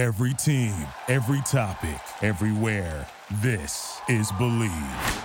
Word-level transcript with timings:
Every 0.00 0.32
team, 0.32 0.74
every 1.08 1.42
topic, 1.42 2.00
everywhere. 2.22 3.06
This 3.42 4.00
is 4.08 4.32
Bleav. 4.32 5.24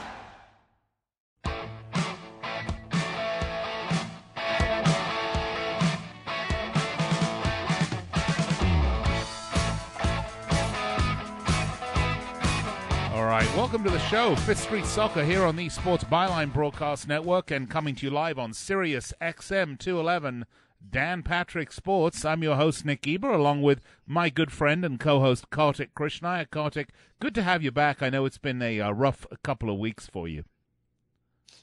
All 13.13 13.23
right, 13.23 13.47
welcome 13.55 13.81
to 13.85 13.89
the 13.89 13.97
show, 13.99 14.35
Fifth 14.35 14.59
Street 14.59 14.85
Soccer 14.85 15.23
here 15.23 15.45
on 15.45 15.55
the 15.55 15.69
Sports 15.69 16.03
Byline 16.03 16.51
Broadcast 16.51 17.07
Network 17.07 17.49
and 17.49 17.69
coming 17.69 17.95
to 17.95 18.05
you 18.07 18.11
live 18.11 18.37
on 18.37 18.51
Sirius 18.51 19.13
XM 19.21 19.79
211 19.79 20.45
Dan 20.91 21.23
Patrick 21.23 21.71
Sports. 21.71 22.25
I'm 22.25 22.43
your 22.43 22.55
host, 22.55 22.85
Nick 22.85 23.01
Geber, 23.01 23.31
along 23.31 23.61
with 23.61 23.81
my 24.05 24.29
good 24.29 24.51
friend 24.51 24.85
and 24.85 24.99
co-host 24.99 25.49
Kartik 25.49 25.93
Krishnaiyer. 25.95 26.49
Kartik, 26.49 26.89
good 27.19 27.35
to 27.35 27.43
have 27.43 27.63
you 27.63 27.71
back. 27.71 28.01
I 28.01 28.09
know 28.09 28.25
it's 28.25 28.37
been 28.37 28.61
a 28.61 28.81
uh, 28.81 28.91
rough 28.91 29.25
couple 29.43 29.69
of 29.69 29.79
weeks 29.79 30.07
for 30.07 30.27
you. 30.27 30.43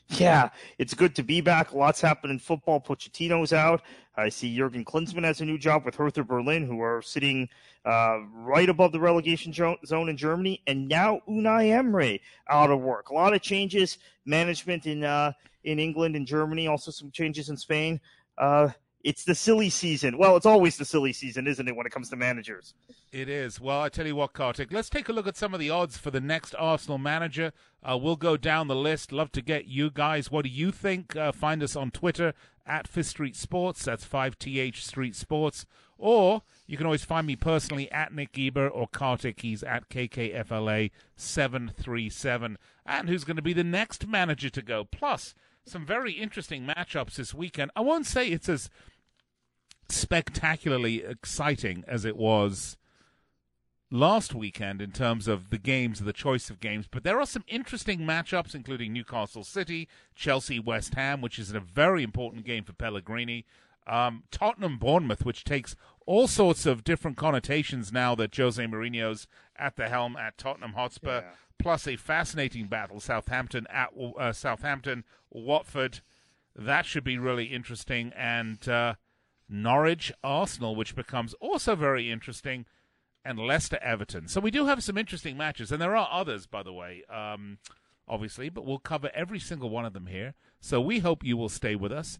Yeah, 0.09 0.51
it's 0.79 0.95
good 0.95 1.15
to 1.17 1.23
be 1.23 1.41
back. 1.41 1.73
Lots 1.73 2.01
happening 2.01 2.35
in 2.35 2.39
football. 2.39 2.81
Pochettino's 2.81 3.53
out. 3.53 3.83
I 4.17 4.29
see 4.29 4.55
Jurgen 4.55 4.85
Klinsmann 4.85 5.25
has 5.25 5.41
a 5.41 5.45
new 5.45 5.57
job 5.57 5.84
with 5.84 5.95
Hertha 5.95 6.23
Berlin, 6.23 6.67
who 6.67 6.83
are 6.83 7.01
sitting 7.01 7.48
uh, 7.87 8.19
right 8.34 8.69
above 8.69 8.93
the 8.93 9.01
relegation 9.01 9.53
zone 9.53 10.09
in 10.09 10.17
Germany. 10.17 10.61
And 10.67 10.87
now 10.89 11.20
Unai 11.29 11.70
Emery 11.70 12.20
out 12.48 12.70
of 12.70 12.81
work. 12.81 13.09
A 13.09 13.15
lot 13.15 13.33
of 13.33 13.41
changes, 13.41 13.98
management 14.27 14.87
in 14.87 15.05
uh, 15.05 15.33
in 15.65 15.79
England 15.79 16.17
and 16.17 16.27
Germany, 16.27 16.67
also 16.67 16.91
some 16.91 17.11
changes 17.11 17.48
in 17.48 17.57
Spain. 17.57 18.01
Uh, 18.37 18.69
it's 19.05 19.24
the 19.24 19.34
silly 19.34 19.70
season. 19.70 20.16
Well, 20.16 20.37
it's 20.37 20.47
always 20.47 20.77
the 20.77 20.84
silly 20.84 21.12
season, 21.12 21.47
isn't 21.47 21.66
it, 21.66 21.74
when 21.74 21.87
it 21.87 21.92
comes 21.92 22.11
to 22.11 22.16
managers? 22.16 22.74
It 23.11 23.28
is. 23.28 23.61
Well, 23.61 23.80
I 23.80 23.88
tell 23.88 24.06
you 24.06 24.16
what, 24.16 24.33
Kartik, 24.33 24.73
let's 24.73 24.88
take 24.88 25.09
a 25.09 25.12
look 25.12 25.27
at 25.27 25.37
some 25.37 25.55
of 25.55 25.61
the 25.61 25.70
odds 25.70 25.98
for 25.98 26.11
the 26.11 26.20
next 26.20 26.55
Arsenal 26.59 26.98
manager. 26.98 27.53
Uh, 27.83 27.98
we'll 28.00 28.17
go 28.17 28.36
down 28.36 28.69
the 28.69 28.77
list. 28.77 29.12
Love 29.12 29.33
to 29.33 29.42
get 29.42 29.67
you 29.67 29.91
guys. 29.91 30.31
What 30.31 30.44
do 30.44 30.50
you 30.50 30.70
think? 30.70 31.17
Uh, 31.17 31.33
find 31.33 31.62
us 31.62 31.75
on 31.75 31.91
Twitter 31.91 32.34
at 32.64 32.86
Fifth 32.86 33.09
Street 33.09 33.36
Sports. 33.36 33.84
That's 33.84 34.06
5TH 34.06 34.77
Street 34.77 35.16
Sports. 35.16 35.66
Or 35.98 36.42
you 36.66 36.77
can 36.77 36.87
always 36.87 37.05
find 37.05 37.27
me 37.27 37.37
personally 37.37 37.91
at 37.92 38.14
Nick 38.14 38.33
Geber 38.33 38.69
or 38.69 38.89
Kartik. 38.89 39.41
He's 39.41 39.62
at 39.62 39.89
KKFLA737. 39.89 42.56
And 42.84 43.09
who's 43.09 43.25
going 43.25 43.37
to 43.37 43.42
be 43.42 43.53
the 43.53 43.64
next 43.64 44.06
manager 44.06 44.50
to 44.50 44.62
go? 44.62 44.84
Plus, 44.84 45.34
some 45.64 45.87
very 45.87 46.12
interesting 46.12 46.66
matchups 46.66 47.14
this 47.14 47.33
weekend. 47.34 47.70
I 47.77 47.83
won't 47.83 48.06
say 48.06 48.27
it's 48.28 48.48
as 48.48 48.69
spectacularly 49.93 51.03
exciting 51.05 51.85
as 51.87 52.05
it 52.05 52.17
was 52.17 52.77
last 53.93 54.34
weekend 54.34 54.81
in 54.81 54.91
terms 54.91 55.29
of 55.29 55.51
the 55.51 55.59
games, 55.59 56.01
the 56.01 56.12
choice 56.12 56.49
of 56.49 56.61
games. 56.61 56.87
But 56.91 57.05
there 57.05 57.21
are 57.21 57.27
some 57.27 57.45
interesting 57.47 58.01
matchups, 58.01 58.55
including 58.55 58.93
Newcastle 58.93 59.45
City, 59.45 59.89
Chelsea, 60.15 60.59
West 60.59 60.95
Ham, 60.95 61.21
which 61.21 61.39
is 61.39 61.53
a 61.53 61.61
very 61.61 62.03
important 62.03 62.45
game 62.45 62.65
for 62.65 62.73
Pellegrini. 62.73 63.45
Um, 63.87 64.23
Tottenham, 64.31 64.79
Bournemouth, 64.79 65.25
which 65.25 65.45
takes 65.45 65.77
all 66.06 66.27
sorts 66.27 66.67
of 66.67 66.84
different 66.84 67.17
connotations 67.17 67.93
now 67.93 68.15
that 68.15 68.34
Jose 68.34 68.65
Mourinho's 68.65 69.27
at 69.56 69.77
the 69.77 69.89
helm 69.89 70.17
at 70.17 70.39
Tottenham 70.39 70.73
Hotspur. 70.73 71.21
Yeah. 71.21 71.31
Plus 71.59 71.87
a 71.87 71.97
fascinating 71.97 72.67
battle, 72.67 72.99
Southampton 72.99 73.67
at 73.71 73.91
uh, 74.19 74.33
Southampton, 74.33 75.05
Watford. 75.31 76.01
That 76.56 76.87
should 76.87 77.05
be 77.05 77.19
really 77.19 77.47
interesting, 77.47 78.12
and 78.17 78.69
uh, 78.69 78.95
Norwich, 79.53 80.11
Arsenal, 80.25 80.75
which 80.75 80.97
becomes 80.97 81.34
also 81.34 81.77
very 81.77 82.11
interesting 82.11 82.64
and 83.25 83.39
Leicester 83.39 83.78
Everton. 83.83 84.27
So 84.27 84.41
we 84.41 84.50
do 84.50 84.67
have 84.67 84.83
some 84.83 84.98
interesting 84.98 85.36
matches, 85.36 85.70
and 85.70 85.81
there 85.81 85.94
are 85.94 86.09
others, 86.11 86.47
by 86.47 86.62
the 86.62 86.72
way, 86.72 87.05
um, 87.09 87.59
obviously, 88.09 88.48
but 88.48 88.64
we'll 88.64 88.78
cover 88.78 89.11
every 89.14 89.39
single 89.39 89.70
one 89.70 89.84
of 89.84 89.92
them 89.92 90.06
here. 90.06 90.34
So 90.61 90.81
we 90.81 91.00
hope 91.00 91.22
you 91.22 91.37
will 91.37 91.49
stay 91.49 91.77
with 91.77 91.93
us. 91.93 92.19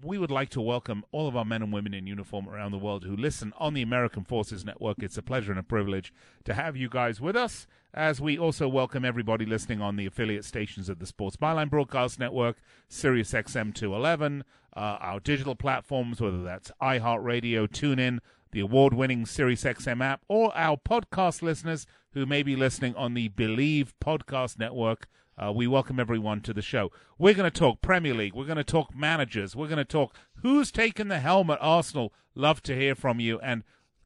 We 0.00 0.16
would 0.16 0.30
like 0.30 0.50
to 0.50 0.60
welcome 0.60 1.04
all 1.10 1.26
of 1.26 1.36
our 1.36 1.44
men 1.44 1.60
and 1.60 1.72
women 1.72 1.92
in 1.92 2.06
uniform 2.06 2.48
around 2.48 2.70
the 2.70 2.78
world 2.78 3.04
who 3.04 3.16
listen 3.16 3.52
on 3.58 3.74
the 3.74 3.82
American 3.82 4.22
Forces 4.22 4.64
Network. 4.64 5.02
It's 5.02 5.18
a 5.18 5.22
pleasure 5.22 5.50
and 5.50 5.58
a 5.58 5.64
privilege 5.64 6.12
to 6.44 6.54
have 6.54 6.76
you 6.76 6.88
guys 6.88 7.20
with 7.20 7.34
us, 7.34 7.66
as 7.92 8.20
we 8.20 8.38
also 8.38 8.68
welcome 8.68 9.04
everybody 9.04 9.44
listening 9.44 9.82
on 9.82 9.96
the 9.96 10.06
affiliate 10.06 10.44
stations 10.44 10.88
of 10.88 11.00
the 11.00 11.06
Sports 11.06 11.36
Byline 11.36 11.68
Broadcast 11.68 12.20
Network, 12.20 12.58
Sirius 12.88 13.32
XM 13.32 13.74
211, 13.74 14.44
uh, 14.76 14.78
our 14.78 15.18
digital 15.18 15.56
platforms, 15.56 16.20
whether 16.20 16.44
that's 16.44 16.70
iHeartRadio, 16.80 17.66
TuneIn, 17.66 18.20
the 18.52 18.60
award 18.60 18.94
winning 18.94 19.24
SiriusXM 19.24 20.00
app, 20.00 20.22
or 20.28 20.56
our 20.56 20.76
podcast 20.76 21.42
listeners 21.42 21.86
who 22.12 22.24
may 22.24 22.44
be 22.44 22.54
listening 22.54 22.94
on 22.94 23.14
the 23.14 23.30
Bleav 23.30 23.90
Podcast 24.00 24.60
Network. 24.60 25.08
Uh, 25.40 25.52
we 25.52 25.68
welcome 25.68 26.00
everyone 26.00 26.40
to 26.40 26.52
the 26.52 26.62
show. 26.62 26.90
We're 27.16 27.34
going 27.34 27.48
to 27.48 27.56
talk 27.56 27.80
Premier 27.80 28.12
League. 28.12 28.34
We're 28.34 28.44
going 28.44 28.56
to 28.56 28.64
talk 28.64 28.94
managers. 28.96 29.54
We're 29.54 29.68
going 29.68 29.76
to 29.76 29.84
talk 29.84 30.16
who's 30.42 30.72
taken 30.72 31.06
the 31.06 31.20
helm 31.20 31.48
at 31.50 31.58
Arsenal. 31.60 32.12
Love 32.34 32.60
to 32.64 32.74
hear 32.74 32.96
from 32.96 33.20
you. 33.20 33.38
And 33.38 33.62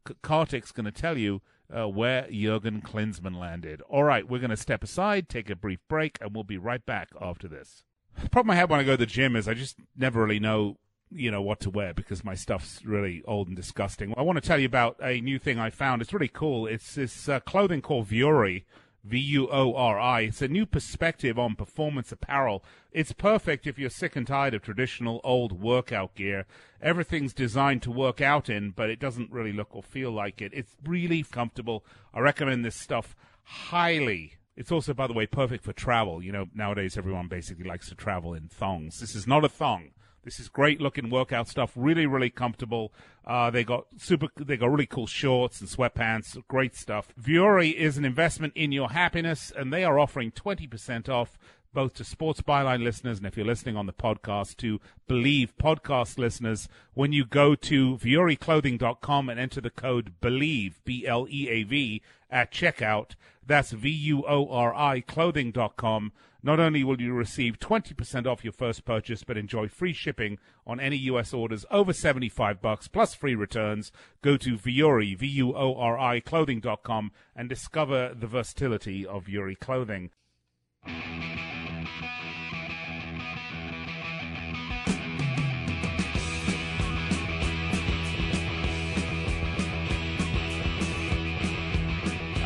K- 0.07 0.15
Kartik's 0.23 0.73
going 0.73 0.85
to 0.85 0.93
tell 0.93 1.17
you 1.17 1.41
uh, 1.75 1.89
where 1.89 2.29
Jurgen 2.31 2.83
Klinsmann 2.83 3.39
landed. 3.39 3.81
All 3.89 4.05
right, 4.05 4.29
we're 4.29 4.41
going 4.41 4.51
to 4.51 4.59
step 4.59 4.85
aside, 4.85 5.31
take 5.31 5.49
a 5.49 5.57
brief 5.57 5.79
break, 5.89 6.19
and 6.21 6.35
we'll 6.35 6.45
be 6.45 6.59
right 6.59 6.85
back 6.85 7.09
after 7.19 7.49
this. 7.49 7.85
The 8.23 8.29
problem 8.29 8.51
I 8.51 8.57
have 8.57 8.69
when 8.69 8.81
I 8.81 8.85
go 8.85 8.93
to 8.93 8.99
the 8.99 9.07
gym 9.07 9.35
is 9.35 9.49
I 9.49 9.55
just 9.55 9.77
never 9.97 10.21
really 10.21 10.41
know 10.41 10.77
you 11.15 11.31
know 11.31 11.43
what 11.43 11.61
to 11.61 11.71
wear 11.71 11.93
because 11.93 12.25
my 12.25 12.35
stuff's 12.35 12.85
really 12.85 13.23
old 13.27 13.47
and 13.47 13.57
disgusting. 13.57 14.15
I 14.17 14.23
want 14.23 14.37
to 14.37 14.47
tell 14.47 14.59
you 14.59 14.67
about 14.67 14.97
a 15.03 15.21
new 15.21 15.39
thing 15.39 15.59
I 15.59 15.71
found. 15.71 16.03
It's 16.03 16.13
really 16.13 16.29
cool. 16.29 16.67
It's 16.67 16.95
this 16.95 17.29
uh, 17.29 17.41
clothing 17.41 17.83
called 17.83 18.09
Vuori, 18.09 18.65
V 19.05 19.19
U 19.19 19.49
O 19.51 19.75
R 19.75 19.99
I. 19.99 20.21
It's 20.23 20.43
a 20.43 20.49
new 20.49 20.65
perspective 20.65 21.39
on 21.39 21.57
performance 21.57 22.13
apparel. 22.13 22.65
It's 22.93 23.13
perfect 23.13 23.67
if 23.67 23.79
you're 23.79 23.91
sick 23.91 24.15
and 24.15 24.27
tired 24.27 24.55
of 24.55 24.63
traditional 24.63 25.21
old 25.25 25.61
workout 25.61 26.15
gear. 26.15 26.47
Everything's 26.81 27.35
designed 27.35 27.83
to 27.83 27.91
work 27.91 28.21
out 28.21 28.49
in, 28.49 28.71
but 28.71 28.91
it 28.91 29.01
doesn't 29.01 29.33
really 29.33 29.53
look 29.53 29.75
or 29.75 29.83
feel 29.83 30.13
like 30.13 30.41
it. 30.41 30.53
It's 30.55 30.77
really 30.85 31.23
comfortable. 31.25 31.85
I 32.15 32.21
recommend 32.21 32.65
this 32.65 32.77
stuff 32.77 33.17
highly. 33.45 34.35
It's 34.57 34.71
also, 34.71 34.95
by 34.95 35.07
the 35.07 35.15
way, 35.15 35.27
perfect 35.27 35.65
for 35.65 35.73
travel. 35.73 36.23
You 36.23 36.31
know, 36.31 36.47
nowadays 36.55 36.97
everyone 36.97 37.27
basically 37.29 37.65
likes 37.65 37.89
to 37.89 37.95
travel 37.95 38.35
in 38.35 38.49
thongs. 38.49 39.01
This 39.01 39.15
is 39.15 39.27
not 39.27 39.45
a 39.45 39.49
thong. 39.49 39.91
This 40.25 40.39
is 40.39 40.49
great 40.49 40.81
looking 40.81 41.11
workout 41.11 41.49
stuff. 41.49 41.73
Really, 41.75 42.07
really 42.07 42.31
comfortable. 42.31 42.93
Uh, 43.27 43.51
they 43.51 43.65
got 43.65 43.87
super. 43.97 44.29
They 44.37 44.57
got 44.57 44.71
really 44.71 44.87
cool 44.87 45.07
shorts 45.07 45.61
and 45.61 45.69
sweatpants. 45.69 46.41
Great 46.49 46.77
stuff. 46.77 47.09
Vuori 47.21 47.75
is 47.75 47.99
an 47.99 48.05
investment 48.05 48.53
in 48.55 48.73
your 48.73 48.91
happiness, 48.91 49.53
and 49.55 49.73
they 49.73 49.85
are 49.85 49.99
offering 49.99 50.31
twenty 50.31 50.67
percent 50.67 51.09
off 51.09 51.39
both 51.75 51.95
to 51.95 52.05
Sports 52.05 52.43
Byline 52.43 52.83
listeners 52.83 53.19
and 53.19 53.27
if 53.27 53.37
you're 53.37 53.47
listening 53.47 53.77
on 53.77 53.87
the 53.87 53.93
podcast 53.93 54.57
to 54.59 54.79
Bleav 55.09 55.51
podcast 55.61 56.19
listeners 56.19 56.69
when 56.93 57.13
you 57.13 57.25
go 57.25 57.55
to 57.55 57.97
vuoriclothing.com 57.97 59.29
and 59.29 59.41
enter 59.41 59.61
the 59.61 59.71
code 59.71 60.15
BLEAV 60.21 60.75
B 60.85 61.07
L 61.07 61.27
E 61.31 61.49
A 61.49 61.63
V 61.63 62.03
at 62.31 62.53
checkout. 62.53 63.13
That's 63.45 63.73
V 63.73 63.89
U 63.91 64.25
O 64.27 64.49
R 64.49 64.75
I 64.75 65.01
clothing.com. 65.01 66.13
Not 66.43 66.59
only 66.59 66.83
will 66.83 67.01
you 67.01 67.13
receive 67.13 67.61
20% 67.61 68.27
off 68.27 68.43
your 68.43 68.53
first 68.53 68.85
purchase, 68.85 69.23
but 69.23 69.37
enjoy 69.37 69.69
free 69.69 69.93
shipping 69.93 70.39
on 70.67 70.81
any 70.81 70.97
US 70.97 71.33
orders 71.33 71.65
over 71.71 71.93
75 71.93 72.61
bucks 72.61 72.89
plus 72.89 73.15
free 73.15 73.35
returns. 73.35 73.93
Go 74.23 74.37
to 74.37 74.59
Vuori, 74.59 75.17
V-U-O-R-I 75.17 76.21
clothing.com 76.21 77.13
and 77.37 77.49
discover 77.49 78.13
the 78.15 78.27
versatility 78.27 79.07
of 79.07 79.27
Vuori 79.27 79.59
clothing. 79.59 80.11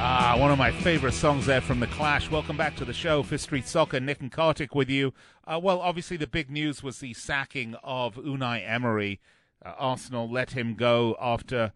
Ah, 0.09 0.37
one 0.39 0.53
of 0.53 0.57
my 0.57 0.71
favorite 0.71 1.15
songs 1.15 1.47
there 1.47 1.61
from 1.61 1.81
The 1.81 1.89
Clash. 1.89 2.31
Welcome 2.31 2.57
back 2.57 2.77
to 2.77 2.85
the 2.85 2.93
show, 2.93 3.25
Fifth 3.25 3.41
Street 3.41 3.67
Soccer. 3.67 3.99
Nick 3.99 4.21
and 4.21 4.31
Kartik 4.31 4.73
with 4.73 4.89
you. 4.89 5.13
Uh, 5.45 5.59
well, 5.61 5.81
obviously, 5.81 6.17
the 6.17 6.29
big 6.29 6.49
news 6.49 6.81
was 6.81 7.01
the 7.01 7.13
sacking 7.13 7.75
of 7.83 8.15
Unai 8.15 8.63
Emery. 8.65 9.19
Uh, 9.65 9.73
Arsenal 9.77 10.31
let 10.31 10.53
him 10.53 10.77
go 10.77 11.17
after 11.21 11.73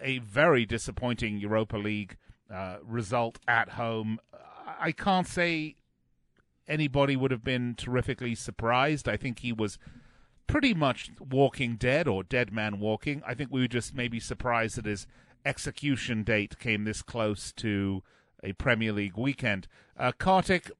a 0.00 0.18
very 0.18 0.64
disappointing 0.64 1.38
Europa 1.38 1.76
League 1.76 2.18
uh, 2.54 2.76
result 2.84 3.40
at 3.48 3.70
home. 3.70 4.20
I 4.78 4.92
can't 4.92 5.26
say 5.26 5.74
anybody 6.68 7.16
would 7.16 7.32
have 7.32 7.42
been 7.42 7.74
terrifically 7.74 8.36
surprised. 8.36 9.08
I 9.08 9.16
think 9.16 9.40
he 9.40 9.52
was 9.52 9.76
pretty 10.46 10.72
much 10.72 11.10
walking 11.18 11.74
dead 11.74 12.06
or 12.06 12.22
dead 12.22 12.52
man 12.52 12.78
walking. 12.78 13.24
I 13.26 13.34
think 13.34 13.50
we 13.50 13.62
were 13.62 13.66
just 13.66 13.92
maybe 13.92 14.20
surprised 14.20 14.76
that 14.76 14.86
his 14.86 15.08
execution 15.44 16.22
date 16.22 16.58
came 16.58 16.84
this 16.84 17.02
close 17.02 17.52
to 17.52 18.02
a 18.42 18.52
Premier 18.52 18.92
League 18.92 19.16
weekend. 19.16 19.68
Uh, 19.98 20.12
Kartik, 20.12 20.70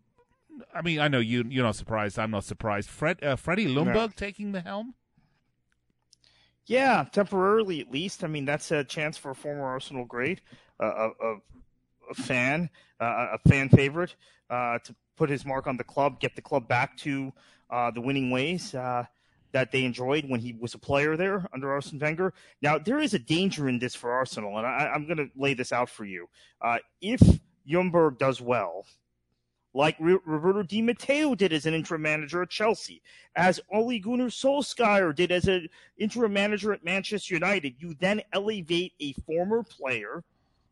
I 0.74 0.82
mean, 0.82 1.00
I 1.00 1.08
know 1.08 1.18
you 1.20 1.44
you're 1.48 1.64
not 1.64 1.76
surprised. 1.76 2.18
I'm 2.18 2.30
not 2.30 2.44
surprised. 2.44 2.88
Fred 2.88 3.22
uh, 3.22 3.36
Freddie 3.36 3.66
Ljungberg 3.66 3.94
no. 3.94 4.08
taking 4.08 4.52
the 4.52 4.60
helm. 4.60 4.94
Yeah, 6.66 7.04
temporarily 7.10 7.80
at 7.80 7.90
least. 7.90 8.22
I 8.22 8.28
mean, 8.28 8.44
that's 8.44 8.70
a 8.70 8.84
chance 8.84 9.18
for 9.18 9.32
a 9.32 9.34
former 9.34 9.64
Arsenal 9.64 10.04
great, 10.04 10.40
uh, 10.80 11.10
a, 11.20 11.34
a, 12.10 12.14
fan, 12.14 12.70
uh, 13.00 13.28
a 13.32 13.48
fan 13.48 13.68
favorite, 13.68 14.14
uh, 14.48 14.78
to 14.78 14.94
put 15.16 15.28
his 15.28 15.44
mark 15.44 15.66
on 15.66 15.76
the 15.76 15.84
club, 15.84 16.20
get 16.20 16.36
the 16.36 16.42
club 16.42 16.68
back 16.68 16.96
to 16.98 17.32
uh, 17.70 17.90
the 17.90 18.00
winning 18.00 18.30
ways 18.30 18.74
uh, 18.74 19.04
that 19.52 19.70
they 19.70 19.84
enjoyed 19.84 20.28
when 20.28 20.40
he 20.40 20.54
was 20.58 20.74
a 20.74 20.78
player 20.78 21.16
there 21.16 21.46
under 21.52 21.70
Arsene 21.70 21.98
Wenger. 21.98 22.32
Now, 22.60 22.78
there 22.78 22.98
is 22.98 23.14
a 23.14 23.18
danger 23.18 23.68
in 23.68 23.78
this 23.78 23.94
for 23.94 24.10
Arsenal, 24.10 24.58
and 24.58 24.66
I, 24.66 24.90
am 24.94 25.06
going 25.06 25.18
to 25.18 25.30
lay 25.36 25.54
this 25.54 25.72
out 25.72 25.88
for 25.88 26.04
you. 26.04 26.28
Uh, 26.60 26.78
if 27.00 27.20
Ljungberg 27.68 28.18
does 28.18 28.40
well, 28.40 28.86
like 29.74 29.96
Roberto 30.00 30.62
Di 30.62 30.82
Matteo 30.82 31.34
did 31.34 31.52
as 31.52 31.64
an 31.64 31.74
interim 31.74 32.02
manager 32.02 32.42
at 32.42 32.50
Chelsea, 32.50 33.02
as 33.36 33.60
Ole 33.72 33.98
Gunnar 33.98 34.26
Solskjaer 34.26 35.14
did 35.14 35.32
as 35.32 35.48
an 35.48 35.68
interim 35.96 36.32
manager 36.32 36.72
at 36.72 36.84
Manchester 36.84 37.34
United. 37.34 37.74
You 37.78 37.94
then 37.98 38.20
elevate 38.32 38.92
a 39.00 39.14
former 39.26 39.62
player 39.62 40.24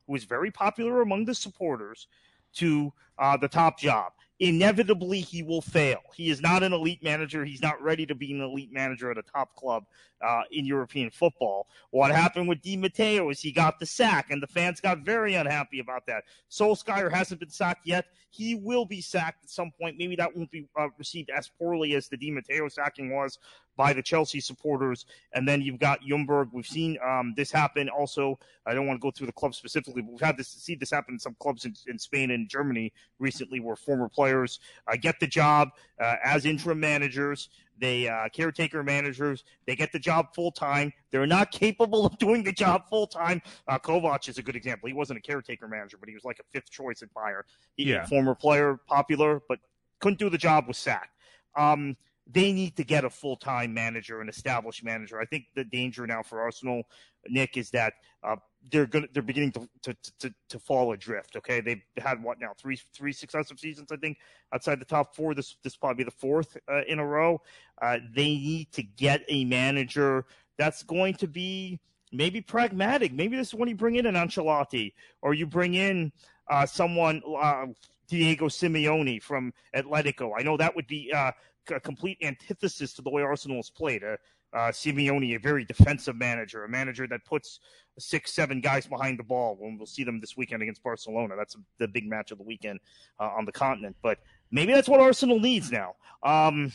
who 0.06 0.14
is 0.16 0.24
very 0.24 0.50
popular 0.50 1.00
among 1.00 1.24
the 1.24 1.34
supporters 1.34 2.08
to 2.54 2.92
uh, 3.18 3.36
the 3.36 3.48
top 3.48 3.78
job 3.78 4.12
inevitably 4.40 5.20
he 5.20 5.42
will 5.42 5.60
fail. 5.60 6.00
He 6.14 6.30
is 6.30 6.40
not 6.40 6.62
an 6.62 6.72
elite 6.72 7.02
manager. 7.02 7.44
He's 7.44 7.60
not 7.60 7.80
ready 7.82 8.06
to 8.06 8.14
be 8.14 8.32
an 8.32 8.40
elite 8.40 8.72
manager 8.72 9.10
at 9.10 9.18
a 9.18 9.22
top 9.22 9.54
club 9.54 9.84
uh, 10.26 10.42
in 10.50 10.64
European 10.64 11.10
football. 11.10 11.66
What 11.90 12.10
happened 12.10 12.48
with 12.48 12.62
Di 12.62 12.76
Matteo 12.76 13.28
is 13.28 13.40
he 13.40 13.52
got 13.52 13.78
the 13.78 13.86
sack, 13.86 14.30
and 14.30 14.42
the 14.42 14.46
fans 14.46 14.80
got 14.80 15.00
very 15.00 15.34
unhappy 15.34 15.78
about 15.78 16.06
that. 16.06 16.24
Solskjaer 16.50 17.12
hasn't 17.12 17.40
been 17.40 17.50
sacked 17.50 17.86
yet. 17.86 18.06
He 18.30 18.54
will 18.54 18.86
be 18.86 19.02
sacked 19.02 19.44
at 19.44 19.50
some 19.50 19.72
point. 19.78 19.98
Maybe 19.98 20.16
that 20.16 20.34
won't 20.34 20.50
be 20.50 20.66
uh, 20.78 20.88
received 20.98 21.30
as 21.30 21.50
poorly 21.58 21.94
as 21.94 22.08
the 22.08 22.16
Di 22.16 22.30
Matteo 22.30 22.68
sacking 22.68 23.14
was 23.14 23.38
by 23.80 23.94
the 23.94 24.02
Chelsea 24.02 24.40
supporters. 24.40 25.06
And 25.32 25.48
then 25.48 25.62
you've 25.62 25.78
got 25.78 26.02
Ljungberg. 26.02 26.50
We've 26.52 26.66
seen 26.66 26.98
um, 27.02 27.32
this 27.34 27.50
happen 27.50 27.88
also. 27.88 28.38
I 28.66 28.74
don't 28.74 28.86
want 28.86 29.00
to 29.00 29.02
go 29.02 29.10
through 29.10 29.28
the 29.28 29.32
club 29.32 29.54
specifically, 29.54 30.02
but 30.02 30.10
we've 30.10 30.20
had 30.20 30.36
this 30.36 30.48
see 30.48 30.74
this 30.74 30.90
happen 30.90 31.14
in 31.14 31.18
some 31.18 31.34
clubs 31.40 31.64
in, 31.64 31.74
in 31.86 31.98
Spain 31.98 32.30
and 32.30 32.46
Germany 32.46 32.92
recently, 33.18 33.58
where 33.58 33.76
former 33.76 34.06
players 34.06 34.60
uh, 34.86 34.96
get 35.00 35.18
the 35.18 35.26
job 35.26 35.70
uh, 35.98 36.16
as 36.22 36.44
interim 36.44 36.78
managers. 36.78 37.48
They 37.78 38.06
uh, 38.06 38.28
caretaker 38.28 38.82
managers. 38.82 39.44
They 39.66 39.76
get 39.76 39.92
the 39.92 39.98
job 39.98 40.34
full 40.34 40.52
time. 40.52 40.92
They're 41.10 41.26
not 41.26 41.50
capable 41.50 42.04
of 42.04 42.18
doing 42.18 42.44
the 42.44 42.52
job 42.52 42.82
full 42.86 43.06
time. 43.06 43.40
Uh, 43.66 43.78
Kovac 43.78 44.28
is 44.28 44.36
a 44.36 44.42
good 44.42 44.56
example. 44.56 44.88
He 44.88 44.92
wasn't 44.92 45.20
a 45.20 45.22
caretaker 45.22 45.68
manager, 45.68 45.96
but 45.98 46.10
he 46.10 46.14
was 46.14 46.24
like 46.24 46.38
a 46.38 46.44
fifth 46.52 46.70
choice 46.70 47.00
at 47.00 47.08
Bayern. 47.14 47.44
He, 47.78 47.84
yeah. 47.84 48.04
former 48.04 48.34
player, 48.34 48.78
popular, 48.86 49.40
but 49.48 49.58
couldn't 50.00 50.18
do 50.18 50.28
the 50.28 50.36
job. 50.36 50.68
Was 50.68 50.76
sacked. 50.76 51.16
Um, 51.56 51.96
they 52.32 52.52
need 52.52 52.76
to 52.76 52.84
get 52.84 53.04
a 53.04 53.10
full 53.10 53.36
time 53.36 53.72
manager, 53.74 54.20
an 54.20 54.28
established 54.28 54.84
manager. 54.84 55.20
I 55.20 55.24
think 55.24 55.46
the 55.54 55.64
danger 55.64 56.06
now 56.06 56.22
for 56.22 56.40
Arsenal, 56.40 56.82
Nick, 57.28 57.56
is 57.56 57.70
that 57.70 57.94
uh, 58.22 58.36
they're 58.70 58.86
going 58.86 59.08
they're 59.12 59.22
beginning 59.22 59.52
to, 59.52 59.68
to, 59.82 59.96
to, 60.20 60.34
to 60.48 60.58
fall 60.58 60.92
adrift. 60.92 61.36
Okay, 61.36 61.60
they've 61.60 61.82
had 61.98 62.22
what 62.22 62.40
now 62.40 62.52
three 62.58 62.78
three 62.94 63.12
successive 63.12 63.58
seasons, 63.58 63.90
I 63.90 63.96
think, 63.96 64.18
outside 64.52 64.80
the 64.80 64.84
top 64.84 65.14
four. 65.14 65.34
This 65.34 65.56
this 65.62 65.76
probably 65.76 66.04
the 66.04 66.10
fourth 66.10 66.56
uh, 66.70 66.82
in 66.86 66.98
a 66.98 67.06
row. 67.06 67.40
Uh, 67.80 67.98
they 68.14 68.34
need 68.34 68.72
to 68.72 68.82
get 68.82 69.22
a 69.28 69.44
manager 69.44 70.26
that's 70.58 70.82
going 70.82 71.14
to 71.14 71.26
be 71.26 71.80
maybe 72.12 72.40
pragmatic. 72.40 73.12
Maybe 73.12 73.36
this 73.36 73.48
is 73.48 73.54
when 73.54 73.68
you 73.68 73.76
bring 73.76 73.96
in 73.96 74.06
an 74.06 74.14
Ancelotti 74.14 74.92
or 75.22 75.32
you 75.32 75.46
bring 75.46 75.74
in 75.74 76.12
uh, 76.48 76.66
someone. 76.66 77.22
Uh, 77.40 77.66
Diego 78.10 78.48
Simeone 78.48 79.22
from 79.22 79.52
Atletico. 79.74 80.32
I 80.36 80.42
know 80.42 80.56
that 80.56 80.74
would 80.74 80.88
be 80.88 81.12
uh, 81.12 81.30
a 81.70 81.80
complete 81.80 82.18
antithesis 82.22 82.92
to 82.94 83.02
the 83.02 83.10
way 83.10 83.22
Arsenal 83.22 83.56
has 83.56 83.70
played. 83.70 84.02
Uh, 84.04 84.16
uh, 84.52 84.70
Simeone, 84.72 85.36
a 85.36 85.38
very 85.38 85.64
defensive 85.64 86.16
manager, 86.16 86.64
a 86.64 86.68
manager 86.68 87.06
that 87.06 87.24
puts 87.24 87.60
six, 87.98 88.32
seven 88.32 88.60
guys 88.60 88.86
behind 88.86 89.18
the 89.18 89.22
ball. 89.22 89.56
When 89.58 89.76
we'll 89.76 89.86
see 89.86 90.02
them 90.02 90.20
this 90.20 90.36
weekend 90.36 90.62
against 90.62 90.82
Barcelona, 90.82 91.34
that's 91.36 91.56
the 91.78 91.86
big 91.86 92.08
match 92.08 92.32
of 92.32 92.38
the 92.38 92.44
weekend 92.44 92.80
uh, 93.20 93.30
on 93.36 93.44
the 93.44 93.52
continent. 93.52 93.96
But 94.02 94.18
maybe 94.50 94.72
that's 94.72 94.88
what 94.88 95.00
Arsenal 95.00 95.38
needs 95.38 95.70
now. 95.70 95.94
Um, 96.22 96.72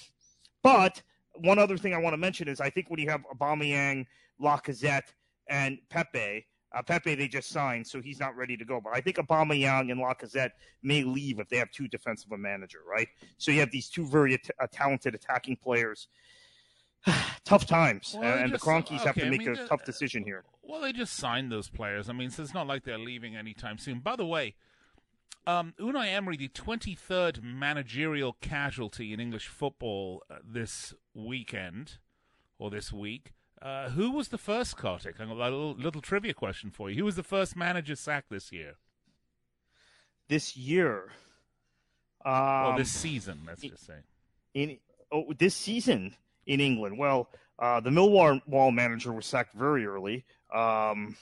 but 0.64 1.02
one 1.36 1.60
other 1.60 1.78
thing 1.78 1.94
I 1.94 1.98
want 1.98 2.14
to 2.14 2.18
mention 2.18 2.48
is 2.48 2.62
I 2.62 2.70
think 2.70 2.90
when 2.90 3.00
you 3.00 3.10
have 3.10 3.24
Aubameyang, 3.34 4.06
Lacazette, 4.42 5.14
and 5.50 5.78
Pepe, 5.90 6.46
uh, 6.76 6.82
Pepe 6.82 7.16
they 7.16 7.28
just 7.28 7.50
signed, 7.50 7.88
so 7.88 8.02
he's 8.02 8.20
not 8.20 8.36
ready 8.36 8.58
to 8.58 8.66
go. 8.66 8.82
But 8.82 8.96
I 8.96 9.02
think 9.02 9.18
Aubameyang 9.18 9.92
and 9.92 10.02
Lacazette 10.02 10.52
may 10.84 11.04
leave 11.04 11.40
if 11.40 11.50
they 11.50 11.58
have 11.58 11.72
too 11.72 11.88
defensive 11.88 12.32
a 12.32 12.38
manager, 12.38 12.80
right? 12.88 13.08
So 13.38 13.52
you 13.52 13.62
have 13.62 13.72
these 13.72 13.90
two 13.90 14.06
very 14.06 14.38
uh, 14.60 14.68
talented 14.72 15.16
attacking 15.16 15.58
players. 15.58 16.08
tough 17.46 17.68
times, 17.68 18.16
well, 18.20 18.38
and, 18.38 18.52
just, 18.52 18.64
the 18.64 18.70
Kroenkes 18.70 18.86
okay, 18.86 18.98
have 18.98 19.16
to 19.16 19.30
make 19.30 19.42
I 19.42 19.52
mean, 19.52 19.60
a 19.60 19.68
tough 19.68 19.86
decision 19.86 20.24
here. 20.24 20.44
Well, 20.64 20.82
they 20.82 20.92
just 20.92 21.14
signed 21.14 21.52
those 21.52 21.70
players. 21.70 22.10
I 22.10 22.14
mean, 22.14 22.32
so 22.32 22.42
it's 22.42 22.54
not 22.54 22.66
like 22.66 22.84
they're 22.84 22.98
leaving 22.98 23.36
anytime 23.36 23.78
soon. 23.78 24.00
By 24.00 24.16
the 24.16 24.26
way, 24.26 24.56
um, 25.46 25.76
Unai 25.80 26.08
Emery, 26.08 26.38
the 26.38 26.50
23rd 26.50 27.44
managerial 27.44 28.34
casualty 28.42 29.14
in 29.14 29.20
English 29.20 29.48
football 29.48 30.24
uh, 30.30 30.38
this 30.44 30.96
weekend 31.14 32.00
or 32.58 32.72
this 32.72 32.92
week. 32.92 33.35
Uh, 33.62 33.90
who 33.90 34.12
was 34.12 34.28
the 34.28 34.38
first 34.38 34.78
Kartik? 34.78 35.20
I 35.20 35.26
got 35.26 35.32
a 35.32 35.34
little, 35.34 35.74
little 35.74 36.02
trivia 36.02 36.34
question 36.34 36.72
for 36.72 36.90
you. 36.90 36.98
Who 36.98 37.06
was 37.06 37.16
the 37.16 37.24
first 37.24 37.56
manager 37.56 37.96
sacked 37.96 38.30
this 38.30 38.52
year? 38.52 38.76
This 40.28 40.58
year? 40.58 41.12
Um, 42.26 42.34
well, 42.34 42.78
this 42.78 42.92
season, 42.92 43.42
let's 43.48 43.64
in, 43.64 43.70
just 43.70 43.86
say. 43.86 43.94
In 44.54 44.78
oh, 45.12 45.34
this 45.38 45.56
season 45.56 46.16
in 46.46 46.60
England. 46.60 46.98
Well, 46.98 47.30
uh, 47.60 47.80
the 47.80 47.90
Millwall 47.90 48.74
manager 48.74 49.14
was 49.14 49.26
sacked 49.26 49.54
very 49.54 49.86
early, 49.86 50.26
um, 50.54 51.16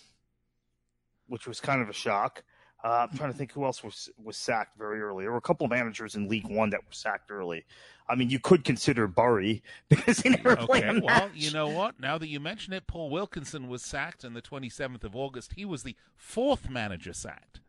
which 1.28 1.48
was 1.48 1.60
kind 1.60 1.82
of 1.82 1.90
a 1.90 1.94
shock. 1.94 2.44
Uh, 2.84 3.08
I'm 3.10 3.18
trying 3.18 3.32
to 3.32 3.38
think 3.38 3.54
who 3.54 3.64
else 3.64 3.84
was 3.84 4.10
was 4.22 4.36
sacked 4.36 4.78
very 4.78 5.02
early. 5.02 5.24
There 5.24 5.32
were 5.32 5.38
a 5.38 5.42
couple 5.42 5.66
of 5.66 5.70
managers 5.70 6.16
in 6.16 6.28
League 6.28 6.48
One 6.48 6.70
that 6.72 6.82
were 6.82 6.92
sacked 6.92 7.32
early. 7.32 7.66
I 8.08 8.16
mean, 8.16 8.30
you 8.30 8.40
could 8.40 8.64
consider 8.64 9.08
Bury 9.08 9.64
because 9.90 10.22
he 10.22 10.30
never 10.30 10.52
okay, 10.54 10.66
played 10.66 10.84
a 10.84 10.94
match. 10.94 11.04
Well, 11.04 11.30
you 11.34 11.52
know 11.52 11.70
what? 11.70 12.00
Now 12.00 12.18
that 12.18 12.28
you 12.28 12.40
mention 12.40 12.74
it, 12.74 12.88
Paul 12.88 13.10
Wilkinson 13.10 13.68
was 13.68 13.82
sacked 13.82 14.26
on 14.26 14.34
the 14.34 14.42
27th 14.42 15.04
of 15.04 15.16
August. 15.16 15.54
He 15.56 15.66
was 15.66 15.84
the 15.84 15.96
fourth 16.16 16.70
manager 16.70 17.14
sacked. 17.14 17.62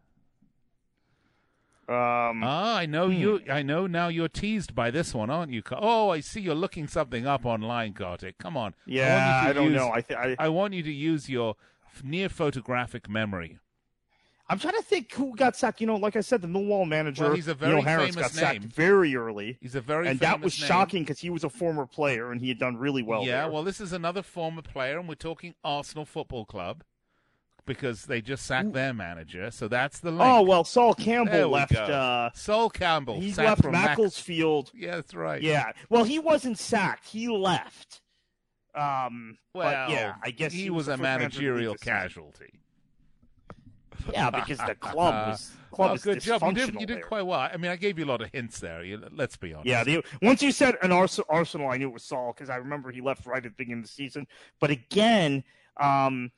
Um, 1.86 2.42
ah, 2.42 2.76
I 2.78 2.86
know 2.86 3.08
hmm. 3.08 3.12
you. 3.12 3.42
I 3.50 3.62
know 3.62 3.86
now. 3.86 4.08
You're 4.08 4.28
teased 4.28 4.74
by 4.74 4.90
this 4.90 5.14
one, 5.14 5.28
aren't 5.28 5.52
you? 5.52 5.62
Oh, 5.70 6.08
I 6.08 6.20
see. 6.20 6.40
You're 6.40 6.54
looking 6.54 6.88
something 6.88 7.26
up 7.26 7.44
online, 7.44 7.92
Kartik. 7.92 8.38
Come 8.38 8.56
on. 8.56 8.74
Yeah, 8.86 9.42
I, 9.44 9.50
I 9.50 9.52
don't 9.52 9.66
use, 9.66 9.76
know. 9.76 9.92
I, 9.92 10.00
th- 10.00 10.18
I 10.18 10.36
I 10.38 10.48
want 10.48 10.72
you 10.72 10.82
to 10.82 10.92
use 10.92 11.28
your 11.28 11.56
near 12.02 12.30
photographic 12.30 13.06
memory. 13.06 13.58
I'm 14.48 14.58
trying 14.58 14.74
to 14.74 14.82
think 14.82 15.12
who 15.12 15.34
got 15.34 15.56
sacked. 15.56 15.80
You 15.80 15.86
know, 15.86 15.96
like 15.96 16.16
I 16.16 16.20
said, 16.20 16.42
the 16.42 16.48
Millwall 16.48 16.86
manager, 16.86 17.24
well, 17.24 17.34
he's 17.34 17.48
a 17.48 17.54
very 17.54 17.76
Neil 17.76 17.82
Harris, 17.82 18.14
got 18.14 18.34
name. 18.34 18.62
sacked 18.62 18.64
very 18.64 19.16
early. 19.16 19.56
He's 19.60 19.74
a 19.74 19.80
very 19.80 20.08
and 20.08 20.20
that 20.20 20.40
was 20.40 20.58
name. 20.60 20.68
shocking 20.68 21.02
because 21.02 21.18
he 21.18 21.30
was 21.30 21.44
a 21.44 21.48
former 21.48 21.86
player 21.86 22.30
and 22.30 22.40
he 22.40 22.48
had 22.48 22.58
done 22.58 22.76
really 22.76 23.02
well. 23.02 23.24
Yeah, 23.24 23.42
there. 23.42 23.50
well, 23.50 23.64
this 23.64 23.80
is 23.80 23.92
another 23.92 24.22
former 24.22 24.62
player, 24.62 24.98
and 24.98 25.08
we're 25.08 25.14
talking 25.14 25.54
Arsenal 25.64 26.04
Football 26.04 26.44
Club 26.44 26.84
because 27.64 28.04
they 28.04 28.20
just 28.20 28.44
sacked 28.44 28.74
their 28.74 28.92
manager. 28.92 29.50
So 29.50 29.66
that's 29.66 30.00
the 30.00 30.10
link. 30.10 30.22
Oh 30.22 30.42
well, 30.42 30.64
Sol 30.64 30.94
Campbell 30.94 31.48
left. 31.48 31.74
Uh, 31.74 32.30
Sol 32.34 32.68
Campbell. 32.68 33.20
He 33.20 33.32
left 33.32 33.64
Macclesfield. 33.64 34.70
Mac- 34.74 34.82
yeah, 34.82 34.96
that's 34.96 35.14
right. 35.14 35.40
Yeah. 35.40 35.72
Well, 35.88 36.04
he 36.04 36.18
wasn't 36.18 36.58
sacked. 36.58 37.08
He 37.08 37.28
left. 37.28 38.02
Um. 38.74 39.38
Well, 39.54 39.90
yeah, 39.90 40.16
I 40.22 40.30
guess 40.32 40.52
he, 40.52 40.64
he 40.64 40.70
was, 40.70 40.88
was 40.88 40.98
a 40.98 41.02
managerial 41.02 41.76
casualty. 41.76 42.60
Yeah, 44.12 44.30
because 44.30 44.58
the 44.58 44.74
club 44.74 45.28
was 45.28 45.52
club 45.72 45.96
is 45.96 46.02
good 46.02 46.20
job. 46.20 46.42
You 46.42 46.52
did, 46.52 46.80
you 46.80 46.86
did 46.86 47.02
quite 47.02 47.22
well. 47.22 47.40
I 47.40 47.56
mean, 47.56 47.70
I 47.70 47.76
gave 47.76 47.98
you 47.98 48.04
a 48.04 48.06
lot 48.06 48.20
of 48.20 48.30
hints 48.32 48.60
there. 48.60 48.84
You, 48.84 49.02
let's 49.12 49.36
be 49.36 49.52
honest. 49.52 49.66
Yeah, 49.66 49.84
the, 49.84 50.04
once 50.22 50.42
you 50.42 50.52
said 50.52 50.76
an 50.82 50.92
Arsenal, 50.92 51.68
I 51.68 51.76
knew 51.76 51.88
it 51.88 51.92
was 51.92 52.04
Sol 52.04 52.32
because 52.32 52.50
I 52.50 52.56
remember 52.56 52.90
he 52.90 53.00
left 53.00 53.26
right 53.26 53.38
at 53.38 53.42
the 53.44 53.50
beginning 53.50 53.80
of 53.80 53.86
the 53.86 53.92
season. 53.92 54.26
But 54.60 54.70
again, 54.70 55.44
um, 55.80 56.30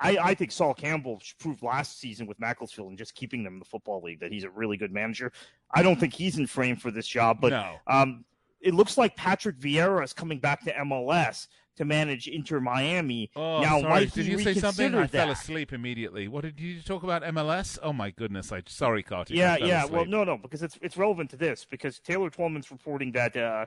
I, 0.00 0.18
I, 0.20 0.34
think 0.34 0.50
Sol 0.50 0.74
Campbell 0.74 1.22
proved 1.38 1.62
last 1.62 2.00
season 2.00 2.26
with 2.26 2.40
Macclesfield 2.40 2.88
and 2.88 2.98
just 2.98 3.14
keeping 3.14 3.44
them 3.44 3.54
in 3.54 3.58
the 3.60 3.64
football 3.64 4.02
league 4.02 4.20
that 4.20 4.32
he's 4.32 4.44
a 4.44 4.50
really 4.50 4.76
good 4.76 4.92
manager. 4.92 5.32
I 5.72 5.82
don't 5.82 5.98
think 5.98 6.12
he's 6.12 6.38
in 6.38 6.46
frame 6.46 6.76
for 6.76 6.90
this 6.90 7.06
job, 7.06 7.38
but 7.40 7.50
no. 7.50 7.76
um, 7.86 8.24
it 8.60 8.74
looks 8.74 8.98
like 8.98 9.16
Patrick 9.16 9.58
Vieira 9.58 10.02
is 10.02 10.12
coming 10.12 10.38
back 10.38 10.64
to 10.64 10.72
MLS 10.72 11.46
to 11.76 11.84
manage 11.84 12.28
Inter 12.28 12.60
Miami. 12.60 13.30
Oh, 13.34 13.60
now, 13.60 13.80
sorry. 13.80 14.06
Did 14.06 14.26
you 14.26 14.38
say 14.38 14.54
something? 14.54 14.94
I 14.94 15.02
that? 15.02 15.10
fell 15.10 15.30
asleep 15.30 15.72
immediately. 15.72 16.28
What 16.28 16.42
did 16.42 16.60
you 16.60 16.82
talk 16.82 17.02
about? 17.02 17.22
MLS? 17.22 17.78
Oh 17.82 17.92
my 17.92 18.10
goodness! 18.10 18.52
I 18.52 18.62
sorry, 18.66 19.02
Carter. 19.02 19.34
Yeah, 19.34 19.56
yeah. 19.56 19.84
Asleep. 19.84 19.92
Well, 19.92 20.04
no, 20.06 20.24
no, 20.24 20.38
because 20.38 20.62
it's 20.62 20.78
it's 20.82 20.96
relevant 20.96 21.30
to 21.30 21.36
this 21.36 21.64
because 21.64 21.98
Taylor 21.98 22.30
Twellman's 22.30 22.70
reporting 22.70 23.12
that 23.12 23.36
uh, 23.36 23.66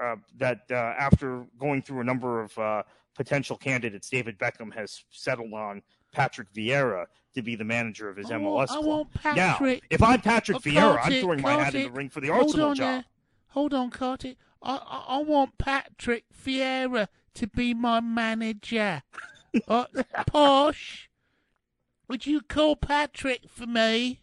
uh, 0.00 0.16
that 0.36 0.62
uh, 0.70 0.74
after 0.74 1.46
going 1.58 1.82
through 1.82 2.00
a 2.00 2.04
number 2.04 2.42
of 2.42 2.56
uh, 2.58 2.82
potential 3.14 3.56
candidates, 3.56 4.10
David 4.10 4.38
Beckham 4.38 4.72
has 4.74 5.04
settled 5.10 5.52
on 5.52 5.82
Patrick 6.12 6.52
Vieira 6.52 7.06
to 7.34 7.42
be 7.42 7.56
the 7.56 7.64
manager 7.64 8.08
of 8.08 8.16
his 8.16 8.30
I 8.30 8.34
MLS 8.34 8.42
want, 8.42 8.68
club. 8.68 8.84
I 8.84 8.86
want 8.86 9.14
Patrick. 9.14 9.82
Now, 9.82 9.86
if 9.90 10.02
I'm 10.02 10.20
Patrick 10.20 10.58
oh, 10.58 10.60
Vieira, 10.60 10.98
I'm 11.02 11.20
throwing 11.20 11.42
my 11.42 11.52
hat 11.52 11.74
in 11.74 11.84
the 11.84 11.90
ring 11.90 12.08
for 12.08 12.20
the 12.20 12.30
Arsenal 12.30 12.70
on 12.70 12.76
job. 12.76 12.86
There. 12.86 13.04
Hold 13.48 13.74
on, 13.74 13.90
Carter. 13.90 14.34
I, 14.62 14.76
I, 14.76 15.04
I 15.16 15.22
want 15.22 15.58
Patrick 15.58 16.24
Vieira 16.44 17.08
to 17.36 17.46
be 17.46 17.74
my 17.74 18.00
manager? 18.00 19.02
uh, 19.68 19.86
Posh, 20.26 21.08
would 22.08 22.26
you 22.26 22.40
call 22.40 22.76
Patrick 22.76 23.42
for 23.48 23.66
me? 23.66 24.20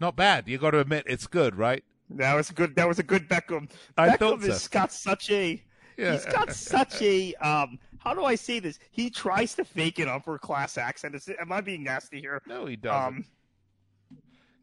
Not 0.00 0.16
bad. 0.16 0.48
You 0.48 0.58
got 0.58 0.72
to 0.72 0.80
admit 0.80 1.04
it's 1.06 1.26
good, 1.26 1.56
right? 1.56 1.84
That 2.10 2.34
was 2.34 2.50
good. 2.50 2.76
That 2.76 2.88
was 2.88 2.98
a 2.98 3.02
good 3.02 3.28
Beckham. 3.28 3.70
I 3.96 4.10
Beckham 4.10 4.18
thought 4.18 4.42
so. 4.42 4.48
has 4.48 4.68
got 4.68 4.92
such 4.92 5.30
a. 5.30 5.62
Yeah. 5.96 6.12
He's 6.12 6.26
got 6.26 6.52
such 6.52 7.00
a. 7.00 7.34
Um, 7.36 7.78
how 7.98 8.12
do 8.12 8.24
I 8.24 8.34
say 8.34 8.58
this? 8.58 8.78
He 8.90 9.08
tries 9.08 9.54
to 9.54 9.64
fake 9.64 9.98
an 9.98 10.08
upper 10.08 10.38
class 10.38 10.76
accent. 10.76 11.14
Is, 11.14 11.30
am 11.40 11.52
I 11.52 11.60
being 11.60 11.84
nasty 11.84 12.20
here? 12.20 12.42
No, 12.46 12.66
he 12.66 12.76
doesn't. 12.76 13.16
Um, 13.18 13.24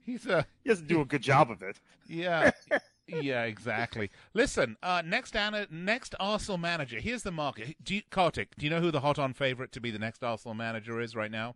He's 0.06 0.26
a 0.28 0.46
he 0.64 0.70
doesn't 0.70 0.88
do 0.88 1.02
a 1.02 1.06
good 1.06 1.22
job 1.22 1.52
of 1.52 1.62
it. 1.62 1.80
yeah. 2.08 2.52
Yeah, 3.22 3.44
exactly. 3.44 4.10
Listen, 4.34 4.78
uh, 4.82 5.02
next 5.06 5.36
Anna, 5.36 5.68
next 5.70 6.16
Arsenal 6.20 6.58
manager. 6.58 7.00
Here's 7.00 7.24
the 7.24 7.32
market. 7.32 7.76
Do 7.84 7.96
you, 7.96 8.02
Kartik, 8.10 8.56
do 8.58 8.66
you 8.66 8.70
know 8.70 8.80
who 8.82 8.92
the 8.92 9.02
hot 9.02 9.20
on 9.20 9.34
favorite 9.34 9.72
to 9.74 9.82
be 9.82 9.92
the 9.92 10.00
next 10.00 10.24
Arsenal 10.24 10.54
manager 10.56 11.00
is 11.02 11.16
right 11.16 11.32
now? 11.32 11.56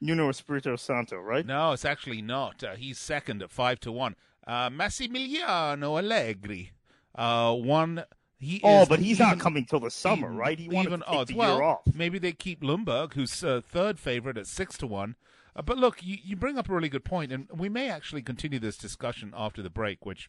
Nuno 0.00 0.28
Espirito 0.30 0.76
Santo, 0.76 1.16
right? 1.18 1.44
No, 1.44 1.72
it's 1.72 1.84
actually 1.84 2.22
not. 2.22 2.64
Uh, 2.64 2.74
he's 2.74 2.98
second 2.98 3.42
at 3.42 3.50
five 3.50 3.80
to 3.80 3.92
one. 3.92 4.16
Uh, 4.46 4.70
Massimiliano 4.70 5.98
Allegri. 5.98 6.72
Uh, 7.14 7.54
one. 7.54 8.04
He 8.38 8.60
Oh, 8.64 8.82
is 8.82 8.88
but 8.88 9.00
he's 9.00 9.20
even- 9.20 9.28
not 9.28 9.38
coming 9.40 9.66
till 9.66 9.80
the 9.80 9.90
summer, 9.90 10.28
even- 10.28 10.36
right? 10.38 10.58
He 10.58 10.68
wanted 10.68 10.88
even 10.88 11.00
to 11.00 11.04
take 11.06 11.14
odds. 11.14 11.30
the 11.30 11.36
well, 11.36 11.54
year 11.56 11.62
off. 11.62 11.80
maybe 11.92 12.18
they 12.18 12.32
keep 12.32 12.62
Ljungberg, 12.62 13.12
who's 13.12 13.44
uh, 13.44 13.60
third 13.62 13.98
favorite 13.98 14.38
at 14.38 14.46
six 14.46 14.78
to 14.78 14.86
one. 14.86 15.16
Uh, 15.56 15.62
but 15.62 15.78
look, 15.78 16.02
you, 16.02 16.18
you 16.22 16.36
bring 16.36 16.58
up 16.58 16.68
a 16.68 16.74
really 16.74 16.88
good 16.88 17.04
point, 17.04 17.32
and 17.32 17.48
we 17.54 17.68
may 17.68 17.90
actually 17.90 18.22
continue 18.22 18.58
this 18.58 18.76
discussion 18.76 19.32
after 19.36 19.62
the 19.62 19.70
break, 19.70 20.06
which 20.06 20.28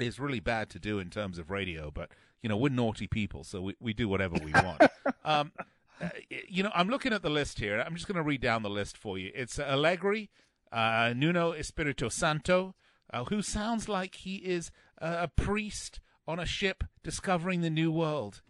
is 0.00 0.20
really 0.20 0.40
bad 0.40 0.70
to 0.70 0.78
do 0.78 0.98
in 0.98 1.10
terms 1.10 1.38
of 1.38 1.50
radio. 1.50 1.90
But 1.90 2.10
you 2.42 2.48
know, 2.48 2.56
we're 2.56 2.68
naughty 2.70 3.06
people, 3.06 3.44
so 3.44 3.60
we, 3.60 3.74
we 3.80 3.92
do 3.92 4.08
whatever 4.08 4.36
we 4.42 4.52
want. 4.52 4.82
um, 5.24 5.52
uh, 6.00 6.08
you 6.48 6.62
know, 6.62 6.70
I'm 6.74 6.88
looking 6.88 7.12
at 7.12 7.22
the 7.22 7.30
list 7.30 7.58
here. 7.58 7.80
I'm 7.80 7.94
just 7.94 8.06
going 8.06 8.16
to 8.16 8.22
read 8.22 8.40
down 8.40 8.62
the 8.62 8.70
list 8.70 8.96
for 8.96 9.18
you. 9.18 9.32
It's 9.34 9.58
Allegri, 9.58 10.30
uh, 10.70 11.12
Nuno 11.16 11.52
Espirito 11.52 12.08
Santo, 12.08 12.74
uh, 13.12 13.24
who 13.24 13.42
sounds 13.42 13.88
like 13.88 14.16
he 14.16 14.36
is 14.36 14.70
uh, 15.00 15.16
a 15.20 15.28
priest 15.28 16.00
on 16.26 16.38
a 16.38 16.46
ship 16.46 16.84
discovering 17.02 17.62
the 17.62 17.70
new 17.70 17.90
world. 17.90 18.42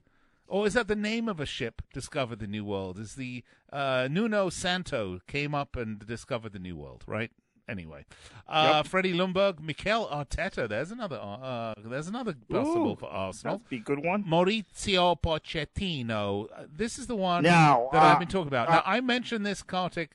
Or 0.48 0.66
is 0.66 0.74
that 0.74 0.88
the 0.88 0.96
name 0.96 1.28
of 1.28 1.40
a 1.40 1.46
ship? 1.46 1.82
Discover 1.92 2.36
the 2.36 2.46
new 2.46 2.64
world. 2.64 2.98
Is 2.98 3.14
the 3.14 3.44
uh, 3.72 4.08
Nuno 4.10 4.48
Santo 4.48 5.20
came 5.26 5.54
up 5.54 5.76
and 5.76 6.04
discovered 6.06 6.52
the 6.52 6.58
new 6.58 6.76
world, 6.76 7.04
right? 7.06 7.30
Anyway, 7.68 8.06
uh, 8.48 8.82
Freddie 8.82 9.12
Ljungberg, 9.12 9.60
Mikel 9.60 10.06
Arteta. 10.06 10.66
There's 10.66 10.90
another. 10.90 11.20
Uh, 11.20 11.74
there's 11.84 12.08
another 12.08 12.34
possible 12.50 12.92
Ooh, 12.92 12.96
for 12.96 13.10
Arsenal. 13.10 13.58
That'd 13.58 13.68
be 13.68 13.76
a 13.76 13.80
good 13.80 14.02
one. 14.02 14.24
Mauricio 14.24 15.20
Pochettino. 15.20 16.46
Uh, 16.50 16.64
this 16.74 16.98
is 16.98 17.08
the 17.08 17.16
one 17.16 17.42
Now, 17.42 17.90
that 17.92 18.02
I've 18.02 18.16
uh, 18.16 18.18
been 18.20 18.28
talking 18.28 18.48
about. 18.48 18.68
uh, 18.70 18.76
now, 18.76 18.82
I 18.86 19.02
mentioned 19.02 19.44
this, 19.44 19.62
Kartik. 19.62 20.12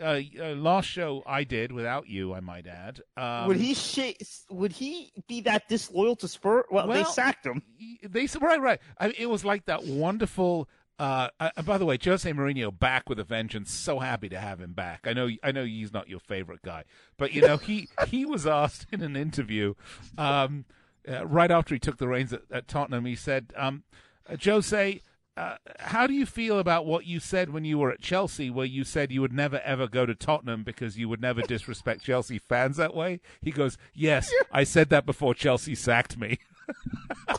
Uh, 0.00 0.20
uh, 0.40 0.54
last 0.54 0.86
show 0.86 1.22
I 1.26 1.44
did 1.44 1.72
without 1.72 2.08
you, 2.08 2.32
I 2.34 2.40
might 2.40 2.66
add. 2.66 3.00
Um, 3.16 3.48
would 3.48 3.56
he 3.56 3.74
sh- 3.74 4.14
would 4.50 4.72
he 4.72 5.12
be 5.28 5.40
that 5.42 5.68
disloyal 5.68 6.16
to 6.16 6.28
Spurs? 6.28 6.64
Well, 6.70 6.86
they 6.86 7.04
sacked 7.04 7.46
him. 7.46 7.62
they 8.02 8.26
said 8.26 8.42
right, 8.42 8.60
right. 8.60 8.80
I 8.98 9.06
mean, 9.06 9.16
it 9.18 9.26
was 9.26 9.44
like 9.44 9.64
that 9.66 9.84
wonderful. 9.84 10.68
Uh, 10.98 11.28
uh, 11.40 11.48
and 11.56 11.64
by 11.64 11.78
the 11.78 11.86
way, 11.86 11.98
Jose 12.02 12.30
Mourinho 12.30 12.78
back 12.78 13.08
with 13.08 13.18
a 13.18 13.24
vengeance. 13.24 13.72
So 13.72 14.00
happy 14.00 14.28
to 14.28 14.38
have 14.38 14.60
him 14.60 14.74
back. 14.74 15.06
I 15.06 15.14
know, 15.14 15.30
I 15.42 15.50
know 15.50 15.64
he's 15.64 15.94
not 15.94 16.10
your 16.10 16.20
favorite 16.20 16.60
guy, 16.62 16.84
but 17.16 17.32
you 17.32 17.40
know 17.40 17.56
he 17.56 17.88
he 18.06 18.24
was 18.26 18.46
asked 18.46 18.86
in 18.92 19.00
an 19.00 19.16
interview, 19.16 19.74
um, 20.18 20.66
uh, 21.08 21.26
right 21.26 21.50
after 21.50 21.74
he 21.74 21.78
took 21.78 21.96
the 21.96 22.06
reins 22.06 22.32
at, 22.34 22.42
at 22.52 22.68
Tottenham. 22.68 23.06
He 23.06 23.16
said, 23.16 23.52
um, 23.56 23.82
uh, 24.28 24.36
"Jose, 24.44 25.00
uh, 25.40 25.56
how 25.78 26.06
do 26.06 26.12
you 26.12 26.26
feel 26.26 26.58
about 26.58 26.84
what 26.84 27.06
you 27.06 27.18
said 27.18 27.50
when 27.50 27.64
you 27.64 27.78
were 27.78 27.90
at 27.90 28.00
Chelsea, 28.00 28.50
where 28.50 28.66
you 28.66 28.84
said 28.84 29.10
you 29.10 29.20
would 29.22 29.32
never 29.32 29.60
ever 29.64 29.88
go 29.88 30.04
to 30.04 30.14
Tottenham 30.14 30.62
because 30.64 30.98
you 30.98 31.08
would 31.08 31.20
never 31.22 31.40
disrespect 31.42 32.02
Chelsea 32.04 32.38
fans 32.38 32.76
that 32.76 32.94
way?" 32.94 33.20
He 33.40 33.50
goes, 33.50 33.78
"Yes, 33.94 34.30
I 34.52 34.64
said 34.64 34.90
that 34.90 35.06
before 35.06 35.34
Chelsea 35.34 35.74
sacked 35.74 36.18
me." 36.18 36.38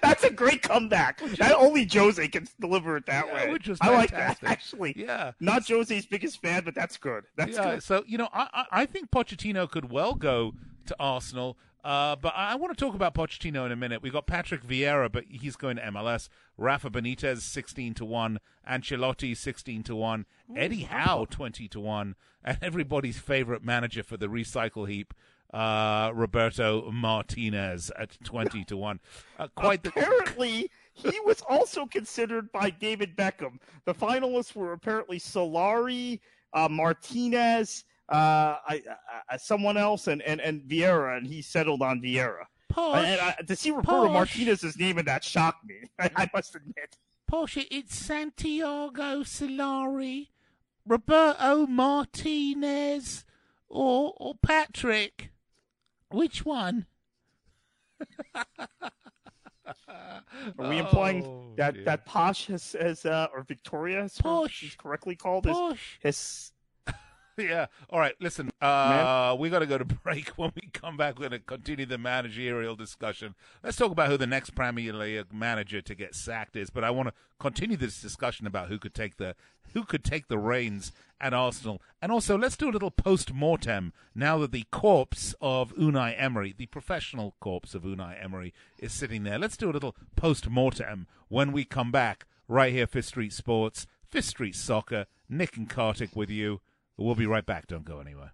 That's 0.03 0.25
a 0.25 0.31
great 0.31 0.63
comeback. 0.63 1.21
That 1.39 1.55
only 1.57 1.89
Jose 1.93 2.27
can 2.29 2.47
deliver 2.61 2.97
it 2.97 3.07
that 3.07 3.27
Yeah, 3.27 3.35
way. 3.35 3.53
which 3.53 3.69
was 3.69 3.79
I 3.81 3.91
like 3.91 4.11
that 4.11 4.39
actually. 4.45 4.95
Yeah. 4.97 5.33
Not 5.41 5.67
Jose's 5.69 6.07
biggest 6.07 6.41
fan, 6.43 6.63
but 6.65 6.75
that's 6.75 6.97
good. 6.97 7.25
That's 7.37 7.57
yeah, 7.57 7.75
good. 7.75 7.83
so 7.83 8.05
you 8.07 8.19
know, 8.19 8.29
I, 8.33 8.49
I 8.53 8.65
I 8.83 8.87
think 8.87 9.11
Pochettino 9.11 9.71
could 9.71 9.91
well 9.91 10.15
go 10.15 10.55
to 10.87 10.97
Arsenal. 11.01 11.57
Uh, 11.87 12.17
but 12.17 12.33
I, 12.35 12.51
I 12.51 12.55
want 12.57 12.77
to 12.77 12.85
talk 12.85 12.97
about 12.97 13.15
Pochettino 13.15 13.65
in 13.65 13.71
a 13.71 13.77
minute. 13.77 14.03
We 14.03 14.11
got 14.11 14.27
Patrick 14.27 14.67
Vieira, 14.67 15.11
but 15.11 15.23
he's 15.31 15.55
going 15.55 15.77
to 15.77 15.83
MLS. 15.83 16.29
Rafa 16.59 16.91
Benitez 16.91 17.43
sixteen 17.43 17.95
to 17.95 18.05
one, 18.05 18.41
Ancelotti 18.69 19.37
sixteen 19.37 19.85
to 19.85 19.95
one, 19.95 20.27
Eddie 20.57 20.83
Howe 20.83 21.27
twenty 21.31 21.69
to 21.69 21.79
one, 21.79 22.17
and 22.43 22.59
everybody's 22.61 23.21
favorite 23.21 23.63
manager 23.63 24.03
for 24.03 24.17
the 24.17 24.27
recycle 24.27 24.89
heap, 24.89 25.15
uh, 25.55 26.11
Roberto 26.13 26.91
Martinez 26.91 27.93
at 27.97 28.19
twenty 28.25 28.65
to 28.65 28.77
one. 28.77 28.99
Uh, 29.39 29.47
quite 29.55 29.85
the 29.85 29.91
apparently, 29.91 30.69
he 30.93 31.21
was 31.21 31.41
also 31.49 31.87
considered 31.87 32.51
by 32.51 32.69
David 32.69 33.17
Beckham. 33.17 33.61
The 33.85 33.95
finalists 33.95 34.57
were 34.57 34.73
apparently 34.73 35.21
Solari, 35.21 36.19
uh, 36.53 36.69
Martinez, 36.69 37.85
uh, 38.09 38.57
I, 38.69 38.83
I, 39.29 39.37
someone 39.37 39.77
else, 39.77 40.07
and, 40.07 40.23
and, 40.23 40.41
and 40.41 40.63
Vieira, 40.63 41.17
and 41.17 41.27
he 41.27 41.43
settled 41.43 41.83
on 41.83 42.01
Vieira. 42.01 42.45
Posh. 42.69 43.05
And 43.05 43.21
I, 43.21 43.33
to 43.47 43.57
see 43.57 43.71
Roberto 43.71 44.09
Martinez's 44.09 44.79
name 44.79 44.99
in 44.99 45.05
that 45.07 45.25
shocked 45.25 45.65
me. 45.67 45.77
I, 45.99 46.11
I 46.17 46.31
must 46.35 46.55
admit. 46.55 46.97
Porsche, 47.31 47.67
it's 47.71 47.97
Santiago 47.97 49.23
Solari, 49.23 50.29
Roberto 50.87 51.67
Martinez, 51.67 53.25
or 53.69 54.15
or 54.19 54.35
Patrick. 54.37 55.31
Which 56.11 56.45
one? 56.45 56.87
Are 60.59 60.69
we 60.69 60.79
implying 60.79 61.25
Oh, 61.25 61.53
that 61.57 61.75
dear. 61.75 61.85
that 61.85 62.07
Posh 62.07 62.47
has, 62.47 62.77
has 62.81 63.05
uh, 63.05 63.27
or 63.35 63.43
Victoria, 63.43 64.05
as 64.05 64.17
Posh. 64.19 64.53
she's 64.53 64.75
correctly 64.77 65.17
called, 65.17 65.45
Posh. 65.45 65.99
has 66.03 66.53
Yeah. 67.47 67.67
All 67.91 67.99
right. 67.99 68.15
Listen, 68.19 68.51
uh, 68.61 69.37
we 69.39 69.51
got 69.51 69.59
to 69.59 69.67
go 69.67 69.77
to 69.79 69.85
break. 70.05 70.29
When 70.31 70.53
we 70.55 70.71
come 70.73 70.97
back, 70.97 71.19
we're 71.19 71.29
going 71.29 71.41
to 71.41 71.47
continue 71.47 71.85
the 71.85 71.99
managerial 71.99 72.77
discussion. 72.77 73.35
Let's 73.63 73.77
talk 73.77 73.93
about 73.93 74.09
who 74.09 74.17
the 74.17 74.27
next 74.27 74.55
Premier 74.55 74.93
League 74.93 75.33
manager 75.33 75.83
to 75.83 75.95
get 75.95 76.15
sacked 76.15 76.57
is. 76.57 76.71
But 76.71 76.85
I 76.85 76.91
want 76.91 77.09
to 77.09 77.15
continue 77.39 77.77
this 77.77 78.01
discussion 78.01 78.47
about 78.47 78.69
who 78.69 78.79
could 78.79 78.95
take 78.95 79.17
the 79.19 79.37
who 79.75 79.85
could 79.85 80.05
take 80.05 80.29
the 80.29 80.39
reins 80.39 80.93
at 81.21 81.35
Arsenal, 81.35 81.83
and 82.01 82.11
also 82.13 82.39
let's 82.39 82.57
do 82.57 82.69
a 82.69 82.73
little 82.73 82.91
post 82.91 83.33
mortem 83.33 83.93
now 84.15 84.39
that 84.39 84.53
the 84.53 84.65
corpse 84.71 85.35
of 85.41 85.75
Unai 85.75 86.15
Emery, 86.17 86.55
the 86.57 86.67
professional 86.67 87.35
corpse 87.41 87.75
of 87.75 87.83
Unai 87.83 88.23
Emery, 88.23 88.55
is 88.79 88.93
sitting 88.93 89.25
there. 89.25 89.39
Let's 89.39 89.57
do 89.57 89.69
a 89.69 89.73
little 89.73 89.97
post 90.15 90.49
mortem 90.49 91.07
when 91.29 91.53
we 91.53 91.65
come 91.65 91.91
back 91.91 92.27
right 92.49 92.73
here, 92.73 92.87
Fifth 92.87 93.07
Street 93.07 93.33
Sports, 93.33 93.87
Fifth 94.09 94.27
Street 94.27 94.55
Soccer. 94.55 95.07
Nick 95.29 95.57
and 95.57 95.69
Kartik 95.69 96.15
with 96.15 96.31
you. 96.31 96.61
We'll 96.99 97.15
be 97.15 97.27
right 97.27 97.45
back. 97.45 97.67
Don't 97.67 97.85
go 97.85 98.01
anywhere. 98.01 98.33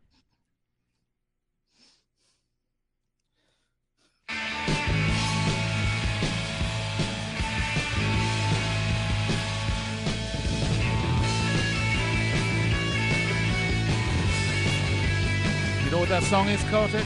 You 15.84 15.90
know 15.90 15.98
what 15.98 16.08
that 16.08 16.22
song 16.22 16.48
is, 16.48 16.62
Kartik? 16.64 17.04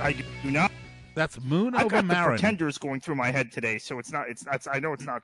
I 0.00 0.12
do 0.12 0.50
not. 0.50 0.72
That's 1.14 1.40
Moon 1.40 1.74
I've 1.74 1.86
Over 1.86 2.02
got 2.02 2.08
the 2.08 2.14
Pretenders 2.14 2.78
going 2.78 3.00
through 3.00 3.14
my 3.14 3.30
head 3.30 3.50
today, 3.50 3.78
so 3.78 3.98
it's 3.98 4.12
not. 4.12 4.28
It's 4.28 4.44
not. 4.44 4.66
I 4.70 4.80
know 4.80 4.92
it's 4.92 5.06
not. 5.06 5.22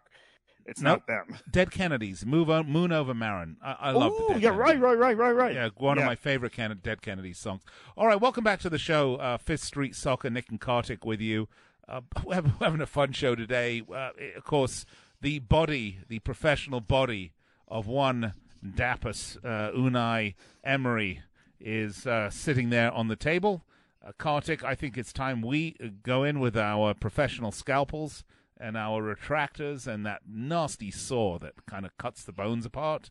It's 0.66 0.80
Nope. 0.80 1.04
not 1.09 1.28
them. 1.28 1.38
Dead 1.50 1.71
Kennedys. 1.71 2.25
Move 2.25 2.49
on, 2.49 2.71
Moon 2.71 2.90
Over 2.92 3.12
Marin. 3.14 3.56
I, 3.62 3.76
I 3.80 3.90
love 3.92 4.12
Oh, 4.14 4.28
yeah, 4.30 4.35
Kennedys. 4.50 4.50
right, 4.52 4.80
right, 4.80 4.99
right, 4.99 5.16
right, 5.16 5.33
right. 5.33 5.54
Yeah, 5.54 5.68
one 5.76 5.99
of 5.99 6.04
my 6.04 6.14
favorite 6.14 6.52
Ken- 6.52 6.78
Dead 6.83 7.02
Kennedys 7.02 7.38
songs. 7.38 7.62
All 7.97 8.06
right, 8.06 8.21
welcome 8.21 8.44
back 8.44 8.61
to 8.61 8.71
the 8.71 8.78
show. 8.78 9.16
Uh, 9.16 9.37
Fifth 9.37 9.62
Street 9.64 9.94
Soccer, 9.94 10.30
Nick 10.30 10.49
and 10.50 10.61
Kartik 10.61 11.04
with 11.04 11.21
you. 11.21 11.49
Uh, 11.88 12.00
we're 12.25 12.35
having- 12.61 12.80
a 12.80 12.87
fun 12.87 13.12
show 13.12 13.35
today. 13.35 13.83
Uh, 13.92 14.11
of 14.37 14.44
course, 14.44 14.87
the 15.21 15.38
body, 15.38 15.99
the 16.09 16.18
professional 16.21 16.80
body 16.80 17.33
of 17.68 17.87
one 17.87 18.33
dapper 18.75 19.11
uh, 19.11 19.71
Unai 19.73 20.35
Emery 20.64 21.21
is 21.61 22.06
uh, 22.06 22.30
sitting 22.30 22.71
there 22.71 22.90
on 22.90 23.09
the 23.09 23.16
table. 23.16 23.64
Uh, 24.06 24.12
Kartik, 24.18 24.64
I 24.64 24.75
think 24.75 24.97
it's 24.99 25.12
time 25.12 25.40
we 25.42 25.76
go 26.02 26.25
in 26.25 26.40
with 26.40 26.56
our 26.56 26.94
professional 26.94 27.52
scalpels 27.52 28.25
and 28.59 28.77
our 28.77 29.03
retractors 29.03 29.87
and 29.87 30.07
that 30.07 30.23
nasty 30.29 30.91
saw 30.91 31.39
that 31.39 31.67
kind 31.67 31.85
of 31.85 31.97
cuts 31.99 32.25
the 32.25 32.33
bones 32.33 32.65
apart. 32.65 33.11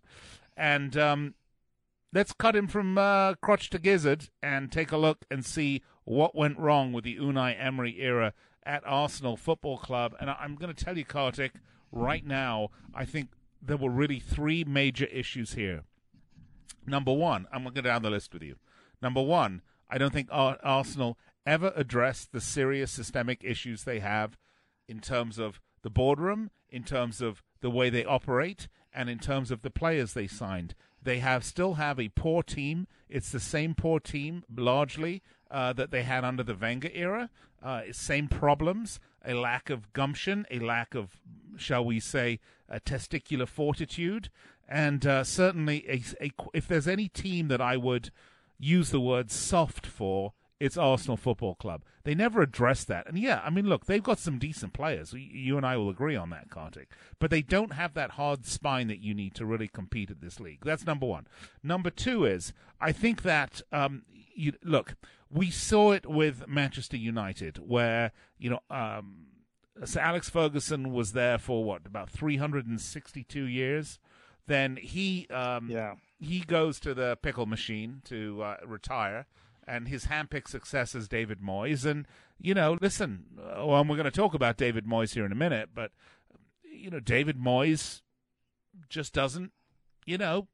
And 0.55 0.95
um, 0.97 1.33
let's 2.13 2.33
cut 2.33 2.55
him 2.55 2.67
from 2.67 2.97
uh, 2.97 3.35
crotch 3.35 3.69
to 3.71 3.79
gizzard 3.79 4.29
and 4.41 4.71
take 4.71 4.91
a 4.91 4.97
look 4.97 5.25
and 5.29 5.45
see 5.45 5.81
what 6.05 6.35
went 6.35 6.59
wrong 6.59 6.93
with 6.93 7.03
the 7.03 7.17
Unai 7.17 7.55
Emery 7.59 7.97
era 7.99 8.33
at 8.65 8.83
Arsenal 8.85 9.37
Football 9.37 9.77
Club. 9.77 10.15
And 10.19 10.29
I'm 10.29 10.55
going 10.55 10.73
to 10.73 10.85
tell 10.85 10.97
you, 10.97 11.05
Kartik, 11.05 11.53
right 11.91 12.25
now, 12.25 12.69
I 12.93 13.05
think 13.05 13.29
there 13.61 13.77
were 13.77 13.89
really 13.89 14.19
three 14.19 14.63
major 14.63 15.05
issues 15.05 15.53
here. 15.53 15.83
Number 16.85 17.13
one, 17.13 17.47
I'm 17.51 17.63
going 17.63 17.75
to 17.75 17.81
go 17.81 17.89
down 17.89 18.01
the 18.01 18.09
list 18.09 18.33
with 18.33 18.43
you. 18.43 18.55
Number 19.01 19.21
one, 19.21 19.61
I 19.89 19.97
don't 19.97 20.13
think 20.13 20.27
Arsenal 20.31 21.17
ever 21.45 21.73
addressed 21.75 22.31
the 22.31 22.41
serious 22.41 22.91
systemic 22.91 23.43
issues 23.43 23.83
they 23.83 23.99
have 23.99 24.37
in 24.87 24.99
terms 24.99 25.39
of 25.39 25.59
the 25.81 25.89
boardroom, 25.89 26.51
in 26.69 26.83
terms 26.83 27.21
of 27.21 27.43
the 27.61 27.69
way 27.69 27.89
they 27.89 28.05
operate, 28.05 28.67
and 28.93 29.09
in 29.09 29.19
terms 29.19 29.51
of 29.51 29.61
the 29.61 29.69
players 29.69 30.13
they 30.13 30.27
signed. 30.27 30.75
They 31.01 31.19
have 31.19 31.43
still 31.43 31.75
have 31.75 31.99
a 31.99 32.09
poor 32.09 32.43
team. 32.43 32.87
It's 33.09 33.31
the 33.31 33.39
same 33.39 33.75
poor 33.75 33.99
team 33.99 34.43
largely 34.55 35.21
uh, 35.51 35.73
that 35.73 35.91
they 35.91 36.03
had 36.03 36.23
under 36.23 36.43
the 36.43 36.55
Wenger 36.55 36.89
era. 36.93 37.29
Uh, 37.61 37.81
same 37.91 38.27
problems: 38.27 38.99
a 39.25 39.33
lack 39.33 39.69
of 39.69 39.91
gumption, 39.93 40.45
a 40.49 40.59
lack 40.59 40.95
of, 40.95 41.17
shall 41.57 41.83
we 41.83 41.99
say, 41.99 42.39
testicular 42.85 43.47
fortitude, 43.47 44.29
and 44.67 45.05
uh, 45.05 45.23
certainly, 45.23 45.85
a, 45.87 46.25
a, 46.25 46.31
if 46.53 46.67
there's 46.67 46.87
any 46.87 47.07
team 47.07 47.47
that 47.49 47.61
I 47.61 47.77
would 47.77 48.11
use 48.59 48.89
the 48.89 48.99
word 48.99 49.29
soft 49.29 49.85
for, 49.85 50.33
it's 50.63 50.77
Arsenal 50.77 51.17
Football 51.17 51.55
Club. 51.55 51.83
They 52.05 52.15
never 52.15 52.41
address 52.41 52.85
that. 52.85 53.05
And 53.05 53.19
yeah, 53.19 53.41
I 53.43 53.49
mean, 53.49 53.67
look, 53.67 53.85
they've 53.85 54.01
got 54.01 54.17
some 54.17 54.39
decent 54.39 54.71
players. 54.71 55.13
You 55.13 55.57
and 55.57 55.65
I 55.65 55.75
will 55.75 55.89
agree 55.89 56.15
on 56.15 56.29
that, 56.29 56.49
Kartik. 56.49 56.87
But 57.19 57.31
they 57.31 57.41
don't 57.41 57.73
have 57.73 57.95
that 57.95 58.11
hard 58.11 58.45
spine 58.45 58.87
that 58.87 59.01
you 59.01 59.13
need 59.13 59.35
to 59.35 59.45
really 59.45 59.67
compete 59.67 60.09
at 60.09 60.21
this 60.21 60.39
league. 60.39 60.61
That's 60.63 60.85
number 60.85 61.05
one. 61.05 61.27
Number 61.61 61.89
two 61.89 62.23
is, 62.23 62.53
I 62.79 62.93
think 62.93 63.23
that, 63.23 63.61
um, 63.73 64.03
you, 64.33 64.53
look, 64.63 64.95
we 65.29 65.51
saw 65.51 65.91
it 65.91 66.09
with 66.09 66.47
Manchester 66.47 66.95
United, 66.95 67.57
where, 67.57 68.13
you 68.37 68.49
know, 68.49 68.59
um, 68.69 69.25
Sir 69.83 69.99
Alex 69.99 70.29
Ferguson 70.29 70.93
was 70.93 71.11
there 71.11 71.37
for 71.37 71.65
what, 71.65 71.85
about 71.85 72.09
362 72.09 73.43
years? 73.43 73.99
Then 74.47 74.77
he, 74.77 75.27
um, 75.27 75.67
yeah. 75.69 75.95
he 76.19 76.39
goes 76.39 76.79
to 76.79 76.93
the 76.93 77.17
pickle 77.21 77.47
machine 77.47 78.01
to 78.05 78.41
uh, 78.41 78.57
retire 78.65 79.25
and 79.67 79.87
his 79.87 80.05
handpicked 80.05 80.47
success 80.47 80.95
is 80.95 81.07
David 81.07 81.39
Moyes. 81.41 81.85
And, 81.85 82.07
you 82.39 82.53
know, 82.53 82.77
listen, 82.81 83.25
uh, 83.39 83.65
well, 83.65 83.83
we're 83.83 83.95
going 83.95 84.03
to 84.05 84.11
talk 84.11 84.33
about 84.33 84.57
David 84.57 84.85
Moyes 84.85 85.13
here 85.13 85.25
in 85.25 85.31
a 85.31 85.35
minute, 85.35 85.69
but, 85.73 85.91
you 86.63 86.89
know, 86.89 86.99
David 86.99 87.37
Moyes 87.37 88.01
just 88.89 89.13
doesn't, 89.13 89.51
you 90.05 90.17
know, 90.17 90.47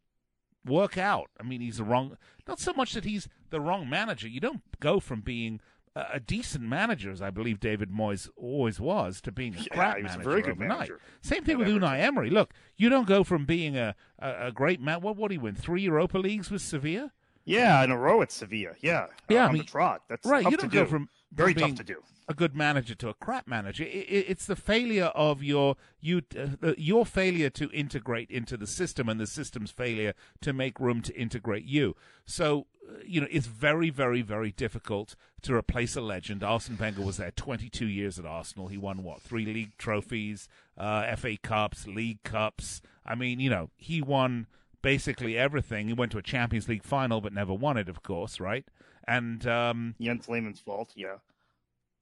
work 0.66 0.98
out. 0.98 1.30
I 1.40 1.44
mean, 1.44 1.62
he's 1.62 1.78
the 1.78 1.84
wrong, 1.84 2.18
not 2.48 2.60
so 2.60 2.74
much 2.74 2.94
that 2.94 3.06
he's 3.06 3.28
the 3.50 3.62
wrong 3.62 3.90
manager. 3.90 4.28
You 4.28 4.40
don't 4.40 4.62
go 4.80 5.00
from 5.00 5.22
being 5.22 5.60
a, 5.96 6.06
a 6.14 6.20
decent 6.20 6.64
manager, 6.64 7.12
as 7.12 7.22
I 7.22 7.30
believe 7.30 7.60
David 7.60 7.90
Moyes 7.90 8.30
always 8.36 8.80
was, 8.80 9.22
to 9.22 9.32
being 9.32 9.56
a 9.56 9.60
yeah, 9.60 9.64
crap 9.72 9.98
manager. 9.98 10.20
a 10.20 10.24
very 10.24 10.42
good 10.42 10.52
overnight. 10.52 10.78
manager. 10.78 11.00
Same 11.22 11.44
thing 11.44 11.58
with 11.58 11.68
Unai 11.68 12.00
Emery. 12.00 12.30
Look, 12.30 12.54
you 12.78 12.90
don't 12.90 13.08
go 13.08 13.24
from 13.24 13.46
being 13.46 13.78
a, 13.78 13.96
a, 14.20 14.48
a 14.48 14.52
great 14.52 14.82
man. 14.82 15.02
What, 15.02 15.16
what 15.16 15.32
he 15.32 15.38
win? 15.38 15.56
Three 15.56 15.84
Europa 15.84 16.18
Leagues 16.18 16.52
with 16.52 16.62
Sevilla? 16.62 17.12
Yeah, 17.50 17.84
in 17.84 17.90
a 17.92 17.98
row 17.98 18.22
at 18.22 18.32
Sevilla. 18.32 18.74
Yeah, 18.80 19.08
yeah, 19.28 19.42
uh, 19.42 19.44
I 19.44 19.48
on 19.48 19.54
mean, 19.54 19.62
the 19.64 19.68
trot. 19.68 20.04
That's 20.08 20.26
right. 20.26 20.44
Tough 20.44 20.52
You 20.52 20.58
don't 20.58 20.70
to 20.70 20.76
go 20.76 20.84
do. 20.84 20.90
from 20.90 21.10
very 21.34 21.54
tough 21.54 21.76
to 21.76 21.84
do. 21.84 22.04
a 22.28 22.34
good 22.36 22.56
manager 22.56 22.94
to 22.96 23.10
a 23.10 23.14
crap 23.16 23.48
manager. 23.48 23.84
It, 23.84 23.88
it, 23.88 24.26
it's 24.30 24.46
the 24.46 24.56
failure 24.56 25.12
of 25.16 25.42
your 25.42 25.76
you 26.00 26.22
uh, 26.38 26.74
your 26.78 27.06
failure 27.06 27.50
to 27.52 27.70
integrate 27.72 28.30
into 28.30 28.56
the 28.56 28.68
system 28.68 29.10
and 29.10 29.20
the 29.20 29.26
system's 29.28 29.72
failure 29.72 30.14
to 30.42 30.54
make 30.54 30.80
room 30.80 31.02
to 31.02 31.20
integrate 31.20 31.66
you. 31.66 31.96
So 32.26 32.68
uh, 32.88 33.00
you 33.04 33.20
know 33.22 33.28
it's 33.32 33.48
very 33.48 33.90
very 33.90 34.22
very 34.22 34.52
difficult 34.52 35.16
to 35.42 35.56
replace 35.56 35.96
a 35.96 36.02
legend. 36.02 36.44
Arsene 36.44 36.78
Wenger 36.78 37.02
was 37.02 37.18
there 37.18 37.32
22 37.32 37.88
years 37.88 38.20
at 38.20 38.26
Arsenal. 38.26 38.68
He 38.68 38.78
won 38.78 39.04
what 39.04 39.22
three 39.22 39.46
league 39.46 39.76
trophies, 39.80 40.48
uh, 40.78 41.16
FA 41.16 41.36
Cups, 41.38 41.88
League 41.88 42.22
Cups. 42.24 42.82
I 43.06 43.16
mean, 43.16 43.40
you 43.40 43.50
know, 43.50 43.72
he 43.76 44.04
won 44.04 44.46
basically 44.82 45.38
everything. 45.38 45.88
He 45.88 45.94
went 45.94 46.12
to 46.14 46.18
a 46.18 46.24
Champions 46.24 46.68
League 46.68 46.84
final, 46.84 47.22
but 47.22 47.34
never 47.34 47.54
won 47.54 47.78
it, 47.78 47.90
of 47.90 48.04
course, 48.04 48.40
right? 48.40 48.66
And 49.08 49.46
um, 49.48 49.96
Jens 50.00 50.28
Lehmann's 50.30 50.60
fault. 50.60 50.94
Yeah. 50.96 51.18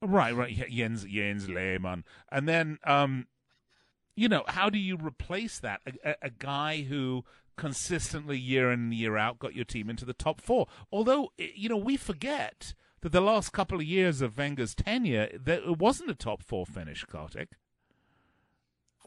Right, 0.02 0.36
right. 0.36 0.70
Jens 0.70 1.06
Jens 1.06 1.50
Lehmann, 1.50 2.04
and 2.32 2.48
then 2.48 2.78
um, 2.84 3.28
you 4.16 4.30
know, 4.30 4.44
how 4.48 4.70
do 4.70 4.78
you 4.78 4.98
replace 4.98 5.60
that? 5.60 5.82
A, 5.88 6.10
a, 6.12 6.16
a, 6.24 6.30
guy 6.30 6.82
who 6.82 7.24
consistently 7.56 8.38
year 8.38 8.72
in 8.72 8.80
and 8.80 8.94
year 8.94 9.18
out 9.18 9.40
got 9.40 9.56
your 9.56 9.66
team 9.66 9.90
into 9.90 10.06
the 10.06 10.14
top 10.14 10.40
four. 10.40 10.68
Although 10.92 11.32
you 11.38 11.70
know, 11.70 11.78
we 11.78 11.98
forget 11.98 12.76
that 13.02 13.12
the 13.12 13.22
last 13.22 13.54
couple 13.54 13.80
of 13.80 13.86
years 13.86 14.22
of 14.22 14.38
Wenger's 14.38 14.76
tenure, 14.76 15.30
that 15.34 15.64
it 15.64 15.80
wasn't 15.80 16.12
a 16.12 16.16
top 16.16 16.44
four 16.44 16.66
finish, 16.66 17.04
Kartik 17.06 17.50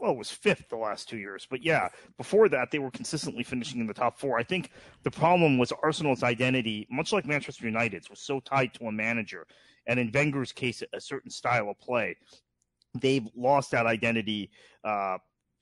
well, 0.01 0.11
it 0.11 0.17
was 0.17 0.31
fifth 0.31 0.67
the 0.69 0.75
last 0.75 1.07
two 1.07 1.17
years. 1.17 1.47
But 1.49 1.63
yeah, 1.63 1.89
before 2.17 2.49
that, 2.49 2.71
they 2.71 2.79
were 2.79 2.89
consistently 2.89 3.43
finishing 3.43 3.79
in 3.79 3.87
the 3.87 3.93
top 3.93 4.19
four. 4.19 4.39
I 4.39 4.43
think 4.43 4.71
the 5.03 5.11
problem 5.11 5.59
was 5.59 5.71
Arsenal's 5.83 6.23
identity, 6.23 6.87
much 6.89 7.13
like 7.13 7.27
Manchester 7.27 7.65
United's, 7.65 8.09
was 8.09 8.19
so 8.19 8.39
tied 8.39 8.73
to 8.73 8.85
a 8.85 8.91
manager. 8.91 9.45
And 9.85 9.99
in 9.99 10.11
Wenger's 10.11 10.51
case, 10.51 10.81
a 10.91 10.99
certain 10.99 11.29
style 11.29 11.69
of 11.69 11.79
play. 11.79 12.17
They've 12.99 13.27
lost 13.35 13.71
that 13.71 13.85
identity 13.85 14.49
uh, 14.83 15.19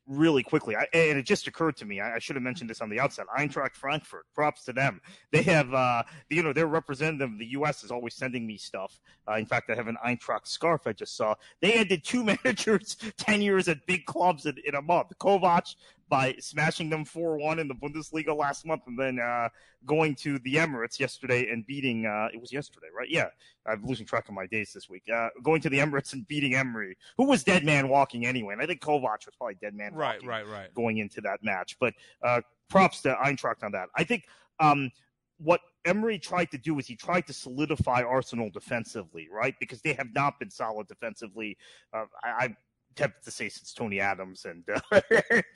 really 0.09 0.41
quickly. 0.41 0.75
I, 0.75 0.87
and 0.91 1.17
it 1.17 1.23
just 1.23 1.47
occurred 1.47 1.77
to 1.77 1.85
me. 1.85 2.01
I, 2.01 2.15
I, 2.15 2.19
should 2.19 2.35
have 2.35 2.43
mentioned 2.43 2.69
this 2.69 2.81
on 2.81 2.89
the 2.89 2.99
outset. 2.99 3.27
Eintracht 3.37 3.75
Frankfurt. 3.75 4.25
Props 4.33 4.63
to 4.65 4.73
them. 4.73 4.99
They 5.31 5.43
have, 5.43 5.73
uh, 5.73 6.03
you 6.29 6.43
know, 6.43 6.51
their 6.51 6.67
representative 6.67 7.37
the 7.37 7.45
U.S. 7.51 7.83
is 7.83 7.91
always 7.91 8.15
sending 8.15 8.45
me 8.45 8.57
stuff. 8.57 8.99
Uh, 9.29 9.35
in 9.35 9.45
fact, 9.45 9.69
I 9.69 9.75
have 9.75 9.87
an 9.87 9.97
Eintracht 10.05 10.47
scarf 10.47 10.87
I 10.87 10.93
just 10.93 11.15
saw. 11.15 11.35
They 11.61 11.73
ended 11.73 12.03
two 12.03 12.23
managers 12.43 12.97
ten 13.17 13.41
years 13.41 13.67
at 13.67 13.85
big 13.85 14.05
clubs 14.05 14.45
in, 14.45 14.55
in 14.65 14.75
a 14.75 14.81
month. 14.81 15.11
Kovac 15.19 15.75
by 16.09 16.35
smashing 16.39 16.89
them 16.89 17.05
4-1 17.05 17.59
in 17.59 17.67
the 17.67 17.75
Bundesliga 17.75 18.35
last 18.35 18.65
month 18.65 18.81
and 18.87 18.99
then 18.99 19.19
uh, 19.19 19.49
going 19.85 20.15
to 20.15 20.39
the 20.39 20.55
Emirates 20.55 20.99
yesterday 20.99 21.49
and 21.51 21.65
beating 21.65 22.05
uh, 22.05 22.27
it 22.33 22.41
was 22.41 22.51
yesterday, 22.51 22.87
right? 22.95 23.09
Yeah. 23.09 23.27
I'm 23.67 23.85
losing 23.85 24.05
track 24.05 24.27
of 24.27 24.33
my 24.33 24.47
days 24.47 24.73
this 24.73 24.89
week. 24.89 25.03
Uh, 25.13 25.29
going 25.43 25.61
to 25.61 25.69
the 25.69 25.77
Emirates 25.77 26.13
and 26.13 26.27
beating 26.27 26.55
Emery, 26.55 26.97
who 27.17 27.25
was 27.25 27.43
dead 27.43 27.63
man 27.63 27.87
walking 27.87 28.25
anyway. 28.25 28.53
And 28.53 28.61
I 28.61 28.65
think 28.65 28.81
Kovac 28.81 29.25
was 29.25 29.35
probably 29.37 29.55
dead 29.61 29.75
man 29.75 29.93
right, 29.93 30.23
right, 30.25 30.47
right. 30.47 30.73
going 30.73 30.97
into 30.97 31.21
that 31.21 31.43
match. 31.43 31.77
But 31.79 31.93
uh, 32.23 32.41
props 32.69 33.01
to 33.01 33.15
Eintracht 33.23 33.63
on 33.63 33.71
that. 33.73 33.89
I 33.95 34.03
think 34.03 34.25
um, 34.59 34.91
what 35.37 35.61
Emery 35.85 36.19
tried 36.19 36.51
to 36.51 36.57
do 36.57 36.77
is 36.79 36.87
he 36.87 36.95
tried 36.95 37.25
to 37.27 37.33
solidify 37.33 38.03
Arsenal 38.03 38.49
defensively, 38.49 39.27
right? 39.31 39.55
Because 39.59 39.81
they 39.81 39.93
have 39.93 40.13
not 40.13 40.39
been 40.39 40.49
solid 40.49 40.87
defensively. 40.87 41.57
Uh, 41.93 42.05
I, 42.23 42.45
I 42.45 42.55
tempted 42.95 43.23
to 43.23 43.31
say 43.31 43.49
since 43.49 43.73
Tony 43.73 43.99
Adams 43.99 44.45
and 44.45 44.63
uh, 44.69 45.01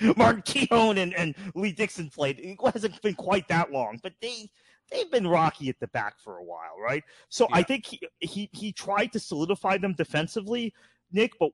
Martin 0.18 0.42
Keown 0.44 0.98
and, 0.98 1.14
and 1.14 1.36
Lee 1.56 1.72
Dixon 1.72 2.10
played. 2.10 2.40
It 2.40 2.58
hasn't 2.74 3.02
been 3.02 3.16
quite 3.16 3.48
that 3.48 3.72
long, 3.72 4.00
but 4.02 4.14
they 4.22 4.50
they've 4.92 5.12
been 5.12 5.28
rocky 5.28 5.70
at 5.70 5.80
the 5.80 5.88
back 5.88 6.20
for 6.20 6.38
a 6.38 6.44
while, 6.44 6.80
right? 6.82 7.04
So 7.30 7.48
yeah. 7.50 7.58
I 7.58 7.64
think 7.64 7.86
he, 7.86 8.02
he 8.20 8.50
he 8.54 8.72
tried 8.72 9.12
to 9.14 9.20
solidify 9.20 9.78
them 9.78 9.94
defensively, 9.94 10.74
Nick, 11.12 11.34
but 11.40 11.52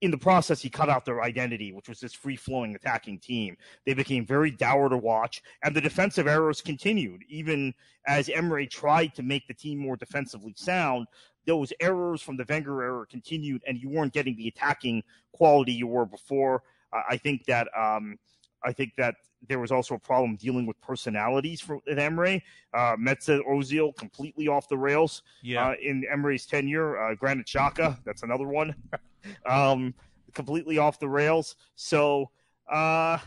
in 0.00 0.10
the 0.10 0.18
process, 0.18 0.62
he 0.62 0.70
cut 0.70 0.88
out 0.88 1.04
their 1.04 1.22
identity, 1.22 1.72
which 1.72 1.88
was 1.88 2.00
this 2.00 2.14
free 2.14 2.36
flowing 2.36 2.74
attacking 2.74 3.18
team. 3.18 3.56
They 3.84 3.92
became 3.92 4.24
very 4.24 4.50
dour 4.50 4.88
to 4.88 4.96
watch, 4.96 5.42
and 5.62 5.76
the 5.76 5.80
defensive 5.80 6.26
errors 6.26 6.62
continued. 6.62 7.22
Even 7.28 7.74
as 8.06 8.30
Emery 8.30 8.66
tried 8.66 9.14
to 9.14 9.22
make 9.22 9.46
the 9.46 9.54
team 9.54 9.78
more 9.78 9.96
defensively 9.96 10.54
sound, 10.56 11.06
those 11.46 11.72
errors 11.80 12.22
from 12.22 12.36
the 12.36 12.44
Wenger 12.48 12.82
era 12.82 13.06
continued, 13.06 13.62
and 13.66 13.78
you 13.78 13.88
weren't 13.88 14.12
getting 14.12 14.36
the 14.36 14.48
attacking 14.48 15.02
quality 15.32 15.72
you 15.72 15.86
were 15.86 16.06
before. 16.06 16.62
Uh, 16.92 17.02
I 17.08 17.16
think 17.16 17.44
that 17.46 17.68
um, 17.76 18.18
I 18.64 18.72
think 18.72 18.92
that 18.96 19.14
there 19.48 19.58
was 19.58 19.72
also 19.72 19.94
a 19.94 19.98
problem 19.98 20.36
dealing 20.36 20.66
with 20.66 20.80
personalities 20.80 21.60
for 21.60 21.78
at 21.88 21.98
Emery. 21.98 22.44
Uh, 22.74 22.96
Mesut 22.96 23.40
Ozil 23.48 23.96
completely 23.96 24.48
off 24.48 24.68
the 24.68 24.76
rails 24.76 25.22
yeah. 25.42 25.68
uh, 25.68 25.74
in 25.82 26.04
Emery's 26.10 26.46
tenure. 26.46 26.98
Uh, 26.98 27.14
Granit 27.14 27.46
Xhaka, 27.46 27.98
that's 28.04 28.22
another 28.22 28.46
one, 28.46 28.74
um, 29.46 29.94
completely 30.34 30.78
off 30.78 30.98
the 30.98 31.08
rails. 31.08 31.56
So, 31.74 32.30
uh, 32.70 33.18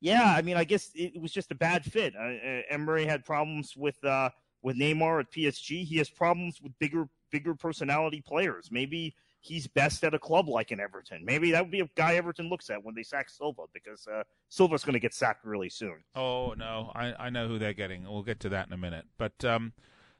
yeah, 0.00 0.34
I 0.36 0.42
mean, 0.42 0.56
I 0.56 0.64
guess 0.64 0.90
it, 0.94 1.20
was 1.20 1.32
just 1.32 1.50
a 1.50 1.54
bad 1.54 1.84
fit. 1.84 2.14
Uh, 2.14 2.22
uh, 2.22 2.62
Emery 2.70 3.06
had 3.06 3.24
problems 3.24 3.76
with 3.76 4.02
uh, 4.04 4.30
with 4.62 4.78
Neymar 4.78 5.20
at 5.20 5.32
PSG. 5.32 5.84
He 5.84 5.96
has 5.96 6.08
problems 6.08 6.60
with 6.60 6.72
bigger 6.78 7.08
bigger 7.30 7.54
personality 7.54 8.22
players. 8.26 8.68
Maybe 8.70 9.14
he's 9.40 9.66
best 9.66 10.02
at 10.04 10.14
a 10.14 10.18
club 10.18 10.48
like 10.48 10.72
in 10.72 10.80
Everton. 10.80 11.24
Maybe 11.24 11.52
that 11.52 11.62
would 11.62 11.70
be 11.70 11.80
a 11.80 11.88
guy 11.94 12.16
Everton 12.16 12.48
looks 12.48 12.68
at 12.70 12.82
when 12.84 12.94
they 12.94 13.02
sack 13.02 13.30
Silva 13.30 13.62
because 13.72 14.06
uh, 14.06 14.22
Silva's 14.48 14.84
going 14.84 14.94
to 14.94 15.00
get 15.00 15.14
sacked 15.14 15.44
really 15.44 15.68
soon. 15.68 16.02
Oh 16.14 16.54
no, 16.56 16.90
I, 16.94 17.14
I 17.26 17.30
know 17.30 17.48
who 17.48 17.58
they're 17.58 17.72
getting. 17.72 18.04
We'll 18.04 18.22
get 18.22 18.40
to 18.40 18.48
that 18.50 18.66
in 18.66 18.72
a 18.72 18.78
minute. 18.78 19.06
But 19.18 19.44
um, 19.44 19.72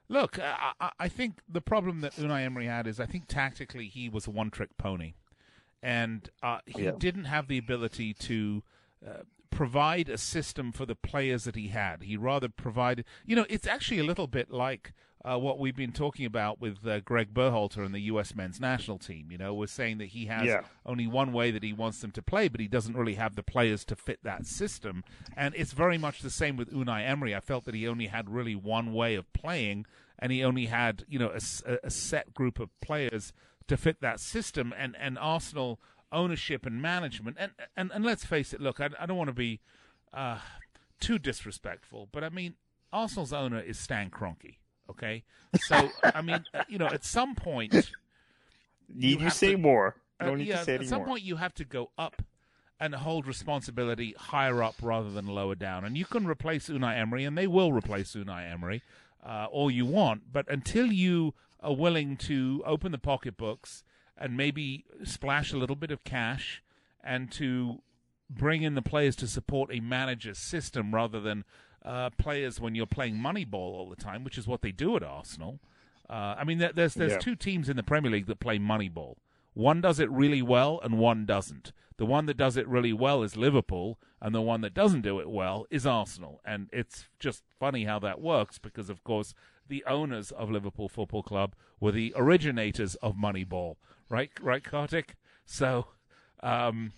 look, 0.08 0.38
I, 0.38 0.90
I 0.98 1.08
think 1.08 1.40
the 1.48 1.60
problem 1.60 2.00
that 2.02 2.14
Unai 2.16 2.44
Emery 2.44 2.66
had 2.66 2.86
is 2.86 3.00
I 3.00 3.06
think 3.06 3.26
tactically 3.26 3.88
he 3.88 4.08
was 4.08 4.26
a 4.26 4.30
one 4.30 4.50
trick 4.50 4.76
pony, 4.78 5.14
and 5.82 6.30
uh, 6.42 6.58
he 6.66 6.84
yeah. 6.84 6.92
didn't 6.96 7.24
have 7.24 7.48
the 7.48 7.58
ability 7.58 8.14
to. 8.14 8.62
Uh, 9.06 9.22
provide 9.48 10.10
a 10.10 10.18
system 10.18 10.70
for 10.70 10.84
the 10.84 10.94
players 10.94 11.44
that 11.44 11.56
he 11.56 11.68
had. 11.68 12.02
He 12.02 12.14
rather 12.14 12.48
provided, 12.48 13.06
you 13.24 13.34
know, 13.34 13.46
it's 13.48 13.66
actually 13.66 13.98
a 13.98 14.04
little 14.04 14.26
bit 14.26 14.50
like 14.50 14.92
uh, 15.28 15.36
what 15.38 15.58
we've 15.58 15.74
been 15.76 15.92
talking 15.92 16.24
about 16.24 16.60
with 16.60 16.86
uh, 16.86 17.00
Greg 17.00 17.34
Berhalter 17.34 17.84
and 17.84 17.92
the 17.94 18.00
U.S. 18.02 18.34
men's 18.34 18.60
national 18.60 18.98
team. 18.98 19.28
You 19.30 19.38
know, 19.38 19.52
we're 19.54 19.66
saying 19.66 19.98
that 19.98 20.08
he 20.08 20.26
has 20.26 20.46
Yeah. 20.46 20.60
only 20.84 21.06
one 21.06 21.32
way 21.32 21.50
that 21.50 21.62
he 21.64 21.72
wants 21.72 22.00
them 22.00 22.12
to 22.12 22.22
play, 22.22 22.46
but 22.48 22.60
he 22.60 22.68
doesn't 22.68 22.96
really 22.96 23.14
have 23.14 23.34
the 23.34 23.42
players 23.42 23.84
to 23.86 23.96
fit 23.96 24.20
that 24.22 24.46
system. 24.46 25.02
And 25.36 25.54
it's 25.56 25.72
very 25.72 25.98
much 25.98 26.20
the 26.20 26.30
same 26.30 26.56
with 26.56 26.72
Unai 26.72 27.04
Emery. 27.06 27.34
I 27.34 27.40
felt 27.40 27.64
that 27.64 27.74
he 27.74 27.88
only 27.88 28.06
had 28.06 28.30
really 28.30 28.54
one 28.54 28.92
way 28.92 29.16
of 29.16 29.32
playing, 29.32 29.86
and 30.18 30.30
he 30.30 30.44
only 30.44 30.66
had, 30.66 31.04
you 31.08 31.18
know, 31.18 31.30
a 31.30 31.90
set 31.90 32.32
group 32.32 32.60
of 32.60 32.70
players 32.80 33.32
to 33.66 33.76
fit 33.76 34.00
that 34.00 34.20
system. 34.20 34.72
And, 34.78 34.94
and 34.96 35.18
Arsenal 35.18 35.80
ownership 36.12 36.64
and 36.64 36.80
management, 36.80 37.36
and, 37.40 37.50
and, 37.76 37.90
and 37.92 38.04
let's 38.04 38.24
face 38.24 38.52
it, 38.52 38.60
look, 38.60 38.80
I, 38.80 38.90
I 39.00 39.06
don't 39.06 39.16
want 39.18 39.28
to 39.28 39.34
be 39.34 39.60
uh, 40.14 40.38
too 41.00 41.18
disrespectful, 41.18 42.08
but 42.12 42.22
I 42.22 42.28
mean, 42.28 42.54
Arsenal's 42.92 43.32
owner 43.32 43.58
is 43.60 43.76
Stan 43.76 44.08
Kroenke. 44.08 44.58
Okay, 44.88 45.24
so 45.66 45.90
I 46.02 46.22
mean, 46.22 46.44
uh, 46.54 46.62
you 46.68 46.78
know, 46.78 46.86
at 46.86 47.04
some 47.04 47.34
point, 47.34 47.74
Need 48.88 49.18
you, 49.20 49.24
have 49.24 49.32
say 49.32 49.52
to- 49.52 49.58
more? 49.58 49.96
uh, 50.20 50.30
need 50.30 50.46
yeah, 50.46 50.58
to 50.58 50.64
say 50.64 50.74
at 50.76 50.86
some 50.86 51.04
point 51.04 51.22
you 51.22 51.36
have 51.36 51.54
to 51.54 51.64
go 51.64 51.90
up 51.98 52.22
and 52.78 52.94
hold 52.94 53.26
responsibility 53.26 54.14
higher 54.18 54.62
up 54.62 54.74
rather 54.82 55.10
than 55.10 55.26
lower 55.26 55.54
down. 55.54 55.84
And 55.84 55.96
you 55.96 56.04
can 56.04 56.26
replace 56.26 56.68
Unai 56.68 56.96
Emery, 56.98 57.24
and 57.24 57.36
they 57.36 57.46
will 57.46 57.72
replace 57.72 58.14
Unai 58.14 58.50
Emery 58.52 58.82
uh, 59.24 59.46
all 59.50 59.70
you 59.70 59.86
want. 59.86 60.32
But 60.32 60.46
until 60.50 60.92
you 60.92 61.34
are 61.60 61.74
willing 61.74 62.16
to 62.18 62.62
open 62.66 62.92
the 62.92 62.98
pocketbooks 62.98 63.82
and 64.16 64.36
maybe 64.36 64.84
splash 65.04 65.52
a 65.52 65.56
little 65.58 65.74
bit 65.76 65.90
of 65.90 66.04
cash 66.04 66.62
and 67.02 67.32
to 67.32 67.80
bring 68.28 68.62
in 68.62 68.74
the 68.74 68.82
players 68.82 69.16
to 69.16 69.26
support 69.26 69.70
a 69.72 69.80
manager's 69.80 70.38
system 70.38 70.94
rather 70.94 71.18
than 71.20 71.44
uh, 71.86 72.10
players 72.18 72.60
when 72.60 72.74
you're 72.74 72.84
playing 72.86 73.14
Moneyball 73.16 73.54
all 73.54 73.88
the 73.88 73.96
time, 73.96 74.24
which 74.24 74.36
is 74.36 74.46
what 74.46 74.60
they 74.60 74.72
do 74.72 74.96
at 74.96 75.02
Arsenal. 75.02 75.60
Uh, 76.10 76.34
I 76.38 76.44
mean, 76.44 76.58
there's 76.58 76.94
there's 76.94 77.12
Yeah. 77.12 77.18
two 77.18 77.36
teams 77.36 77.68
in 77.68 77.76
the 77.76 77.82
Premier 77.82 78.10
League 78.10 78.26
that 78.26 78.40
play 78.40 78.58
Moneyball. 78.58 79.14
One 79.54 79.80
does 79.80 79.98
it 80.00 80.10
really 80.10 80.42
well, 80.42 80.80
and 80.82 80.98
one 80.98 81.24
doesn't. 81.24 81.72
The 81.96 82.04
one 82.06 82.26
that 82.26 82.36
does 82.36 82.58
it 82.58 82.68
really 82.68 82.92
well 82.92 83.22
is 83.22 83.36
Liverpool, 83.38 83.98
and 84.20 84.34
the 84.34 84.42
one 84.42 84.60
that 84.60 84.74
doesn't 84.74 85.00
do 85.00 85.18
it 85.18 85.30
well 85.30 85.66
is 85.70 85.86
Arsenal. 85.86 86.42
And 86.44 86.68
it's 86.72 87.06
just 87.18 87.42
funny 87.58 87.84
how 87.84 87.98
that 88.00 88.20
works 88.20 88.58
because, 88.58 88.90
of 88.90 89.02
course, 89.02 89.34
the 89.66 89.82
owners 89.86 90.30
of 90.30 90.50
Liverpool 90.50 90.88
Football 90.90 91.22
Club 91.22 91.54
were 91.80 91.92
the 91.92 92.12
originators 92.14 92.96
of 92.96 93.16
Moneyball, 93.16 93.76
right? 94.10 94.30
Right, 94.42 94.62
Kartik. 94.62 95.16
So, 95.46 95.86
um, 96.42 96.92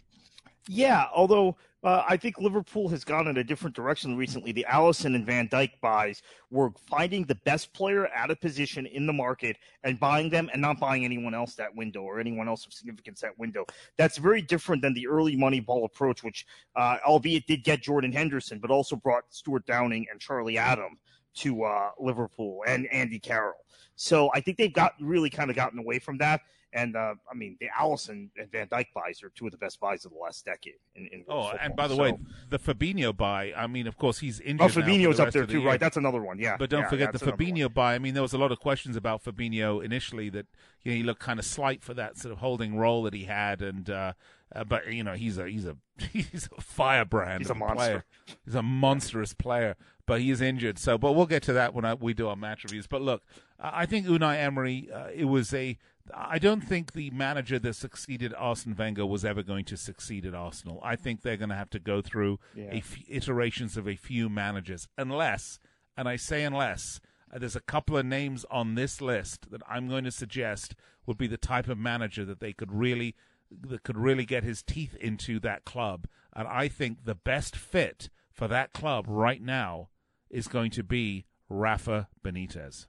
Yeah, 0.69 1.07
although 1.15 1.57
uh, 1.83 2.03
I 2.07 2.17
think 2.19 2.39
Liverpool 2.39 2.89
has 2.91 3.03
gone 3.03 3.29
in 3.29 3.39
a 3.39 3.45
different 3.45 3.75
direction 3.75 4.17
recently. 4.17 4.53
The 4.53 4.67
Alisson 4.69 5.15
and 5.15 5.25
Van 5.25 5.49
Dijk 5.49 5.71
buys 5.81 6.21
were 6.51 6.73
finding 6.89 7.25
the 7.25 7.37
best 7.37 7.73
player 7.73 8.07
at 8.09 8.31
a 8.31 8.37
position 8.37 8.85
in 8.85 9.07
the 9.07 9.13
market 9.13 9.57
and 9.85 9.99
buying 9.99 10.29
them 10.29 10.51
and 10.53 10.61
not 10.61 10.79
buying 10.79 11.05
anyone 11.05 11.35
else 11.35 11.55
that 11.55 11.75
window 11.75 12.03
or 12.03 12.21
anyone 12.21 12.49
else 12.49 12.67
of 12.67 12.75
significance 12.75 13.21
that 13.21 13.39
window. 13.39 13.65
That's 13.97 14.19
very 14.19 14.43
different 14.43 14.83
than 14.83 14.93
the 14.93 15.07
early 15.07 15.37
money 15.37 15.61
ball 15.61 15.87
approach, 15.87 16.23
which, 16.23 16.47
uh, 16.77 16.99
albeit 17.07 17.47
did 17.47 17.65
get 17.65 17.81
Jordan 17.81 18.13
Henderson, 18.13 18.59
but 18.59 18.71
also 18.71 18.97
brought 18.97 19.25
Stuart 19.31 19.65
Downing 19.67 20.07
and 20.11 20.21
Charlie 20.21 20.59
Adam 20.59 20.99
to 21.37 21.63
uh, 21.63 21.91
Liverpool 21.99 22.63
and 22.67 22.87
Andy 22.89 23.19
Carroll. 23.19 23.65
So 23.97 24.31
I 24.35 24.41
think 24.41 24.59
they've 24.59 24.73
got 24.73 24.95
really 25.01 25.31
kind 25.31 25.49
of 25.49 25.57
gotten 25.57 25.79
away 25.79 25.99
from 25.99 26.19
that. 26.19 26.43
And 26.73 26.97
uh, 26.97 27.15
I 27.31 27.35
mean, 27.35 27.57
the 27.61 27.69
Alisson 27.81 28.29
and 28.37 28.53
Van 28.53 28.67
Dijk 28.67 28.87
buys 28.95 29.23
are 29.23 29.31
two 29.31 29.47
of 29.47 29.53
the 29.53 29.59
best 29.59 29.81
buys 29.81 30.05
of 30.05 30.13
the 30.13 30.19
last 30.19 30.45
decade. 30.45 30.75
In, 30.95 31.07
in 31.07 31.25
oh, 31.29 31.37
world 31.45 31.57
and 31.63 31.75
by 31.75 31.89
the 31.89 31.97
So- 31.97 32.03
way, 32.03 32.13
the 32.51 32.59
Fabinho 32.59 33.17
buy. 33.17 33.55
I 33.57 33.67
mean, 33.67 33.87
of 33.87 33.97
course, 33.97 34.19
he's 34.19 34.39
injured. 34.41 34.61
oh, 34.77 34.81
Fabinho's 34.81 35.19
up 35.19 35.33
there 35.33 35.47
the 35.47 35.53
too, 35.55 35.59
year. 35.61 35.69
right? 35.69 35.81
That's 35.81 35.97
another 35.97 36.21
one. 36.21 36.39
Yeah, 36.39 36.57
But 36.59 36.69
don't 36.69 36.83
Yeah, 36.83 36.89
forget 36.91 37.13
the. 37.13 37.19
Fabinho 37.19 37.73
buy. 37.73 37.95
I 37.95 37.99
mean, 37.99 38.13
there 38.15 38.23
was 38.23 38.35
a 38.35 38.39
lot 38.39 38.53
of 38.53 38.61
questions 38.61 38.97
about 38.97 39.25
Fabinho 39.25 39.83
initially 39.83 40.29
that 40.29 40.47
you 40.83 40.93
know 40.93 40.97
he 40.97 41.03
looked 41.03 41.21
kind 41.21 41.39
of 41.39 41.47
slight 41.47 41.83
for 41.83 41.95
that 41.95 42.19
sort 42.19 42.33
of 42.33 42.39
holding 42.39 42.77
role 42.77 43.03
that 43.05 43.15
he 43.15 43.25
had, 43.25 43.63
and 43.63 43.89
uh, 43.89 44.13
uh, 44.55 44.65
but 44.65 44.93
you 44.93 45.03
know 45.03 45.15
he's 45.15 45.39
a 45.39 45.49
he's 45.49 45.67
a 45.67 45.77
he's 46.13 46.51
a 46.57 46.61
firebrand. 46.61 47.41
He's 47.41 47.51
of 47.51 47.57
a 47.57 47.61
monster. 47.61 47.77
Player. 47.77 48.05
He's 48.45 48.55
a 48.55 48.63
monstrous 48.63 49.33
player, 49.33 49.75
but 50.07 50.21
he 50.21 50.31
is 50.31 50.43
injured. 50.43 50.79
So, 50.79 50.99
but 50.99 51.13
we'll 51.13 51.25
get 51.27 51.43
to 51.45 51.53
that 51.55 51.73
when 51.73 51.85
I, 51.87 51.95
we 51.95 52.13
do 52.13 52.29
our 52.29 52.37
match 52.37 52.63
reviews. 52.65 52.87
But 52.87 53.01
look, 53.01 53.23
I 53.59 53.83
I 53.83 53.87
think 53.87 54.07
Unai 54.07 54.37
Emery. 54.39 54.91
Uh, 54.93 55.07
it 55.15 55.25
was 55.25 55.55
a. 55.55 55.79
I 56.15 56.39
don't 56.39 56.61
think 56.61 56.93
the 56.93 57.11
manager 57.11 57.59
that 57.59 57.75
succeeded 57.75 58.35
Arsene 58.37 58.75
Wenger 58.77 59.07
was 59.07 59.25
ever 59.25 59.43
going 59.43 59.65
to 59.67 59.77
succeed 59.77 60.25
at 60.27 60.35
Arsenal. 60.35 60.81
I 60.83 60.97
think 60.97 61.23
they're 61.23 61.37
going 61.37 61.49
to 61.51 61.55
have 61.55 61.71
to 61.71 61.79
go 61.79 62.01
through 62.03 62.39
Yeah. 62.55 62.71
a 62.73 62.77
f- 62.79 62.97
iterations 63.09 63.77
of 63.77 63.89
a 63.89 63.97
few 63.97 64.29
managers, 64.29 64.89
unless, 64.97 65.59
and 65.97 66.09
I 66.09 66.17
say 66.17 66.45
unless, 66.45 67.01
uh, 67.33 67.39
there's 67.39 67.57
a 67.57 67.61
couple 67.61 67.97
of 67.97 68.07
names 68.07 68.45
on 68.51 68.75
this 68.75 69.01
list 69.01 69.51
that 69.51 69.63
I'm 69.69 69.89
going 69.89 70.05
to 70.05 70.11
suggest 70.11 70.75
would 71.07 71.19
be 71.19 71.27
the 71.27 71.37
type 71.37 71.69
of 71.69 71.79
manager 71.79 72.25
that 72.25 72.41
they 72.41 72.53
could 72.53 72.73
really 72.73 73.15
that 73.51 73.83
could 73.83 73.97
really 73.97 74.27
get 74.27 74.45
his 74.45 74.63
teeth 74.63 74.95
into 75.01 75.41
that 75.41 75.65
club. 75.65 76.07
And 76.37 76.47
I 76.47 76.69
think 76.69 77.05
the 77.07 77.15
best 77.15 77.57
fit 77.57 78.11
for 78.31 78.47
that 78.47 78.75
club 78.75 79.07
right 79.09 79.41
now 79.41 79.89
is 80.29 80.49
going 80.49 80.71
to 80.73 80.83
be 80.83 81.25
Rafa 81.49 82.09
Benitez. 82.23 82.87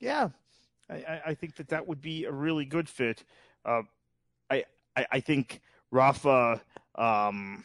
Yeah, 0.00 0.30
I, 0.90 1.22
I, 1.26 1.34
think 1.34 1.56
that 1.56 1.68
that 1.68 1.86
would 1.86 2.00
be 2.00 2.24
a 2.24 2.32
really 2.32 2.64
good 2.64 2.88
fit. 2.88 3.24
Uh, 3.64 3.82
I, 4.50 4.64
I 4.96 5.06
I 5.12 5.20
think 5.20 5.60
Rafa 5.90 6.60
um, 6.96 7.64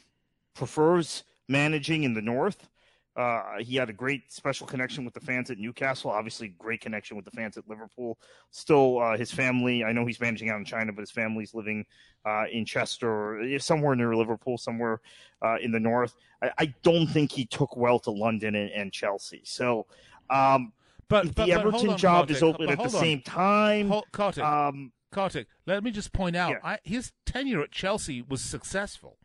prefers 0.53 1.23
managing 1.47 2.03
in 2.03 2.13
the 2.13 2.21
north. 2.21 2.69
Uh, 3.15 3.57
he 3.59 3.75
had 3.75 3.89
a 3.89 3.93
great 3.93 4.31
special 4.31 4.65
connection 4.65 5.03
with 5.03 5.13
the 5.13 5.19
fans 5.19 5.49
at 5.49 5.57
Newcastle. 5.57 6.09
Obviously, 6.09 6.49
great 6.57 6.79
connection 6.79 7.17
with 7.17 7.25
the 7.25 7.31
fans 7.31 7.57
at 7.57 7.67
Liverpool. 7.67 8.17
Still, 8.51 8.99
uh, 8.99 9.17
his 9.17 9.29
family. 9.29 9.83
I 9.83 9.91
know 9.91 10.05
he's 10.05 10.21
managing 10.21 10.49
out 10.49 10.57
in 10.57 10.63
China, 10.63 10.93
but 10.93 11.01
his 11.01 11.11
family's 11.11 11.53
living 11.53 11.85
uh, 12.25 12.45
in 12.49 12.63
Chester, 12.63 13.41
or 13.41 13.59
somewhere 13.59 13.93
near 13.95 14.15
Liverpool, 14.15 14.57
somewhere 14.57 15.01
uh, 15.41 15.57
in 15.61 15.71
the 15.71 15.79
north. 15.79 16.15
I, 16.41 16.51
I 16.59 16.73
don't 16.81 17.07
think 17.07 17.31
he 17.31 17.45
took 17.45 17.75
well 17.75 17.99
to 17.99 18.11
London 18.11 18.55
and, 18.55 18.71
and 18.71 18.93
Chelsea. 18.93 19.41
So, 19.43 19.85
um, 20.29 20.71
But, 21.09 21.25
if 21.25 21.35
but, 21.35 21.45
the 21.45 21.51
but 21.53 21.59
Everton 21.59 21.89
on, 21.89 21.97
job 21.97 22.27
Kartik, 22.27 22.35
is 22.37 22.43
open 22.43 22.69
at 22.69 22.77
the 22.77 22.89
same 22.89 23.21
time, 23.21 23.89
Hold, 23.89 24.05
Kartik, 24.11 24.43
um, 24.43 24.91
Kartik, 25.11 25.47
let 25.65 25.83
me 25.83 25.91
just 25.91 26.13
point 26.13 26.35
out, 26.35 26.51
Yeah. 26.51 26.59
I, 26.63 26.77
his 26.83 27.11
tenure 27.25 27.61
at 27.61 27.71
Chelsea 27.71 28.21
was 28.21 28.41
successful. 28.41 29.17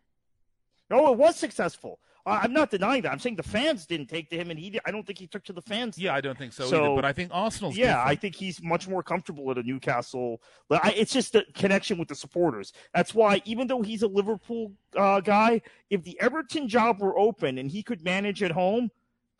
no, 0.91 1.13
it 1.13 1.19
was 1.19 1.37
successful. 1.37 2.01
Uh, 2.27 2.41
I'm 2.43 2.55
not 2.55 2.71
denying 2.71 3.03
that. 3.03 3.13
I'm 3.13 3.19
saying 3.19 3.37
the 3.37 3.43
fans 3.43 3.85
didn't 3.85 4.07
take 4.07 4.31
to 4.31 4.37
him, 4.37 4.51
and 4.51 4.59
he. 4.59 4.81
I 4.87 4.91
don't 4.91 5.07
think 5.07 5.19
he 5.19 5.27
took 5.27 5.45
to 5.45 5.53
the 5.53 5.61
fans. 5.61 5.99
Yeah, 5.99 6.15
I 6.15 6.23
don't 6.23 6.39
think 6.39 6.55
so, 6.55 6.67
So- 6.67 6.85
either. 6.85 6.95
But 6.95 7.05
I 7.05 7.13
think 7.13 7.31
Arsenal's 7.35 7.77
yeah, 7.77 8.03
I 8.03 8.15
think 8.15 8.35
he's 8.35 8.63
much 8.63 8.89
more 8.89 9.03
comfortable 9.03 9.51
at 9.51 9.59
a 9.59 9.63
Newcastle. 9.63 10.41
But 10.71 10.83
I, 10.83 10.93
it's 10.97 11.13
just 11.13 11.35
the 11.35 11.45
connection 11.53 11.99
with 11.99 12.09
the 12.09 12.15
supporters. 12.15 12.73
That's 12.95 13.15
why, 13.15 13.43
even 13.45 13.67
though 13.67 13.83
he's 13.83 14.03
a 14.03 14.07
Liverpool 14.09 14.73
uh, 14.97 15.21
guy, 15.21 15.61
if 15.91 16.03
the 16.03 16.19
Everton 16.19 16.67
job 16.67 16.99
were 17.01 17.19
open 17.19 17.59
and 17.59 17.71
he 17.71 17.83
could 17.83 18.03
manage 18.03 18.43
at 18.43 18.53
home, 18.53 18.91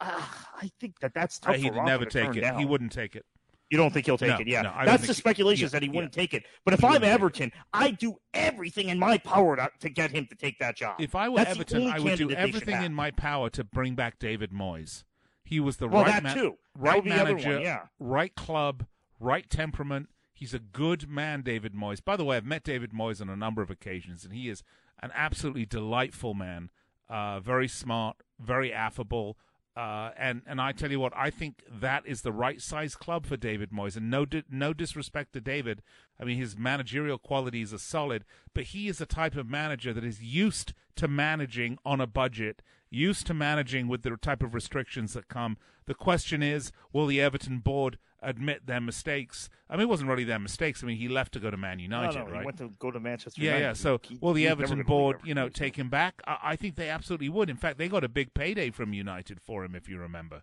uh, 0.05 0.23
I 0.63 0.71
think 0.81 0.99
that 1.01 1.15
that's 1.15 1.41
Uh, 1.43 1.53
tough. 1.53 1.57
he'd 1.57 1.75
for 1.75 1.85
never 1.85 2.05
take 2.05 2.37
it. 2.37 2.41
down. 2.41 2.59
He 2.59 2.65
wouldn't 2.65 2.93
take 2.93 3.17
it. 3.17 3.25
You 3.71 3.79
don't 3.79 3.93
think 3.93 4.07
he'll 4.07 4.19
take 4.19 4.29
No, 4.29 4.37
it? 4.39 4.47
Yeah, 4.47 4.63
no, 4.63 4.73
that's 4.85 5.03
the 5.03 5.09
he- 5.09 5.13
speculation 5.15 5.65
yeah, 5.65 5.71
that 5.71 5.83
he 5.83 5.89
wouldn't 5.89 6.15
yeah. 6.15 6.23
take 6.23 6.35
it. 6.35 6.45
But 6.65 6.75
if 6.75 6.81
He 6.81 6.87
I'm 6.87 6.93
wouldn't 6.93 7.05
take 7.05 7.11
it. 7.11 7.15
Everton, 7.15 7.53
I 7.73 7.91
do 7.93 8.17
everything 8.35 8.89
in 8.91 8.99
my 8.99 9.19
power 9.19 9.57
to, 9.57 9.71
to 9.81 9.89
get 9.89 10.11
him 10.11 10.27
to 10.27 10.35
take 10.37 10.59
that 10.59 10.77
job. 10.77 11.01
If 11.01 11.15
I 11.15 11.29
were 11.29 11.39
That's 11.39 11.51
Everton, 11.53 11.89
I 11.89 11.99
would 11.99 12.17
do 12.19 12.29
candidate 12.29 12.29
they 12.29 12.35
should 12.35 12.39
everything 12.69 12.83
in 12.85 12.95
my 12.95 13.11
power 13.11 13.49
to 13.51 13.65
bring 13.65 13.95
back 13.95 14.19
David 14.19 14.51
Moyes. 14.53 15.05
He 15.45 15.61
was 15.61 15.79
the 15.79 15.89
Well, 15.89 16.05
right 16.05 16.35
too. 16.35 16.59
Right 16.77 17.03
would 17.03 17.11
the 17.11 17.15
other 17.21 17.33
manager, 17.33 17.53
one, 17.55 17.63
yeah. 17.63 17.81
right 17.99 18.35
club, 18.35 18.87
right 19.19 19.49
temperament. 19.49 20.09
He's 20.35 20.53
a 20.55 20.59
good 20.59 21.09
man, 21.09 21.43
David 21.43 21.75
Moyes. 21.75 22.05
By 22.05 22.17
the 22.17 22.25
way, 22.25 22.37
I've 22.37 22.45
met 22.45 22.65
David 22.65 22.93
Moyes 22.93 23.21
on 23.21 23.29
a 23.31 23.37
number 23.37 23.63
of 23.63 23.71
occasions, 23.71 24.25
and 24.25 24.35
he 24.35 24.49
is 24.49 24.63
an 25.03 25.11
absolutely 25.15 25.65
delightful 25.67 26.35
man. 26.35 26.71
Uh, 27.09 27.41
very 27.41 27.69
smart, 27.69 28.17
very 28.39 28.73
affable. 28.73 29.37
Uh, 29.77 30.11
and 30.17 30.43
and 30.47 30.61
I 30.61 30.71
tell 30.71 30.91
you 30.93 31.01
what, 31.01 31.13
I 31.17 31.31
think 31.31 31.65
that 31.69 32.07
is 32.07 32.23
the 32.23 32.33
right 32.33 32.63
size 32.63 32.95
club 32.95 33.27
for 33.27 33.37
David 33.37 33.71
Moyes. 33.71 33.97
And 33.97 34.09
no 34.09 34.25
di- 34.25 34.45
no 34.49 34.73
disrespect 34.73 35.33
to 35.33 35.41
David, 35.41 35.83
I 36.21 36.25
mean 36.25 36.37
his 36.37 36.57
managerial 36.57 37.19
qualities 37.19 37.75
are 37.75 37.79
solid, 37.79 38.25
but 38.55 38.65
he 38.65 38.87
is 38.87 39.01
a 39.01 39.07
type 39.07 39.35
of 39.35 39.51
manager 39.51 39.93
that 39.93 40.05
is 40.05 40.23
used 40.23 40.75
to 40.97 41.09
managing 41.09 41.79
on 41.85 42.01
a 42.01 42.07
budget, 42.07 42.63
used 42.89 43.27
to 43.27 43.35
managing 43.35 43.89
with 43.89 44.03
the 44.03 44.17
type 44.17 44.45
of 44.45 44.55
restrictions 44.55 45.13
that 45.15 45.27
come. 45.27 45.57
The 45.87 45.95
question 45.95 46.41
is, 46.41 46.71
will 46.93 47.07
the 47.07 47.21
Everton 47.21 47.59
board 47.59 47.99
admit 48.25 48.67
their 48.67 48.81
mistakes? 48.81 49.49
I 49.69 49.75
mean, 49.75 49.83
it 49.83 49.89
wasn't 49.89 50.11
really 50.11 50.25
their 50.25 50.39
mistakes. 50.39 50.83
I 50.83 50.87
mean, 50.87 50.97
he 50.97 51.09
left 51.09 51.33
to 51.33 51.41
go 51.41 51.51
to 51.51 51.57
Man 51.57 51.79
United, 51.79 52.19
no, 52.19 52.27
right? 52.27 52.41
he 52.41 52.45
went 52.45 52.59
to 52.59 52.71
go 52.79 52.91
to 52.91 53.01
Manchester 53.01 53.41
Yeah, 53.41 53.49
United. 53.57 53.65
yeah. 53.65 53.73
So, 53.75 54.01
He- 54.03 54.19
will 54.21 54.33
the 54.33 54.47
Everton 54.49 54.83
board, 54.83 55.21
you 55.25 55.35
know, 55.35 55.49
take 55.49 55.77
him 55.77 55.89
back? 55.89 56.21
I, 56.27 56.39
I 56.43 56.57
think 56.57 56.77
they 56.77 56.89
absolutely 56.91 57.29
would. 57.29 57.49
In 57.51 57.57
fact, 57.57 57.79
they 57.79 57.89
got 57.89 58.05
a 58.05 58.09
big 58.09 58.35
payday 58.35 58.71
from 58.71 58.93
United 58.93 59.41
for 59.41 59.65
him, 59.65 59.75
if 59.75 59.89
you 59.89 59.99
remember. 59.99 60.43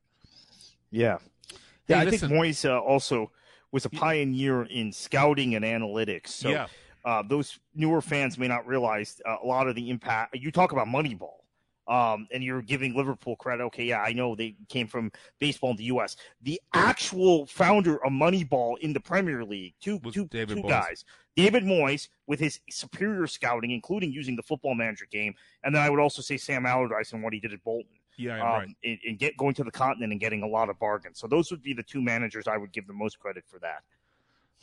Yeah. 0.89 1.17
Hey, 1.19 1.57
Yeah, 1.87 1.99
I 2.01 2.03
listen. 2.05 2.29
think 2.29 2.41
Moyes 2.41 2.69
uh, 2.69 2.79
also 2.79 3.31
was 3.71 3.85
a 3.85 3.89
pioneer 3.89 4.63
in 4.63 4.91
scouting 4.91 5.55
and 5.55 5.63
analytics. 5.63 6.27
So 6.29 6.49
Yeah. 6.49 6.67
uh, 7.05 7.23
those 7.27 7.59
newer 7.73 8.01
fans 8.01 8.37
may 8.37 8.47
not 8.47 8.67
realize 8.67 9.21
uh, 9.25 9.37
a 9.41 9.45
lot 9.45 9.67
of 9.67 9.75
the 9.75 9.89
impact. 9.89 10.35
You 10.37 10.51
talk 10.51 10.71
about 10.71 10.87
Moneyball. 10.87 11.35
Um, 11.87 12.27
and 12.31 12.43
you're 12.43 12.61
giving 12.61 12.95
Liverpool 12.95 13.35
credit. 13.35 13.63
Okay, 13.65 13.85
yeah, 13.85 14.01
I 14.01 14.13
know 14.13 14.35
they 14.35 14.55
came 14.69 14.87
from 14.87 15.11
baseball 15.39 15.71
in 15.71 15.77
the 15.77 15.85
U.S. 15.85 16.15
The 16.41 16.61
actual 16.73 17.45
founder 17.47 18.03
of 18.05 18.11
Moneyball 18.11 18.77
in 18.79 18.93
the 18.93 18.99
Premier 18.99 19.43
League, 19.43 19.73
two, 19.81 19.99
two, 20.13 20.27
two 20.55 20.61
guys, 20.69 21.05
David 21.35 21.63
Moyes, 21.63 22.07
with 22.27 22.39
his 22.39 22.59
superior 22.69 23.27
scouting, 23.27 23.71
including 23.71 24.11
using 24.11 24.35
the 24.35 24.43
Football 24.43 24.75
Manager 24.75 25.05
game, 25.11 25.33
and 25.63 25.73
then 25.73 25.81
I 25.81 25.89
would 25.89 25.99
also 25.99 26.21
say 26.21 26.37
Sam 26.37 26.65
Allardyce 26.65 27.13
and 27.13 27.23
what 27.23 27.33
he 27.33 27.39
did 27.39 27.53
at 27.53 27.63
Bolton. 27.63 27.91
Yeah, 28.17 28.39
um, 28.41 28.75
right. 28.83 28.99
In 29.03 29.17
get 29.17 29.35
going 29.37 29.55
to 29.55 29.63
the 29.63 29.71
continent 29.71 30.11
and 30.11 30.21
getting 30.21 30.43
a 30.43 30.47
lot 30.47 30.69
of 30.69 30.77
bargains. 30.79 31.19
So 31.19 31.27
those 31.27 31.49
would 31.51 31.63
be 31.63 31.73
the 31.73 31.83
two 31.83 32.01
managers 32.01 32.47
I 32.47 32.57
would 32.57 32.71
give 32.71 32.85
the 32.85 32.93
most 32.93 33.19
credit 33.19 33.43
for 33.47 33.59
that. 33.59 33.83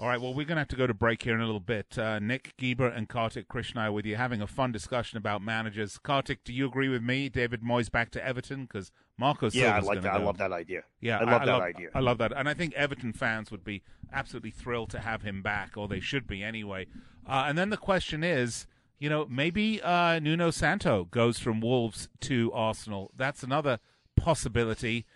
All 0.01 0.07
right, 0.07 0.21
well, 0.21 0.33
we're 0.33 0.47
going 0.47 0.55
to 0.57 0.61
have 0.61 0.69
to 0.69 0.77
go 0.77 0.87
to 0.87 0.95
break 0.95 1.23
here 1.25 1.35
in 1.35 1.41
a 1.41 1.45
little 1.45 1.59
bit. 1.59 1.99
Uh, 1.99 2.21
Nick 2.21 2.55
Geber 2.57 2.87
and 2.87 3.09
Kartik 3.09 3.49
Krishna 3.49 3.91
with 3.91 4.07
you, 4.07 4.15
having 4.15 4.41
a 4.41 4.47
fun 4.47 4.71
discussion 4.71 5.19
about 5.19 5.43
managers. 5.43 5.99
Kartik, 5.99 6.45
do 6.45 6.53
you 6.53 6.67
agree 6.67 6.89
with 6.89 7.03
me? 7.03 7.29
David 7.29 7.63
Moyes 7.63 7.91
back 7.91 8.13
to 8.13 8.25
Everton 8.25 8.63
because 8.63 8.93
Marco 9.17 9.51
Yeah, 9.53 9.75
I 9.75 9.81
like 9.81 10.03
that. 10.03 10.13
Go. 10.13 10.19
I 10.21 10.23
love 10.23 10.39
that 10.39 10.53
idea. 10.53 10.83
Yeah, 11.01 11.19
I 11.19 11.25
love 11.25 11.43
I, 11.43 11.47
that 11.47 11.53
love, 11.53 11.63
idea. 11.63 11.89
I 11.97 11.99
love 11.99 12.19
that, 12.19 12.33
and 12.33 12.49
I 12.49 12.55
think 12.55 12.75
Everton 12.75 13.13
fans 13.13 13.51
would 13.51 13.65
be 13.65 13.83
absolutely 14.13 14.53
thrilled 14.53 14.91
to 14.91 15.01
have 15.01 15.23
him 15.23 15.43
back, 15.43 15.77
or 15.77 15.89
they 15.89 15.99
should 15.99 16.29
be 16.29 16.45
anyway. 16.45 16.87
Uh, 17.27 17.47
and 17.49 17.59
then 17.59 17.71
the 17.71 17.77
question 17.77 18.23
is, 18.23 18.69
you 19.01 19.11
know, 19.11 19.27
maybe 19.29 19.83
uh, 19.83 20.21
Nuno 20.21 20.53
Santo 20.53 21.07
goes 21.11 21.41
from 21.41 21.61
Wolves 21.61 22.09
to 22.21 22.53
Arsenal. 22.53 23.11
That's 23.17 23.43
another 23.43 23.81
possibility. 24.15 25.07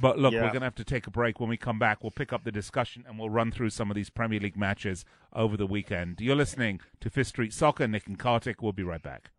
But 0.00 0.18
look, 0.18 0.32
yeah. 0.32 0.40
we're 0.42 0.48
going 0.48 0.60
to 0.60 0.66
have 0.66 0.74
to 0.76 0.84
take 0.84 1.06
a 1.06 1.10
break. 1.10 1.38
When 1.40 1.48
we 1.48 1.56
come 1.56 1.78
back, 1.78 2.02
we'll 2.02 2.10
pick 2.10 2.32
up 2.32 2.44
the 2.44 2.52
discussion 2.52 3.04
and 3.06 3.18
we'll 3.18 3.30
run 3.30 3.50
through 3.52 3.70
some 3.70 3.90
of 3.90 3.94
these 3.94 4.10
Premier 4.10 4.40
League 4.40 4.56
matches 4.56 5.04
over 5.32 5.56
the 5.56 5.66
weekend. 5.66 6.20
You're 6.20 6.36
listening 6.36 6.80
to 7.00 7.10
Fifth 7.10 7.28
Street 7.28 7.52
Soccer. 7.52 7.86
Nick 7.86 8.06
and 8.06 8.18
Kartik. 8.18 8.62
We'll 8.62 8.72
be 8.72 8.82
right 8.82 9.02
back. 9.02 9.30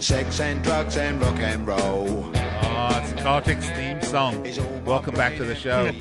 Sex 0.00 0.40
and 0.40 0.62
drugs 0.62 0.96
and 0.96 1.20
rock 1.20 1.38
and 1.40 1.66
roll. 1.66 2.37
Kartik's 3.28 3.68
theme 3.68 4.00
song. 4.00 4.42
Welcome 4.86 5.14
back 5.14 5.36
to 5.36 5.44
the 5.44 5.54
show. 5.54 5.92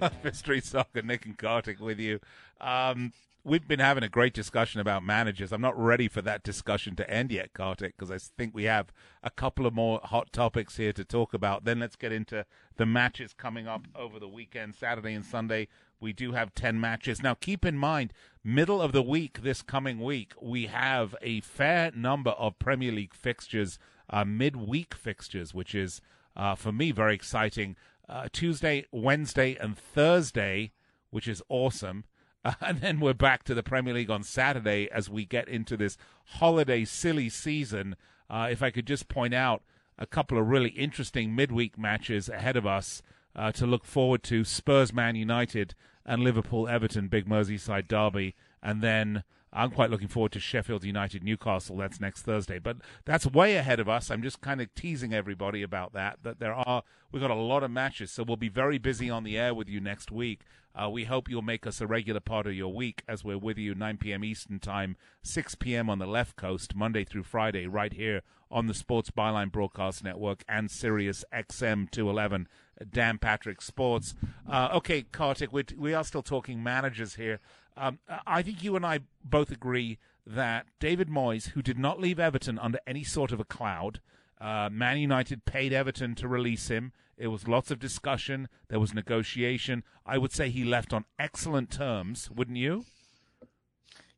Street 0.32 0.64
Soccer, 0.64 1.02
Nick 1.02 1.26
and 1.26 1.36
Kartik 1.36 1.78
with 1.80 2.00
you. 2.00 2.18
Um, 2.62 3.12
we've 3.44 3.68
been 3.68 3.78
having 3.78 4.02
a 4.02 4.08
great 4.08 4.32
discussion 4.32 4.80
about 4.80 5.04
managers. 5.04 5.52
I'm 5.52 5.60
not 5.60 5.78
ready 5.78 6.08
for 6.08 6.22
that 6.22 6.42
discussion 6.42 6.96
to 6.96 7.10
end 7.10 7.30
yet, 7.30 7.52
Kartik, 7.52 7.98
because 7.98 8.10
I 8.10 8.16
think 8.38 8.54
we 8.54 8.64
have 8.64 8.86
a 9.22 9.28
couple 9.28 9.66
of 9.66 9.74
more 9.74 10.00
hot 10.02 10.32
topics 10.32 10.78
here 10.78 10.94
to 10.94 11.04
talk 11.04 11.34
about. 11.34 11.66
Then 11.66 11.78
let's 11.78 11.94
get 11.94 12.10
into 12.10 12.46
the 12.78 12.86
matches 12.86 13.34
coming 13.34 13.68
up 13.68 13.86
over 13.94 14.18
the 14.18 14.26
weekend, 14.26 14.76
Saturday 14.76 15.12
and 15.12 15.26
Sunday. 15.26 15.68
We 16.00 16.14
do 16.14 16.32
have 16.32 16.54
10 16.54 16.80
matches. 16.80 17.22
Now, 17.22 17.34
keep 17.34 17.66
in 17.66 17.76
mind, 17.76 18.14
middle 18.42 18.80
of 18.80 18.92
the 18.92 19.02
week, 19.02 19.42
this 19.42 19.60
coming 19.60 20.00
week, 20.00 20.32
we 20.40 20.68
have 20.68 21.14
a 21.20 21.42
fair 21.42 21.92
number 21.94 22.30
of 22.30 22.58
Premier 22.58 22.92
League 22.92 23.14
fixtures, 23.14 23.78
uh, 24.08 24.24
midweek 24.24 24.94
fixtures, 24.94 25.52
which 25.52 25.74
is, 25.74 26.00
uh, 26.36 26.54
for 26.54 26.72
me, 26.72 26.92
very 26.92 27.14
exciting 27.14 27.76
uh, 28.08 28.28
Tuesday, 28.32 28.86
Wednesday, 28.92 29.56
and 29.60 29.76
Thursday, 29.76 30.72
which 31.10 31.26
is 31.26 31.42
awesome. 31.48 32.04
Uh, 32.44 32.52
and 32.60 32.80
then 32.80 33.00
we're 33.00 33.14
back 33.14 33.42
to 33.44 33.54
the 33.54 33.62
Premier 33.62 33.94
League 33.94 34.10
on 34.10 34.22
Saturday 34.22 34.88
as 34.90 35.08
we 35.08 35.24
get 35.24 35.48
into 35.48 35.76
this 35.76 35.96
holiday 36.24 36.84
silly 36.84 37.28
season. 37.28 37.96
Uh, 38.28 38.48
if 38.50 38.62
I 38.62 38.70
could 38.70 38.86
just 38.86 39.08
point 39.08 39.34
out 39.34 39.62
a 39.98 40.06
couple 40.06 40.38
of 40.38 40.48
really 40.48 40.70
interesting 40.70 41.34
midweek 41.34 41.78
matches 41.78 42.28
ahead 42.28 42.56
of 42.56 42.66
us 42.66 43.02
uh, 43.34 43.52
to 43.52 43.66
look 43.66 43.84
forward 43.84 44.22
to 44.24 44.44
Spurs 44.44 44.92
Man 44.92 45.16
United 45.16 45.74
and 46.04 46.22
Liverpool 46.22 46.68
Everton, 46.68 47.08
big 47.08 47.28
Merseyside 47.28 47.88
derby. 47.88 48.34
And 48.62 48.82
then 48.82 49.24
I'm 49.52 49.70
quite 49.70 49.90
looking 49.90 50.08
forward 50.08 50.32
to 50.32 50.40
Sheffield 50.40 50.84
United 50.84 51.22
Newcastle. 51.22 51.76
That's 51.76 52.00
next 52.00 52.22
Thursday, 52.22 52.58
but 52.58 52.76
that's 53.04 53.26
way 53.26 53.56
ahead 53.56 53.80
of 53.80 53.88
us. 53.88 54.10
I'm 54.10 54.22
just 54.22 54.40
kind 54.40 54.60
of 54.60 54.74
teasing 54.74 55.14
everybody 55.14 55.62
about 55.62 55.92
that. 55.94 56.18
That 56.22 56.40
there 56.40 56.54
are 56.54 56.82
we've 57.10 57.22
got 57.22 57.30
a 57.30 57.34
lot 57.34 57.62
of 57.62 57.70
matches, 57.70 58.10
so 58.10 58.22
we'll 58.22 58.36
be 58.36 58.48
very 58.48 58.78
busy 58.78 59.08
on 59.08 59.24
the 59.24 59.38
air 59.38 59.54
with 59.54 59.68
you 59.68 59.80
next 59.80 60.10
week. 60.10 60.40
Uh, 60.74 60.90
we 60.90 61.04
hope 61.04 61.28
you'll 61.28 61.40
make 61.40 61.66
us 61.66 61.80
a 61.80 61.86
regular 61.86 62.20
part 62.20 62.46
of 62.46 62.52
your 62.52 62.72
week 62.72 63.02
as 63.08 63.24
we're 63.24 63.38
with 63.38 63.56
you 63.56 63.74
9 63.74 63.96
p.m. 63.96 64.22
Eastern 64.22 64.58
Time, 64.58 64.96
6 65.22 65.54
p.m. 65.54 65.88
on 65.88 65.98
the 65.98 66.06
left 66.06 66.36
coast, 66.36 66.74
Monday 66.74 67.02
through 67.02 67.22
Friday, 67.22 67.66
right 67.66 67.94
here 67.94 68.20
on 68.50 68.66
the 68.66 68.74
Sports 68.74 69.10
Byline 69.10 69.50
Broadcast 69.50 70.04
Network 70.04 70.44
and 70.46 70.70
Sirius 70.70 71.24
XM 71.32 71.90
211. 71.90 72.46
Dan 72.90 73.16
Patrick 73.18 73.62
Sports. 73.62 74.14
Uh, 74.46 74.68
okay, 74.74 75.02
Kartik, 75.02 75.52
we 75.52 75.64
we 75.78 75.94
are 75.94 76.04
still 76.04 76.22
talking 76.22 76.62
managers 76.62 77.14
here. 77.14 77.40
Um, 77.76 77.98
I 78.26 78.42
think 78.42 78.62
you 78.62 78.76
and 78.76 78.86
I 78.86 79.00
both 79.24 79.50
agree 79.50 79.98
that 80.26 80.66
David 80.80 81.08
Moyes, 81.08 81.50
who 81.50 81.62
did 81.62 81.78
not 81.78 82.00
leave 82.00 82.18
Everton 82.18 82.58
under 82.58 82.78
any 82.86 83.04
sort 83.04 83.32
of 83.32 83.40
a 83.40 83.44
cloud, 83.44 84.00
uh, 84.40 84.68
Man 84.70 84.98
United 84.98 85.44
paid 85.44 85.72
Everton 85.72 86.14
to 86.16 86.28
release 86.28 86.68
him. 86.68 86.92
It 87.16 87.28
was 87.28 87.48
lots 87.48 87.70
of 87.70 87.78
discussion. 87.78 88.48
There 88.68 88.80
was 88.80 88.92
negotiation. 88.92 89.84
I 90.04 90.18
would 90.18 90.32
say 90.32 90.50
he 90.50 90.64
left 90.64 90.92
on 90.92 91.04
excellent 91.18 91.70
terms, 91.70 92.30
wouldn't 92.30 92.58
you? 92.58 92.84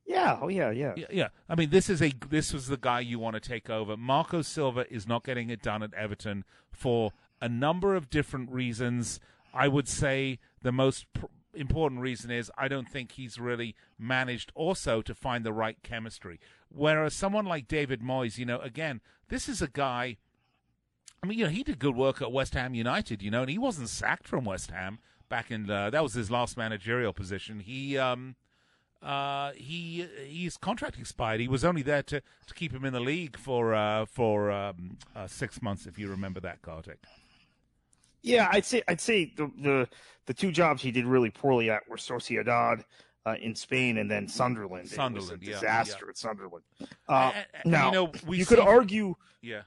Yeah. 0.05 0.39
Oh, 0.41 0.49
yeah. 0.49 0.71
Yeah. 0.71 0.95
Yeah. 0.97 1.07
yeah. 1.11 1.29
I 1.49 1.55
mean, 1.55 1.71
this 1.71 1.91
is 1.91 2.03
a 2.03 2.13
this 2.29 2.53
was 2.53 2.67
the 2.67 2.79
guy 2.79 3.01
you 3.01 3.19
want 3.19 3.35
to 3.35 3.41
take 3.41 3.69
over. 3.69 3.97
Marco 3.97 4.43
Silva 4.43 4.91
is 4.93 5.07
not 5.07 5.23
getting 5.23 5.51
it 5.51 5.63
done 5.63 5.83
at 5.83 5.95
Everton 5.95 6.45
for 6.73 7.13
a 7.41 7.49
number 7.49 7.95
of 7.95 8.11
different 8.11 8.51
reasons. 8.51 9.21
I 9.53 9.69
would 9.69 9.89
say 9.89 10.39
the 10.63 10.73
most 10.73 11.13
pr- 11.13 11.27
important 11.55 12.01
reason 12.01 12.31
is 12.31 12.51
I 12.57 12.69
don't 12.69 12.89
think 12.89 13.13
he's 13.13 13.39
really 13.39 13.75
managed 13.99 14.53
also 14.55 15.03
to 15.03 15.15
find 15.15 15.45
the 15.45 15.53
right 15.53 15.77
chemistry. 15.83 16.41
Whereas 16.69 17.15
someone 17.15 17.47
like 17.47 17.69
David 17.69 18.01
Moyes, 18.01 18.39
you 18.39 18.45
know, 18.45 18.59
again, 18.59 19.01
this 19.29 19.49
is 19.49 19.63
a 19.63 19.69
guy. 19.69 20.19
I 21.23 21.27
mean, 21.27 21.39
you 21.39 21.45
know, 21.45 21.51
he 21.51 21.63
did 21.63 21.79
good 21.79 21.97
work 21.97 22.23
at 22.23 22.31
West 22.31 22.55
Ham 22.55 22.75
United, 22.75 23.23
you 23.23 23.31
know, 23.31 23.41
and 23.43 23.51
he 23.51 23.59
wasn't 23.59 23.89
sacked 23.89 24.29
from 24.29 24.45
West 24.45 24.71
Ham 24.71 24.99
back 25.29 25.51
in 25.51 25.67
the, 25.67 25.91
that 25.91 26.03
was 26.03 26.15
his 26.15 26.31
last 26.31 26.57
managerial 26.57 27.13
position. 27.13 27.61
He 27.61 27.99
um 27.99 28.37
uh 29.03 29.53
he 29.53 30.07
his 30.27 30.57
contract 30.57 30.99
expired. 30.99 31.41
He 31.41 31.49
was 31.49 31.65
only 31.65 31.83
there 31.83 32.03
to 32.05 32.21
to 32.21 32.55
keep 32.55 32.73
him 32.73 32.85
in 32.85 32.93
the 32.93 33.01
league 33.01 33.39
for 33.39 33.75
uh 33.75 34.07
for 34.07 34.51
um 34.51 34.99
uh, 35.15 35.27
6 35.27 35.63
months 35.63 35.87
if 35.87 35.99
you 35.99 36.09
remember 36.09 36.41
that 36.41 36.63
Kartik. 36.63 37.05
Yeah, 38.23 38.49
I'd 38.51 38.65
say 38.65 38.83
I'd 38.89 39.01
say 39.01 39.33
the 39.37 39.51
the 39.61 39.89
the 40.27 40.35
two 40.35 40.53
jobs 40.53 40.83
he 40.83 40.91
did 40.91 41.07
really 41.07 41.31
poorly 41.31 41.71
at 41.71 41.89
were 41.89 41.97
Sociedad 41.97 42.85
uh, 43.27 43.35
in 43.41 43.55
Spain 43.55 43.99
and 43.99 44.11
then 44.11 44.29
Sunderland. 44.29 44.89
Sunderland, 44.89 45.43
it 45.43 45.49
was 45.49 45.59
a 45.61 45.61
disaster 45.61 46.07
yeah. 46.07 46.11
at 46.11 46.19
Sunderland. 46.19 46.65
Uh, 47.09 47.33
and, 47.63 47.73
now 47.73 47.87
you, 47.87 47.93
know, 47.93 48.13
you 48.31 48.47
could 48.47 48.59
argue, 48.59 49.15
yeah, 49.43 49.63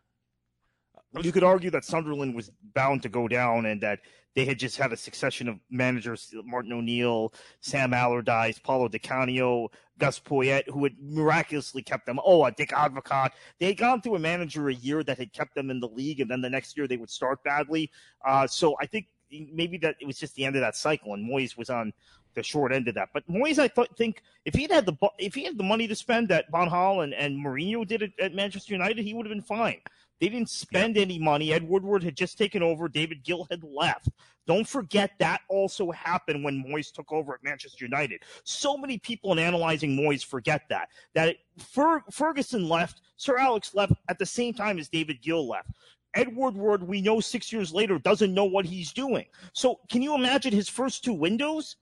you 1.19 1.31
could 1.31 1.43
argue 1.43 1.69
that 1.71 1.83
Sunderland 1.83 2.33
was 2.33 2.51
bound 2.73 3.03
to 3.03 3.09
go 3.09 3.27
down 3.27 3.65
and 3.65 3.81
that 3.81 3.99
they 4.33 4.45
had 4.45 4.57
just 4.57 4.77
had 4.77 4.93
a 4.93 4.97
succession 4.97 5.49
of 5.49 5.59
managers: 5.69 6.33
Martin 6.45 6.71
O'Neill, 6.71 7.33
Sam 7.59 7.93
Allardyce, 7.93 8.59
Paolo 8.59 8.87
Di 8.87 8.99
Canio, 8.99 9.69
Gus 9.97 10.19
Poyet, 10.19 10.63
who 10.69 10.83
had 10.83 10.95
miraculously 11.01 11.81
kept 11.81 12.05
them. 12.05 12.19
Oh, 12.23 12.49
Dick 12.49 12.69
Advocaat. 12.69 13.31
They 13.59 13.67
had 13.67 13.77
gone 13.77 14.01
through 14.01 14.15
a 14.15 14.19
manager 14.19 14.69
a 14.69 14.73
year 14.73 15.03
that 15.03 15.17
had 15.17 15.33
kept 15.33 15.53
them 15.53 15.69
in 15.69 15.81
the 15.81 15.89
league, 15.89 16.21
and 16.21 16.31
then 16.31 16.41
the 16.41 16.49
next 16.49 16.77
year 16.77 16.87
they 16.87 16.97
would 16.97 17.09
start 17.09 17.43
badly. 17.43 17.91
Uh, 18.25 18.47
so 18.47 18.75
I 18.79 18.85
think 18.85 19.07
maybe 19.29 19.77
that 19.79 19.95
it 19.99 20.05
was 20.05 20.17
just 20.17 20.35
the 20.35 20.45
end 20.45 20.55
of 20.55 20.61
that 20.61 20.75
cycle, 20.75 21.13
and 21.13 21.29
Moyes 21.29 21.57
was 21.57 21.69
on 21.69 21.91
the 22.33 22.43
short 22.43 22.71
end 22.71 22.87
of 22.87 22.95
that. 22.95 23.09
But 23.13 23.27
Moyes, 23.27 23.59
I 23.59 23.67
th- 23.67 23.89
think 23.97 24.21
if 24.45 24.55
he 24.55 24.67
had, 24.69 24.85
the 24.85 24.95
if 25.19 25.35
he 25.35 25.43
had 25.43 25.57
the 25.57 25.63
money 25.63 25.87
to 25.87 25.95
spend 25.95 26.29
that 26.29 26.45
Van 26.51 26.69
Gaal 26.69 27.03
and, 27.03 27.13
and 27.13 27.35
Mourinho 27.45 27.85
did 27.85 28.01
it 28.01 28.13
at 28.19 28.33
Manchester 28.33 28.73
United, 28.73 29.03
he 29.03 29.13
would 29.13 29.25
have 29.25 29.33
been 29.33 29.43
fine. 29.43 29.81
They 30.21 30.29
didn't 30.29 30.51
spend 30.51 30.95
yeah. 30.95 31.01
any 31.01 31.17
money. 31.17 31.51
Ed 31.51 31.67
Woodward 31.67 32.03
had 32.03 32.15
just 32.15 32.37
taken 32.37 32.61
over. 32.61 32.87
David 32.87 33.23
Gill 33.23 33.47
had 33.49 33.63
left. 33.63 34.07
Don't 34.45 34.67
forget 34.67 35.11
that 35.19 35.41
also 35.49 35.91
happened 35.91 36.43
when 36.43 36.63
Moyes 36.63 36.91
took 36.91 37.11
over 37.11 37.33
at 37.33 37.43
Manchester 37.43 37.85
United. 37.85 38.21
So 38.43 38.77
many 38.77 38.99
people 38.99 39.31
in 39.31 39.39
analyzing 39.39 39.97
Moyes 39.97 40.23
forget 40.23 40.61
that. 40.69 40.89
That 41.15 41.37
Fer- 41.57 42.03
Ferguson 42.11 42.69
left, 42.69 43.01
Sir 43.17 43.37
Alex 43.37 43.73
left 43.73 43.93
at 44.09 44.19
the 44.19 44.25
same 44.25 44.53
time 44.53 44.77
as 44.77 44.89
David 44.89 45.21
Gill 45.23 45.47
left. 45.47 45.71
Ed 46.13 46.35
Woodward, 46.35 46.83
we 46.83 47.01
know 47.01 47.19
six 47.19 47.51
years 47.51 47.73
later, 47.73 47.97
doesn't 47.97 48.33
know 48.33 48.45
what 48.45 48.65
he's 48.65 48.91
doing. 48.91 49.25
So 49.53 49.79
can 49.89 50.01
you 50.01 50.13
imagine 50.13 50.53
his 50.53 50.69
first 50.69 51.03
two 51.03 51.13
windows? 51.13 51.77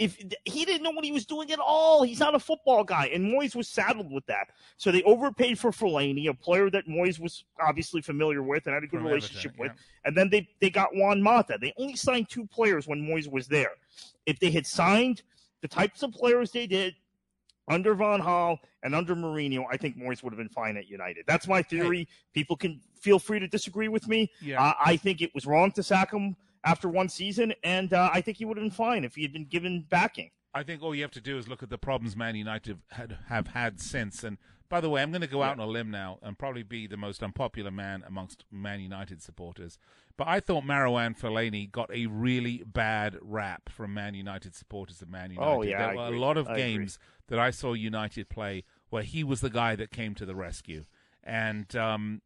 If 0.00 0.16
he 0.46 0.64
didn't 0.64 0.82
know 0.82 0.92
what 0.92 1.04
he 1.04 1.12
was 1.12 1.26
doing 1.26 1.52
at 1.52 1.58
all. 1.58 2.02
He's 2.02 2.20
not 2.20 2.34
a 2.34 2.38
football 2.38 2.84
guy, 2.84 3.10
and 3.12 3.30
Moyes 3.30 3.54
was 3.54 3.68
saddled 3.68 4.10
with 4.10 4.24
that. 4.26 4.48
So 4.78 4.90
they 4.90 5.02
overpaid 5.02 5.58
for 5.58 5.72
Fellaini, 5.72 6.26
a 6.28 6.32
player 6.32 6.70
that 6.70 6.88
Moyes 6.88 7.20
was 7.20 7.44
obviously 7.60 8.00
familiar 8.00 8.42
with 8.42 8.66
and 8.66 8.72
had 8.72 8.82
a 8.82 8.86
good 8.86 9.00
From 9.00 9.08
relationship 9.08 9.52
Everton, 9.52 9.60
with. 9.60 9.72
Yeah. 9.72 10.06
And 10.06 10.16
then 10.16 10.30
they 10.30 10.48
they 10.60 10.70
got 10.70 10.94
Juan 10.94 11.20
Mata. 11.20 11.58
They 11.60 11.74
only 11.76 11.96
signed 11.96 12.30
two 12.30 12.46
players 12.46 12.88
when 12.88 13.02
Moyes 13.02 13.30
was 13.30 13.46
there. 13.46 13.72
If 14.24 14.40
they 14.40 14.50
had 14.50 14.66
signed 14.66 15.22
the 15.60 15.68
types 15.68 16.02
of 16.02 16.12
players 16.12 16.50
they 16.50 16.66
did, 16.66 16.94
under 17.68 17.94
Van 17.94 18.20
Gaal 18.20 18.56
and 18.82 18.94
under 18.94 19.14
Mourinho, 19.14 19.64
I 19.70 19.76
think 19.76 19.98
Moyes 19.98 20.22
would 20.22 20.32
have 20.32 20.38
been 20.38 20.48
fine 20.48 20.78
at 20.78 20.88
United. 20.88 21.24
That's 21.26 21.46
my 21.46 21.62
theory. 21.62 22.08
People 22.32 22.56
can 22.56 22.80
feel 22.98 23.18
free 23.18 23.38
to 23.38 23.46
disagree 23.46 23.88
with 23.88 24.08
me. 24.08 24.30
Yeah. 24.40 24.62
Uh, 24.62 24.72
I 24.84 24.96
think 24.96 25.20
it 25.20 25.34
was 25.34 25.46
wrong 25.46 25.70
to 25.72 25.82
sack 25.82 26.10
him 26.10 26.36
after 26.64 26.88
one 26.88 27.08
season, 27.08 27.54
and 27.64 27.92
uh, 27.92 28.10
I 28.12 28.20
think 28.20 28.38
he 28.38 28.44
would 28.44 28.56
have 28.56 28.64
been 28.64 28.70
fine 28.70 29.04
if 29.04 29.14
he 29.14 29.22
had 29.22 29.32
been 29.32 29.46
given 29.46 29.86
backing. 29.88 30.30
I 30.52 30.62
think 30.62 30.82
all 30.82 30.94
you 30.94 31.02
have 31.02 31.12
to 31.12 31.20
do 31.20 31.38
is 31.38 31.48
look 31.48 31.62
at 31.62 31.70
the 31.70 31.78
problems 31.78 32.16
Man 32.16 32.34
United 32.34 32.78
had, 32.90 33.18
have 33.28 33.48
had 33.48 33.80
since. 33.80 34.24
And 34.24 34.36
by 34.68 34.80
the 34.80 34.90
way, 34.90 35.00
I'm 35.00 35.12
going 35.12 35.20
to 35.20 35.28
go 35.28 35.42
out 35.42 35.52
on 35.52 35.60
a 35.60 35.66
limb 35.66 35.90
now 35.90 36.18
and 36.22 36.38
probably 36.38 36.64
be 36.64 36.86
the 36.88 36.96
most 36.96 37.22
unpopular 37.22 37.70
man 37.70 38.02
amongst 38.06 38.44
Man 38.50 38.80
United 38.80 39.22
supporters. 39.22 39.78
But 40.16 40.26
I 40.26 40.40
thought 40.40 40.64
Marouane 40.64 41.18
Fellaini 41.18 41.70
got 41.70 41.90
a 41.94 42.06
really 42.06 42.64
bad 42.66 43.16
rap 43.22 43.68
from 43.68 43.94
Man 43.94 44.14
United 44.14 44.54
supporters 44.54 45.00
of 45.00 45.08
Man 45.08 45.30
United. 45.30 45.50
Oh, 45.50 45.62
yeah, 45.62 45.78
there 45.78 45.90
I 45.90 45.94
were 45.94 46.06
agree. 46.06 46.18
a 46.18 46.20
lot 46.20 46.36
of 46.36 46.48
I 46.48 46.52
agree. 46.52 46.62
games 46.62 46.98
that 47.28 47.38
I 47.38 47.50
saw 47.52 47.72
United 47.72 48.28
play 48.28 48.64
where 48.90 49.04
he 49.04 49.22
was 49.22 49.40
the 49.40 49.50
guy 49.50 49.76
that 49.76 49.92
came 49.92 50.14
to 50.16 50.26
the 50.26 50.34
rescue. 50.34 50.84
And, 51.22 51.74
um, 51.76 52.22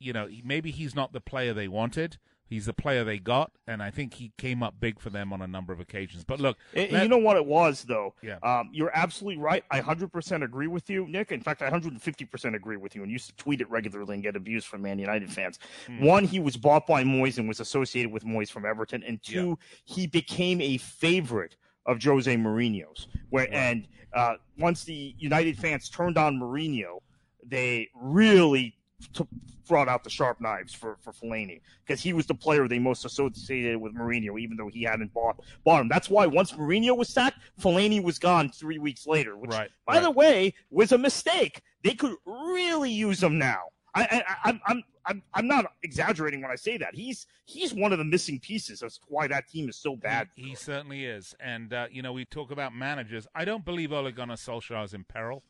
you 0.00 0.14
know, 0.14 0.28
maybe 0.42 0.70
he's 0.70 0.94
not 0.94 1.12
the 1.12 1.20
player 1.20 1.52
they 1.52 1.68
wanted. 1.68 2.16
He's 2.48 2.66
the 2.66 2.72
player 2.72 3.02
they 3.02 3.18
got, 3.18 3.50
and 3.66 3.82
I 3.82 3.90
think 3.90 4.14
he 4.14 4.30
came 4.38 4.62
up 4.62 4.78
big 4.78 5.00
for 5.00 5.10
them 5.10 5.32
on 5.32 5.42
a 5.42 5.48
number 5.48 5.72
of 5.72 5.80
occasions. 5.80 6.22
But 6.22 6.38
look, 6.38 6.56
And- 6.74 6.92
let- 6.92 7.02
you 7.02 7.08
know 7.08 7.18
what 7.18 7.36
it 7.36 7.44
was, 7.44 7.82
though? 7.82 8.14
Yeah. 8.22 8.38
Um, 8.42 8.70
you're 8.72 8.92
absolutely 8.94 9.42
right. 9.42 9.64
I 9.70 9.80
100% 9.80 10.44
agree 10.44 10.68
with 10.68 10.88
you, 10.88 11.08
Nick. 11.08 11.32
In 11.32 11.40
fact, 11.40 11.60
I 11.60 11.66
150% 11.66 12.54
agree 12.54 12.76
with 12.76 12.94
you 12.94 13.02
and 13.02 13.10
used 13.10 13.28
to 13.30 13.36
tweet 13.36 13.60
it 13.60 13.68
regularly 13.68 14.14
and 14.14 14.22
get 14.22 14.36
abused 14.36 14.68
from 14.68 14.82
Man 14.82 14.98
United 15.00 15.32
fans. 15.32 15.58
Hmm. 15.86 16.04
One, 16.04 16.24
he 16.24 16.38
was 16.38 16.56
bought 16.56 16.86
by 16.86 17.02
Moyes 17.02 17.38
and 17.38 17.48
was 17.48 17.58
associated 17.58 18.12
with 18.12 18.24
Moyes 18.24 18.50
from 18.50 18.64
Everton. 18.64 19.02
And 19.02 19.20
two, 19.22 19.58
he 19.84 20.06
became 20.06 20.60
a 20.60 20.76
favorite 20.78 21.56
of 21.84 22.00
Jose 22.02 22.32
Mourinho's. 22.36 23.08
Where 23.30 23.52
And 23.52 23.88
uh, 24.12 24.34
once 24.56 24.84
the 24.84 25.14
United 25.18 25.58
fans 25.58 25.88
turned 25.88 26.16
on 26.16 26.38
Mourinho, 26.38 27.00
they 27.44 27.88
really 27.94 28.76
took, 29.12 29.28
brought 29.68 29.88
out 29.88 30.04
the 30.04 30.10
sharp 30.10 30.40
knives 30.40 30.72
for, 30.72 30.96
for 31.02 31.12
Fellaini 31.12 31.60
because 31.84 32.02
he 32.02 32.12
was 32.12 32.26
the 32.26 32.34
player 32.34 32.68
they 32.68 32.78
most 32.78 33.04
associated 33.04 33.78
with 33.78 33.94
Mourinho, 33.94 34.38
even 34.40 34.56
though 34.56 34.68
he 34.68 34.84
hadn't 34.84 35.12
bought, 35.12 35.40
bought 35.64 35.80
him. 35.80 35.88
That's 35.88 36.08
why 36.08 36.26
once 36.26 36.52
Mourinho 36.52 36.96
was 36.96 37.08
sacked, 37.08 37.38
Fellaini 37.60 38.02
was 38.02 38.18
gone 38.18 38.50
three 38.50 38.78
weeks 38.78 39.06
later, 39.06 39.36
which, 39.36 39.50
Right, 39.50 39.70
by 39.86 39.94
right. 39.94 40.02
the 40.02 40.10
way, 40.10 40.54
was 40.70 40.92
a 40.92 40.98
mistake. 40.98 41.62
They 41.82 41.94
could 41.94 42.14
really 42.24 42.90
use 42.90 43.22
him 43.22 43.38
now. 43.38 43.64
I, 43.94 44.22
I, 44.28 44.36
I'm, 44.50 44.60
I'm, 44.66 44.82
I'm, 45.06 45.22
I'm 45.32 45.46
not 45.48 45.66
exaggerating 45.82 46.42
when 46.42 46.50
I 46.50 46.56
say 46.56 46.76
that. 46.78 46.94
He's, 46.94 47.26
he's 47.46 47.72
one 47.72 47.92
of 47.92 47.98
the 47.98 48.04
missing 48.04 48.38
pieces 48.40 48.82
as 48.82 48.98
to 48.98 49.04
why 49.08 49.26
that 49.28 49.48
team 49.48 49.68
is 49.68 49.76
so 49.76 49.96
bad. 49.96 50.28
He, 50.34 50.50
he 50.50 50.54
certainly 50.54 51.06
is. 51.06 51.34
And, 51.40 51.72
uh, 51.72 51.86
you 51.90 52.02
know, 52.02 52.12
we 52.12 52.26
talk 52.26 52.50
about 52.50 52.74
managers. 52.74 53.26
I 53.34 53.44
don't 53.46 53.64
believe 53.64 53.92
Ole 53.92 54.10
Gunnar 54.12 54.34
Solskjaer 54.34 54.84
is 54.84 54.92
in 54.92 55.04
peril. 55.04 55.42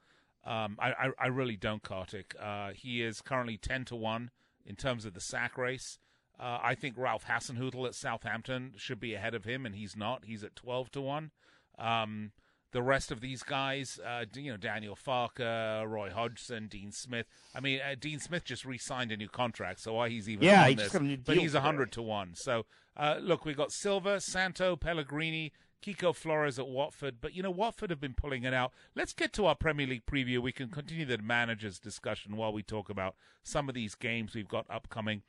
Um, 0.46 0.76
I, 0.80 0.90
I, 0.92 1.08
I 1.18 1.26
really 1.26 1.56
don't, 1.56 1.82
Kartik. 1.82 2.34
Uh, 2.40 2.70
he 2.74 3.02
is 3.02 3.20
currently 3.20 3.56
10 3.58 3.84
to 3.86 3.96
1 3.96 4.30
in 4.64 4.76
terms 4.76 5.04
of 5.04 5.12
the 5.14 5.20
sack 5.20 5.58
race. 5.58 5.98
Uh, 6.38 6.58
I 6.62 6.74
think 6.74 6.96
Ralph 6.96 7.24
Hasenhutl 7.24 7.86
at 7.86 7.94
Southampton 7.94 8.72
should 8.76 9.00
be 9.00 9.14
ahead 9.14 9.34
of 9.34 9.44
him, 9.44 9.66
and 9.66 9.74
he's 9.74 9.96
not. 9.96 10.24
He's 10.26 10.44
at 10.44 10.54
12 10.54 10.90
to 10.92 11.00
1. 11.00 11.30
Um, 11.78 12.32
the 12.72 12.82
rest 12.82 13.10
of 13.10 13.20
these 13.20 13.42
guys, 13.42 13.98
uh, 14.04 14.26
you 14.34 14.50
know, 14.50 14.56
Daniel 14.58 14.96
Farke, 14.96 15.88
Roy 15.88 16.10
Hodgson, 16.10 16.66
Dean 16.68 16.92
Smith. 16.92 17.26
I 17.54 17.60
mean, 17.60 17.80
uh, 17.80 17.94
Dean 17.98 18.20
Smith 18.20 18.44
just 18.44 18.64
re-signed 18.66 19.12
a 19.12 19.16
new 19.16 19.28
contract, 19.28 19.80
so 19.80 19.94
why 19.94 20.10
he's 20.10 20.28
even 20.28 20.44
Yeah, 20.44 20.62
on 20.62 20.68
he 20.68 20.74
this? 20.74 20.84
just 20.84 20.92
got 20.92 21.02
a 21.02 21.16
but 21.16 21.36
he's 21.38 21.52
today. 21.52 21.58
100 21.60 21.92
to 21.92 22.02
1. 22.02 22.34
So, 22.34 22.66
uh, 22.96 23.16
look, 23.20 23.44
we've 23.46 23.56
got 23.56 23.72
Silva, 23.72 24.20
Santo, 24.20 24.76
Pellegrini, 24.76 25.52
Quique 25.82 26.14
Flores 26.14 26.58
at 26.58 26.68
Watford. 26.68 27.16
But, 27.20 27.34
you 27.34 27.42
know, 27.42 27.50
Watford 27.50 27.90
have 27.90 28.00
been 28.00 28.14
pulling 28.14 28.44
it 28.44 28.54
out. 28.54 28.72
Let's 28.94 29.12
get 29.12 29.32
to 29.34 29.46
our 29.46 29.54
Premier 29.54 29.86
League 29.86 30.06
preview. 30.06 30.40
We 30.40 30.52
can 30.52 30.68
continue 30.68 31.04
the 31.04 31.18
managers' 31.18 31.78
discussion 31.78 32.36
while 32.36 32.52
we 32.52 32.62
talk 32.62 32.88
about 32.88 33.14
some 33.42 33.68
of 33.68 33.74
these 33.74 33.94
games 33.94 34.34
we've 34.34 34.48
got 34.48 34.66
upcoming. 34.70 35.22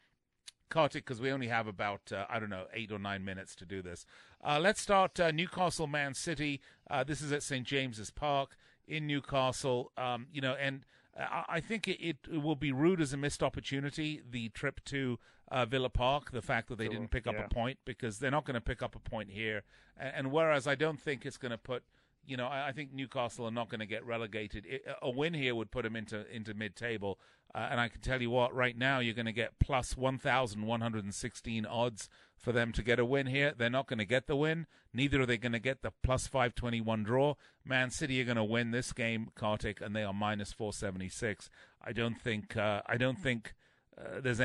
Kartik, 0.70 1.06
because 1.06 1.22
we 1.22 1.32
only 1.32 1.48
have 1.48 1.68
about, 1.68 2.12
uh, 2.12 2.26
I 2.30 2.40
don't 2.40 2.50
know, 2.50 2.66
eight 2.74 2.92
or 2.92 3.00
nine 3.00 3.24
minutes 3.24 3.56
to 3.56 3.66
do 3.66 3.82
this. 3.82 4.06
Uh, 4.44 4.60
let's 4.60 4.82
start 4.82 5.20
uh, 5.20 5.32
Newcastle 5.32 5.88
Man 5.88 6.14
City. 6.14 6.62
Uh, 6.90 7.04
this 7.04 7.22
is 7.22 7.32
at 7.32 7.44
St. 7.44 7.66
James's 7.66 8.12
Park 8.12 8.58
in 8.88 9.08
Newcastle. 9.08 9.92
Um, 9.98 10.28
you 10.32 10.42
know, 10.42 10.56
and 10.60 10.84
I, 11.18 11.44
I 11.48 11.60
think 11.60 11.88
it, 11.88 12.00
it 12.02 12.42
will 12.42 12.56
be 12.56 12.72
rude 12.72 13.02
as 13.02 13.14
a 13.14 13.18
missed 13.18 13.42
opportunity, 13.42 14.22
the 14.30 14.50
trip 14.50 14.84
to 14.86 15.20
uh, 15.50 15.66
Villa 15.66 15.90
Park, 15.90 16.32
the 16.32 16.42
fact 16.42 16.70
that 16.70 16.78
they 16.78 16.88
didn't 16.88 17.10
pick 17.10 17.28
up 17.28 17.36
yeah. 17.36 17.46
a 17.46 17.50
point, 17.50 17.80
because 17.86 18.20
they're 18.20 18.32
not 18.32 18.46
going 18.46 18.56
to 18.56 18.62
pick 18.62 18.82
up 18.82 18.96
a 18.96 19.00
point 19.00 19.32
here. 19.32 19.64
And, 19.98 20.14
and 20.16 20.32
whereas 20.32 20.68
I 20.68 20.76
don't 20.76 21.00
think 21.00 21.26
it's 21.26 21.38
going 21.38 21.52
to 21.52 21.58
put 21.58 21.84
you 22.28 22.36
know, 22.36 22.48
I, 22.48 22.68
I 22.68 22.72
think 22.74 22.94
Newcastle 22.94 23.46
are 23.46 23.52
not 23.52 23.70
going 23.70 23.80
to 23.80 23.86
get 23.86 24.06
relegated. 24.06 24.66
It, 24.68 24.86
a 25.02 25.10
win 25.10 25.34
here 25.34 25.56
would 25.56 25.72
put 25.72 25.84
them 25.84 25.96
into 25.96 26.30
into 26.34 26.54
mid 26.54 26.76
table, 26.76 27.20
uh, 27.56 27.70
and 27.72 27.80
I 27.80 27.88
can 27.88 28.02
tell 28.02 28.22
you 28.22 28.30
what, 28.30 28.54
right 28.54 28.78
now 28.78 29.00
you're 29.00 29.16
going 29.16 29.26
to 29.26 29.32
get 29.32 29.58
plus 29.60 29.96
one 29.98 30.20
thousand 30.20 30.66
one 30.66 30.82
hundred 30.82 31.06
and 31.06 31.16
sixteen 31.16 31.66
odds 31.66 32.10
for 32.38 32.52
them 32.52 32.72
to 32.74 32.84
get 32.84 33.00
a 33.00 33.06
win 33.06 33.28
here. 33.28 33.54
They're 33.58 33.70
not 33.70 33.88
going 33.88 34.00
to 34.00 34.06
get 34.06 34.28
the 34.28 34.36
win. 34.36 34.68
Neither 34.94 35.22
are 35.22 35.26
they 35.26 35.38
going 35.38 35.54
to 35.54 35.60
get 35.60 35.82
the 35.82 35.92
plus 36.04 36.28
five 36.28 36.54
twenty 36.54 36.82
one 36.82 37.04
draw. 37.04 37.36
Man 37.66 37.90
City 37.90 38.22
are 38.22 38.26
going 38.26 38.38
to 38.38 38.44
win 38.44 38.72
this 38.72 38.92
game, 38.92 39.30
Kartik, 39.34 39.82
and 39.82 39.96
they 39.96 40.04
are 40.04 40.14
minus 40.14 40.52
four 40.52 40.74
seventy 40.74 41.10
six. 41.10 41.50
I 41.82 41.94
don't 41.94 42.20
think. 42.22 42.58
Uh, 42.58 42.82
I 42.86 42.98
don't 42.98 43.18
think. 43.18 43.54
Uh, 44.00 44.22
there's 44.22 44.40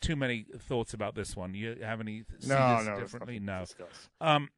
too 0.00 0.16
many 0.16 0.46
thoughts 0.58 0.94
about 0.94 1.14
this 1.14 1.36
one. 1.36 1.54
You 1.54 1.76
have 1.82 2.00
any 2.00 2.24
see 2.38 2.48
No, 2.48 2.76
this 2.76 2.86
no, 2.86 3.00
differently? 3.00 3.38
No. 3.40 3.64
Um, 4.20 4.50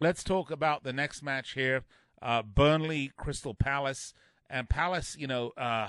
let's 0.00 0.22
talk 0.22 0.50
about 0.50 0.84
the 0.84 0.92
next 0.92 1.22
match 1.22 1.52
here. 1.52 1.82
Uh, 2.22 2.42
Burnley, 2.42 3.10
Crystal 3.16 3.54
Palace, 3.54 4.14
and 4.48 4.68
Palace. 4.68 5.16
You 5.18 5.26
know, 5.26 5.52
uh, 5.56 5.88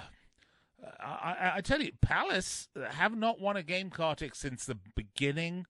I, 1.00 1.36
I, 1.39 1.52
I 1.58 1.62
tell 1.62 1.82
you, 1.82 1.91
Palace 2.02 2.69
have 2.89 3.15
not 3.15 3.39
won 3.39 3.56
a 3.56 3.63
game, 3.63 3.89
Kartik, 3.89 4.34
since 4.36 4.65
the 4.65 4.78
beginning, 4.95 5.65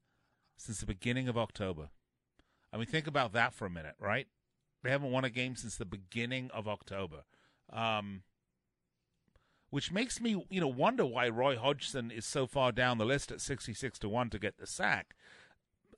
since 0.57 0.79
the 0.79 0.85
beginning 0.85 1.27
of 1.27 1.37
October. 1.37 1.89
I 2.71 2.77
mean, 2.77 2.87
think 2.87 3.07
about 3.07 3.33
that 3.33 3.53
for 3.53 3.65
a 3.65 3.69
minute, 3.69 3.95
right? 3.99 4.27
They 4.83 4.89
haven't 4.91 5.11
won 5.11 5.25
a 5.25 5.29
game 5.29 5.55
since 5.55 5.75
the 5.75 5.85
beginning 5.85 6.49
of 6.53 6.67
October. 6.67 7.23
Um, 7.71 8.23
which 9.69 9.91
makes 9.91 10.21
me, 10.21 10.45
you 10.49 10.61
know, 10.61 10.67
wonder 10.67 11.05
why 11.05 11.29
Roy 11.29 11.57
Hodgson 11.57 12.11
is 12.11 12.25
so 12.25 12.47
far 12.47 12.71
down 12.71 12.97
the 12.97 13.05
list 13.05 13.31
at 13.31 13.41
sixty-six 13.41 13.99
to 13.99 14.09
one 14.09 14.29
to 14.29 14.39
get 14.39 14.57
the 14.57 14.67
sack 14.67 15.15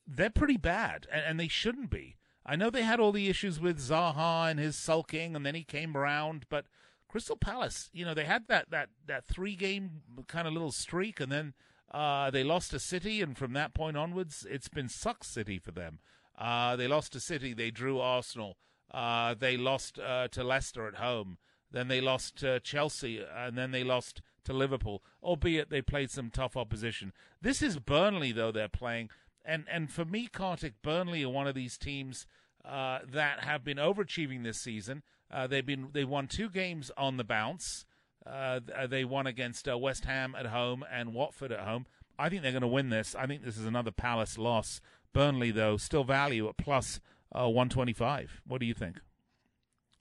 they're 0.08 0.30
pretty 0.30 0.58
bad, 0.58 1.06
and, 1.12 1.26
and 1.26 1.40
they 1.40 1.50
shouldn't 1.50 1.90
be. 1.90 2.16
I 2.46 2.56
know 2.56 2.70
they 2.70 2.84
had 2.84 3.00
all 3.00 3.12
the 3.12 3.28
issues 3.28 3.60
with 3.60 3.78
Zaha 3.78 4.50
and 4.50 4.60
his 4.60 4.78
sulking, 4.78 5.36
and 5.36 5.46
then 5.46 5.54
he 5.54 5.64
came 5.64 5.98
around, 5.98 6.46
but 6.50 6.66
Crystal 7.10 7.36
Palace, 7.36 7.90
you 7.92 8.06
know, 8.06 8.14
they 8.14 8.24
had 8.24 8.48
that 8.48 8.70
that 8.72 8.90
that 9.06 9.26
three 9.26 9.56
game 9.56 10.02
kind 10.28 10.48
of 10.48 10.54
little 10.54 10.72
streak, 10.72 11.20
and 11.20 11.32
then 11.32 11.54
uh, 11.92 12.32
they 12.32 12.44
lost 12.44 12.72
to 12.72 12.80
City, 12.80 13.22
and 13.22 13.38
from 13.38 13.54
that 13.54 13.74
point 13.74 13.98
onwards, 13.98 14.46
it's 14.50 14.70
been 14.70 14.88
suck 14.88 15.24
City 15.24 15.60
for 15.60 15.72
them. 15.72 16.00
Uh, 16.38 16.76
they 16.76 16.88
lost 16.88 17.14
to 17.14 17.20
City, 17.20 17.54
they 17.54 17.72
drew 17.72 18.00
Arsenal, 18.00 18.58
uh, 18.94 19.34
they 19.34 19.58
lost 19.58 20.00
uh, 20.00 20.28
to 20.30 20.44
Leicester 20.44 20.88
at 20.88 20.96
home, 20.96 21.38
then 21.72 21.88
they 21.88 22.02
lost 22.02 22.38
to 22.38 22.60
Chelsea, 22.60 23.22
and 23.36 23.58
then 23.58 23.72
they 23.72 23.84
lost 23.84 24.22
to 24.46 24.54
Liverpool, 24.54 25.04
albeit 25.22 25.70
they 25.70 25.82
played 25.82 26.10
some 26.10 26.30
tough 26.30 26.56
opposition. 26.56 27.12
This 27.42 27.62
is 27.62 27.80
Burnley, 27.80 28.32
though, 28.32 28.52
they're 28.52 28.70
playing. 28.70 29.10
And 29.46 29.66
and 29.70 29.92
for 29.92 30.06
me, 30.06 30.28
Kartik, 30.28 30.82
Burnley 30.82 31.24
are 31.24 31.30
one 31.30 31.48
of 31.48 31.56
these 31.56 31.78
teams 31.78 32.28
uh, 32.66 33.00
that 33.08 33.42
have 33.42 33.64
been 33.64 33.78
overachieving 33.78 34.44
this 34.44 34.60
season. 34.60 35.04
Uh, 35.32 35.48
they've 35.48 35.66
been 35.66 35.90
they 35.94 36.04
won 36.04 36.28
two 36.28 36.50
games 36.50 36.92
on 36.98 37.18
the 37.18 37.24
bounce. 37.24 37.86
Uh, 38.26 38.60
they 38.90 39.06
won 39.06 39.26
against 39.26 39.70
uh, 39.70 39.78
West 39.78 40.06
Ham 40.06 40.36
at 40.38 40.48
home 40.48 40.84
and 40.92 41.14
Watford 41.14 41.52
at 41.52 41.62
home. 41.62 41.86
I 42.20 42.30
think 42.30 42.42
they're 42.42 42.52
going 42.52 42.62
to 42.62 42.68
win 42.68 42.90
this. 42.90 43.16
I 43.16 43.26
think 43.26 43.44
this 43.44 43.58
is 43.58 43.66
another 43.66 43.92
Palace 43.92 44.38
loss. 44.38 44.82
Burnley, 45.14 45.52
though, 45.52 45.78
still 45.78 46.04
value 46.04 46.48
at 46.50 46.58
plus 46.58 47.00
uh, 47.34 47.48
125. 47.48 48.42
What 48.46 48.60
do 48.60 48.66
you 48.66 48.74
think? 48.74 49.00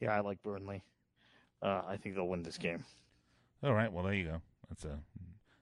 Yeah, 0.01 0.17
I 0.17 0.21
like 0.21 0.43
Burnley. 0.43 0.83
Uh, 1.63 1.83
I 1.89 1.97
think 1.97 2.15
they'll 2.15 2.29
win 2.29 2.43
this 2.43 2.59
game. 2.59 2.85
All 3.63 3.73
right, 3.75 3.93
well 3.93 4.05
there 4.05 4.15
you 4.15 4.25
go. 4.25 4.41
That's 4.69 4.85
a 4.85 4.99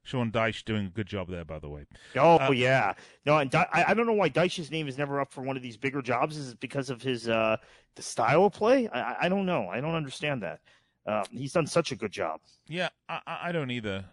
Sean 0.02 0.30
Dyche 0.30 0.64
doing 0.64 0.86
a 0.86 0.90
good 0.90 1.06
job 1.06 1.30
there, 1.30 1.44
by 1.44 1.58
the 1.58 1.68
way. 1.68 1.86
Oh 2.16 2.38
Uh, 2.38 2.50
yeah, 2.50 2.92
no, 3.24 3.38
and 3.38 3.54
I, 3.54 3.84
I 3.88 3.94
don't 3.94 4.06
know 4.06 4.12
why 4.12 4.28
Dyche's 4.28 4.70
name 4.70 4.86
is 4.88 4.98
never 4.98 5.20
up 5.20 5.32
for 5.32 5.42
one 5.42 5.56
of 5.56 5.62
these 5.62 5.76
bigger 5.76 6.02
jobs. 6.02 6.36
Is 6.36 6.50
it 6.52 6.60
because 6.60 6.90
of 6.90 7.00
his 7.00 7.28
uh, 7.28 7.56
the 7.94 8.02
style 8.02 8.44
of 8.46 8.52
play? 8.52 8.88
I, 8.88 9.16
I- 9.22 9.28
don't 9.28 9.46
know. 9.46 9.68
I 9.68 9.80
don't 9.80 9.94
understand 9.94 10.42
that. 10.42 10.60
Uh, 11.06 11.24
he's 11.30 11.52
done 11.52 11.66
such 11.66 11.92
a 11.92 11.96
good 11.96 12.12
job. 12.12 12.40
Yeah, 12.66 12.88
I, 13.08 13.20
I 13.26 13.52
don't 13.52 13.70
either. 13.70 14.06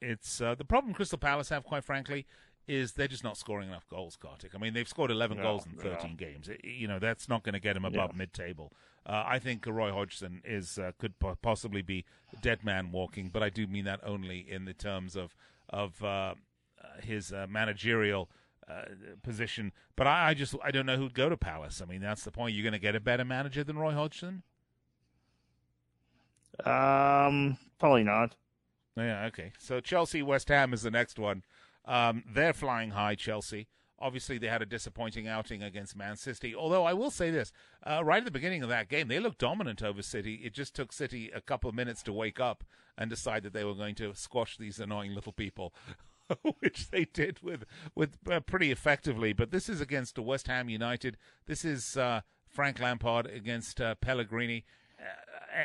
It's 0.00 0.40
uh, 0.40 0.54
the 0.54 0.64
problem 0.64 0.94
Crystal 0.94 1.18
Palace 1.18 1.48
have, 1.48 1.64
quite 1.64 1.82
frankly, 1.84 2.26
is 2.68 2.92
they're 2.92 3.08
just 3.08 3.24
not 3.24 3.36
scoring 3.36 3.68
enough 3.68 3.86
goals. 3.88 4.16
Kartik. 4.16 4.52
I 4.54 4.58
mean, 4.58 4.72
they've 4.74 4.86
scored 4.88 5.10
11 5.10 5.36
No, 5.38 5.42
goals 5.42 5.66
in 5.66 5.76
no. 5.76 5.82
13 5.82 6.16
games. 6.16 6.48
It- 6.48 6.64
you 6.64 6.86
know, 6.88 6.98
that's 6.98 7.28
not 7.28 7.42
going 7.44 7.54
to 7.54 7.60
get 7.60 7.74
them 7.74 7.84
above 7.84 8.10
Yeah. 8.12 8.18
mid-table. 8.18 8.72
Uh, 9.06 9.22
I 9.24 9.38
think 9.38 9.64
Roy 9.66 9.92
Hodgson 9.92 10.42
is 10.44 10.78
uh, 10.78 10.90
could 10.98 11.18
po- 11.20 11.38
possibly 11.40 11.80
be 11.80 12.04
dead 12.42 12.64
man 12.64 12.90
walking, 12.90 13.28
but 13.28 13.42
I 13.42 13.50
do 13.50 13.66
mean 13.66 13.84
that 13.84 14.00
only 14.02 14.44
in 14.48 14.64
the 14.64 14.74
terms 14.74 15.14
of 15.14 15.34
of 15.70 16.02
uh, 16.02 16.06
uh, 16.06 16.34
his 17.02 17.32
uh, 17.32 17.46
managerial. 17.48 18.28
Uh, 18.68 18.82
position, 19.22 19.70
but 19.94 20.08
I, 20.08 20.30
I 20.30 20.34
just 20.34 20.56
I 20.60 20.72
don't 20.72 20.86
know 20.86 20.96
who'd 20.96 21.14
go 21.14 21.28
to 21.28 21.36
Palace. 21.36 21.80
I 21.80 21.84
mean, 21.84 22.00
that's 22.00 22.24
the 22.24 22.32
point. 22.32 22.52
You're 22.52 22.64
going 22.64 22.72
to 22.72 22.80
get 22.80 22.96
a 22.96 23.00
better 23.00 23.24
manager 23.24 23.62
than 23.62 23.78
Roy 23.78 23.92
Hodgson. 23.92 24.42
Um, 26.64 27.58
probably 27.78 28.02
not. 28.02 28.34
Yeah, 28.96 29.26
okay. 29.26 29.52
So 29.60 29.78
Chelsea 29.78 30.20
West 30.20 30.48
Ham 30.48 30.72
is 30.72 30.82
the 30.82 30.90
next 30.90 31.16
one. 31.16 31.44
Um, 31.84 32.24
they're 32.28 32.52
flying 32.52 32.90
high, 32.90 33.14
Chelsea. 33.14 33.68
Obviously, 33.98 34.36
they 34.36 34.48
had 34.48 34.62
a 34.62 34.66
disappointing 34.66 35.26
outing 35.26 35.62
against 35.62 35.96
Man 35.96 36.16
City. 36.16 36.54
Although 36.54 36.84
I 36.84 36.92
will 36.92 37.10
say 37.10 37.30
this, 37.30 37.52
uh, 37.82 38.04
right 38.04 38.18
at 38.18 38.24
the 38.26 38.30
beginning 38.30 38.62
of 38.62 38.68
that 38.68 38.88
game, 38.88 39.08
they 39.08 39.20
looked 39.20 39.38
dominant 39.38 39.82
over 39.82 40.02
City. 40.02 40.42
It 40.44 40.52
just 40.52 40.74
took 40.74 40.92
City 40.92 41.30
a 41.34 41.40
couple 41.40 41.70
of 41.70 41.74
minutes 41.74 42.02
to 42.04 42.12
wake 42.12 42.38
up 42.38 42.64
and 42.98 43.08
decide 43.08 43.42
that 43.44 43.52
they 43.52 43.64
were 43.64 43.74
going 43.74 43.94
to 43.96 44.14
squash 44.14 44.56
these 44.56 44.78
annoying 44.78 45.14
little 45.14 45.32
people, 45.32 45.74
which 46.60 46.90
they 46.90 47.06
did 47.06 47.42
with 47.42 47.64
with 47.94 48.18
uh, 48.30 48.40
pretty 48.40 48.70
effectively. 48.70 49.32
But 49.32 49.50
this 49.50 49.68
is 49.68 49.80
against 49.80 50.18
West 50.18 50.46
Ham 50.46 50.68
United. 50.68 51.16
This 51.46 51.64
is 51.64 51.96
uh, 51.96 52.20
Frank 52.46 52.78
Lampard 52.78 53.26
against 53.26 53.80
uh, 53.80 53.94
Pellegrini 53.96 54.64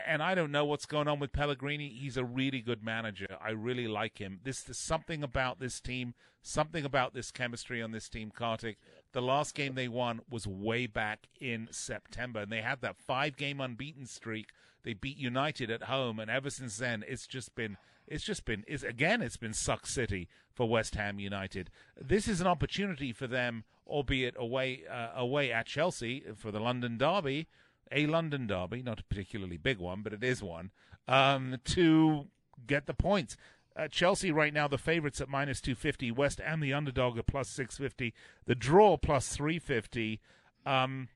and 0.07 0.21
I 0.23 0.35
don't 0.35 0.51
know 0.51 0.65
what's 0.65 0.85
going 0.85 1.07
on 1.07 1.19
with 1.19 1.33
Pellegrini. 1.33 1.89
He's 1.89 2.17
a 2.17 2.23
really 2.23 2.61
good 2.61 2.83
manager. 2.83 3.37
I 3.43 3.51
really 3.51 3.87
like 3.87 4.19
him. 4.19 4.39
This 4.43 4.67
is 4.69 4.77
something 4.77 5.23
about 5.23 5.59
this 5.59 5.79
team, 5.79 6.13
something 6.41 6.85
about 6.85 7.13
this 7.13 7.31
chemistry 7.31 7.81
on 7.81 7.91
this 7.91 8.09
team, 8.09 8.31
Kartik. 8.31 8.77
The 9.13 9.21
last 9.21 9.53
game 9.55 9.75
they 9.75 9.87
won 9.87 10.21
was 10.29 10.47
way 10.47 10.87
back 10.87 11.27
in 11.39 11.67
September, 11.71 12.41
and 12.41 12.51
they 12.51 12.61
had 12.61 12.81
that 12.81 12.97
five 12.97 13.37
game 13.37 13.59
unbeaten 13.59 14.05
streak. 14.05 14.47
They 14.83 14.93
beat 14.93 15.17
United 15.17 15.69
at 15.69 15.83
home, 15.83 16.19
and 16.19 16.31
ever 16.31 16.49
since 16.49 16.77
then, 16.77 17.03
it's 17.07 17.27
just 17.27 17.53
been 17.55 17.77
it's 18.07 18.23
just 18.23 18.45
been 18.45 18.63
it's, 18.67 18.83
again 18.83 19.21
it's 19.21 19.37
been 19.37 19.53
suck 19.53 19.85
city 19.85 20.27
for 20.53 20.67
West 20.67 20.95
Ham 20.95 21.19
United. 21.19 21.69
This 21.99 22.27
is 22.27 22.41
an 22.41 22.47
opportunity 22.47 23.13
for 23.13 23.27
them, 23.27 23.63
albeit 23.85 24.35
away 24.37 24.83
uh, 24.89 25.09
away 25.15 25.51
at 25.51 25.65
Chelsea 25.67 26.23
for 26.35 26.51
the 26.51 26.59
London 26.59 26.97
derby 26.97 27.47
a 27.91 28.05
London 28.07 28.47
derby, 28.47 28.81
not 28.81 28.99
a 28.99 29.03
particularly 29.03 29.57
big 29.57 29.77
one, 29.77 30.01
but 30.01 30.13
it 30.13 30.23
is 30.23 30.41
one, 30.41 30.71
um, 31.07 31.57
to 31.65 32.27
get 32.67 32.85
the 32.85 32.93
points. 32.93 33.37
Uh, 33.75 33.87
Chelsea 33.87 34.31
right 34.31 34.53
now 34.53 34.67
the 34.67 34.77
favorites 34.77 35.21
at 35.21 35.29
minus 35.29 35.61
250, 35.61 36.11
West 36.11 36.39
Ham 36.39 36.59
the 36.59 36.73
underdog 36.73 37.17
at 37.17 37.27
plus 37.27 37.49
650, 37.49 38.13
the 38.45 38.55
draw 38.55 38.97
plus 38.97 39.35
350. 39.35 40.19
Um, 40.65 41.07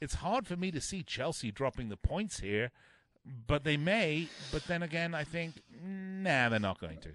it's 0.00 0.14
hard 0.14 0.46
for 0.46 0.56
me 0.56 0.70
to 0.70 0.80
see 0.80 1.02
Chelsea 1.02 1.50
dropping 1.50 1.88
the 1.88 1.96
points 1.96 2.40
here, 2.40 2.70
but 3.46 3.64
they 3.64 3.76
may. 3.76 4.28
But 4.50 4.64
then 4.64 4.82
again, 4.82 5.14
I 5.14 5.24
think 5.24 5.62
nah, 5.82 6.48
they're 6.48 6.58
not 6.58 6.80
going 6.80 6.98
to. 7.00 7.10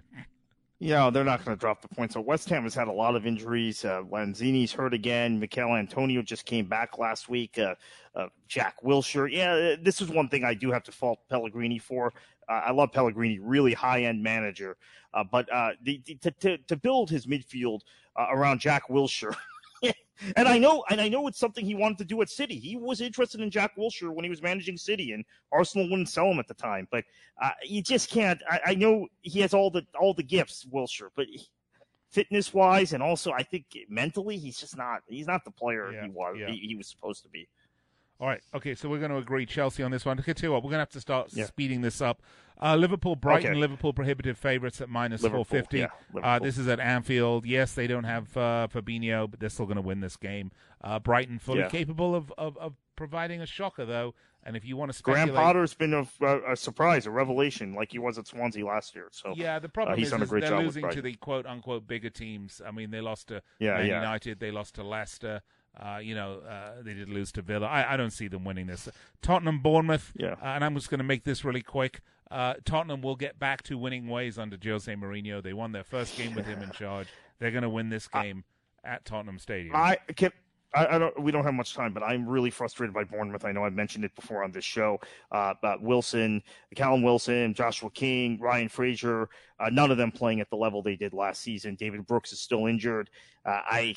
Yeah, 0.80 1.08
they're 1.10 1.24
not 1.24 1.44
going 1.44 1.56
to 1.56 1.60
drop 1.60 1.82
the 1.82 1.88
points. 1.88 2.14
So 2.14 2.20
West 2.20 2.48
Ham 2.48 2.64
has 2.64 2.74
had 2.74 2.88
a 2.88 2.92
lot 2.92 3.14
of 3.14 3.26
injuries. 3.26 3.84
Uh, 3.84 4.02
Lanzini's 4.10 4.72
hurt 4.72 4.92
again. 4.92 5.38
Michail 5.38 5.76
Antonio 5.76 6.20
just 6.20 6.44
came 6.44 6.66
back 6.66 6.98
last 6.98 7.28
week. 7.28 7.58
Uh, 7.58 7.74
uh, 8.16 8.26
Jack 8.48 8.82
Wilshere. 8.82 9.30
Yeah, 9.30 9.52
uh, 9.52 9.76
this 9.80 10.00
is 10.00 10.08
one 10.08 10.28
thing 10.28 10.44
I 10.44 10.52
do 10.52 10.72
have 10.72 10.82
to 10.84 10.92
fault 10.92 11.20
Pellegrini 11.30 11.78
for. 11.78 12.12
Uh, 12.48 12.62
I 12.66 12.72
love 12.72 12.92
Pellegrini, 12.92 13.38
really 13.38 13.72
high 13.72 14.02
end 14.02 14.22
manager. 14.22 14.76
Uh, 15.14 15.22
but 15.24 15.46
the, 15.82 16.02
the, 16.04 16.32
to, 16.40 16.58
to, 16.58 16.76
build 16.76 17.08
his 17.08 17.26
midfield 17.26 17.82
around 18.18 18.58
Jack 18.58 18.88
Wilshere 18.88 19.36
and 20.36 20.48
I 20.48 20.58
know, 20.58 20.84
and 20.90 21.00
I 21.00 21.08
know 21.08 21.26
it's 21.26 21.38
something 21.38 21.64
he 21.64 21.74
wanted 21.74 21.98
to 21.98 22.04
do 22.04 22.22
at 22.22 22.30
City. 22.30 22.58
He 22.58 22.76
was 22.76 23.00
interested 23.00 23.40
in 23.40 23.50
Jack 23.50 23.76
Wilshere 23.76 24.12
when 24.12 24.24
he 24.24 24.30
was 24.30 24.42
managing 24.42 24.76
City, 24.76 25.12
and 25.12 25.24
Arsenal 25.52 25.88
wouldn't 25.88 26.08
sell 26.08 26.30
him 26.30 26.38
at 26.38 26.48
the 26.48 26.54
time. 26.54 26.88
But 26.90 27.04
uh, 27.42 27.50
you 27.64 27.82
just 27.82 28.10
can't. 28.10 28.40
I, 28.48 28.60
I, 28.66 28.74
know 28.74 29.08
he 29.22 29.40
has 29.40 29.54
all 29.54 29.70
the 29.70 29.86
all 29.98 30.14
the 30.14 30.22
gifts, 30.22 30.66
Wilshere, 30.72 31.10
but 31.16 31.26
fitness 32.10 32.54
wise, 32.54 32.92
and 32.92 33.02
also 33.02 33.32
I 33.32 33.42
think 33.42 33.66
mentally, 33.88 34.38
he's 34.38 34.58
just 34.58 34.76
not. 34.76 35.02
He's 35.06 35.26
not 35.26 35.44
the 35.44 35.50
player 35.50 35.92
yeah, 35.92 36.04
he 36.04 36.10
was. 36.10 36.36
Yeah. 36.38 36.50
He, 36.50 36.58
he 36.58 36.74
was 36.76 36.88
supposed 36.88 37.22
to 37.24 37.28
be. 37.28 37.48
All 38.20 38.28
right. 38.28 38.42
Okay. 38.54 38.74
So 38.74 38.88
we're 38.88 38.98
going 38.98 39.10
to 39.10 39.18
agree 39.18 39.46
Chelsea 39.46 39.82
on 39.82 39.90
this 39.90 40.04
one. 40.04 40.18
Okay, 40.18 40.32
tell 40.32 40.48
you 40.48 40.52
what, 40.52 40.62
we're 40.62 40.70
going 40.70 40.78
to 40.78 40.82
have 40.82 40.90
to 40.90 41.00
start 41.00 41.30
yeah. 41.32 41.46
speeding 41.46 41.80
this 41.80 42.00
up. 42.00 42.22
Uh, 42.62 42.76
Liverpool, 42.76 43.16
Brighton, 43.16 43.50
okay. 43.50 43.58
Liverpool 43.58 43.92
prohibitive 43.92 44.38
favourites 44.38 44.80
at 44.80 44.88
minus 44.88 45.22
450. 45.22 45.78
Yeah, 45.78 45.88
uh, 46.22 46.38
this 46.38 46.56
is 46.56 46.68
at 46.68 46.78
Anfield. 46.78 47.44
Yes, 47.46 47.74
they 47.74 47.88
don't 47.88 48.04
have 48.04 48.36
uh, 48.36 48.68
Fabinho, 48.72 49.28
but 49.28 49.40
they're 49.40 49.48
still 49.48 49.66
going 49.66 49.76
to 49.76 49.82
win 49.82 50.00
this 50.00 50.16
game. 50.16 50.52
Uh, 50.80 51.00
Brighton 51.00 51.38
fully 51.38 51.60
yeah. 51.60 51.68
capable 51.68 52.14
of, 52.14 52.32
of, 52.38 52.56
of, 52.58 52.74
providing 52.96 53.40
a 53.40 53.46
shocker, 53.46 53.84
though. 53.84 54.14
And 54.44 54.56
if 54.56 54.64
you 54.64 54.76
want 54.76 54.92
to 54.92 54.96
speculate, 54.96 55.32
Graham 55.32 55.44
Potter's 55.44 55.74
been 55.74 55.94
a, 55.94 56.52
a, 56.52 56.54
surprise, 56.54 57.06
a 57.06 57.10
revelation, 57.10 57.74
like 57.74 57.90
he 57.90 57.98
was 57.98 58.18
at 58.18 58.26
Swansea 58.26 58.64
last 58.64 58.94
year. 58.94 59.08
So 59.10 59.32
yeah, 59.34 59.58
the 59.58 59.70
problem 59.70 59.98
uh, 59.98 60.02
is, 60.02 60.12
is 60.12 60.30
they're 60.30 60.60
losing 60.60 60.88
to 60.90 61.02
the 61.02 61.14
quote 61.14 61.46
unquote 61.46 61.88
bigger 61.88 62.10
teams. 62.10 62.60
I 62.64 62.70
mean, 62.70 62.90
they 62.90 63.00
lost 63.00 63.28
to 63.28 63.42
yeah, 63.58 63.78
Man 63.78 63.86
United, 63.86 64.40
they 64.40 64.50
lost 64.50 64.74
to 64.76 64.84
Leicester. 64.84 65.40
Uh, 65.78 65.98
you 65.98 66.14
know, 66.14 66.40
uh, 66.48 66.82
they 66.82 66.94
did 66.94 67.08
lose 67.08 67.32
to 67.32 67.42
Villa. 67.42 67.66
I, 67.66 67.94
I, 67.94 67.96
don't 67.96 68.12
see 68.12 68.28
them 68.28 68.44
winning 68.44 68.66
this. 68.66 68.88
Tottenham, 69.22 69.58
Bournemouth, 69.60 70.12
yeah. 70.16 70.34
Uh, 70.40 70.46
and 70.46 70.64
I'm 70.64 70.74
just 70.76 70.88
going 70.88 70.98
to 70.98 71.04
make 71.04 71.24
this 71.24 71.44
really 71.44 71.62
quick. 71.62 72.00
Uh, 72.30 72.54
Tottenham 72.64 73.02
will 73.02 73.16
get 73.16 73.38
back 73.38 73.62
to 73.64 73.76
winning 73.76 74.08
ways 74.08 74.38
under 74.38 74.56
Jose 74.62 74.92
Mourinho. 74.92 75.42
They 75.42 75.52
won 75.52 75.72
their 75.72 75.84
first 75.84 76.16
game 76.16 76.34
with 76.34 76.46
him 76.46 76.62
in 76.62 76.70
charge. 76.70 77.08
They're 77.38 77.50
going 77.50 77.62
to 77.62 77.68
win 77.68 77.88
this 77.88 78.06
game 78.06 78.44
at 78.84 79.04
Tottenham 79.04 79.38
Stadium. 79.38 79.74
I 79.74 79.98
can. 80.14 80.30
I, 80.74 80.96
I, 80.96 80.98
don't. 80.98 81.20
We 81.20 81.32
don't 81.32 81.44
have 81.44 81.54
much 81.54 81.74
time, 81.74 81.92
but 81.92 82.02
I'm 82.02 82.28
really 82.28 82.50
frustrated 82.50 82.94
by 82.94 83.04
Bournemouth. 83.04 83.44
I 83.44 83.52
know 83.52 83.64
I've 83.64 83.74
mentioned 83.74 84.04
it 84.04 84.14
before 84.14 84.42
on 84.42 84.52
this 84.52 84.64
show. 84.64 85.00
Uh, 85.30 85.54
but 85.60 85.82
Wilson, 85.82 86.42
Callum 86.74 87.02
Wilson, 87.02 87.54
Joshua 87.54 87.90
King, 87.90 88.38
Ryan 88.40 88.68
Fraser, 88.68 89.28
uh, 89.60 89.70
none 89.70 89.90
of 89.90 89.98
them 89.98 90.10
playing 90.10 90.40
at 90.40 90.50
the 90.50 90.56
level 90.56 90.82
they 90.82 90.96
did 90.96 91.12
last 91.12 91.42
season. 91.42 91.74
David 91.74 92.06
Brooks 92.06 92.32
is 92.32 92.40
still 92.40 92.66
injured. 92.66 93.10
I 93.44 93.94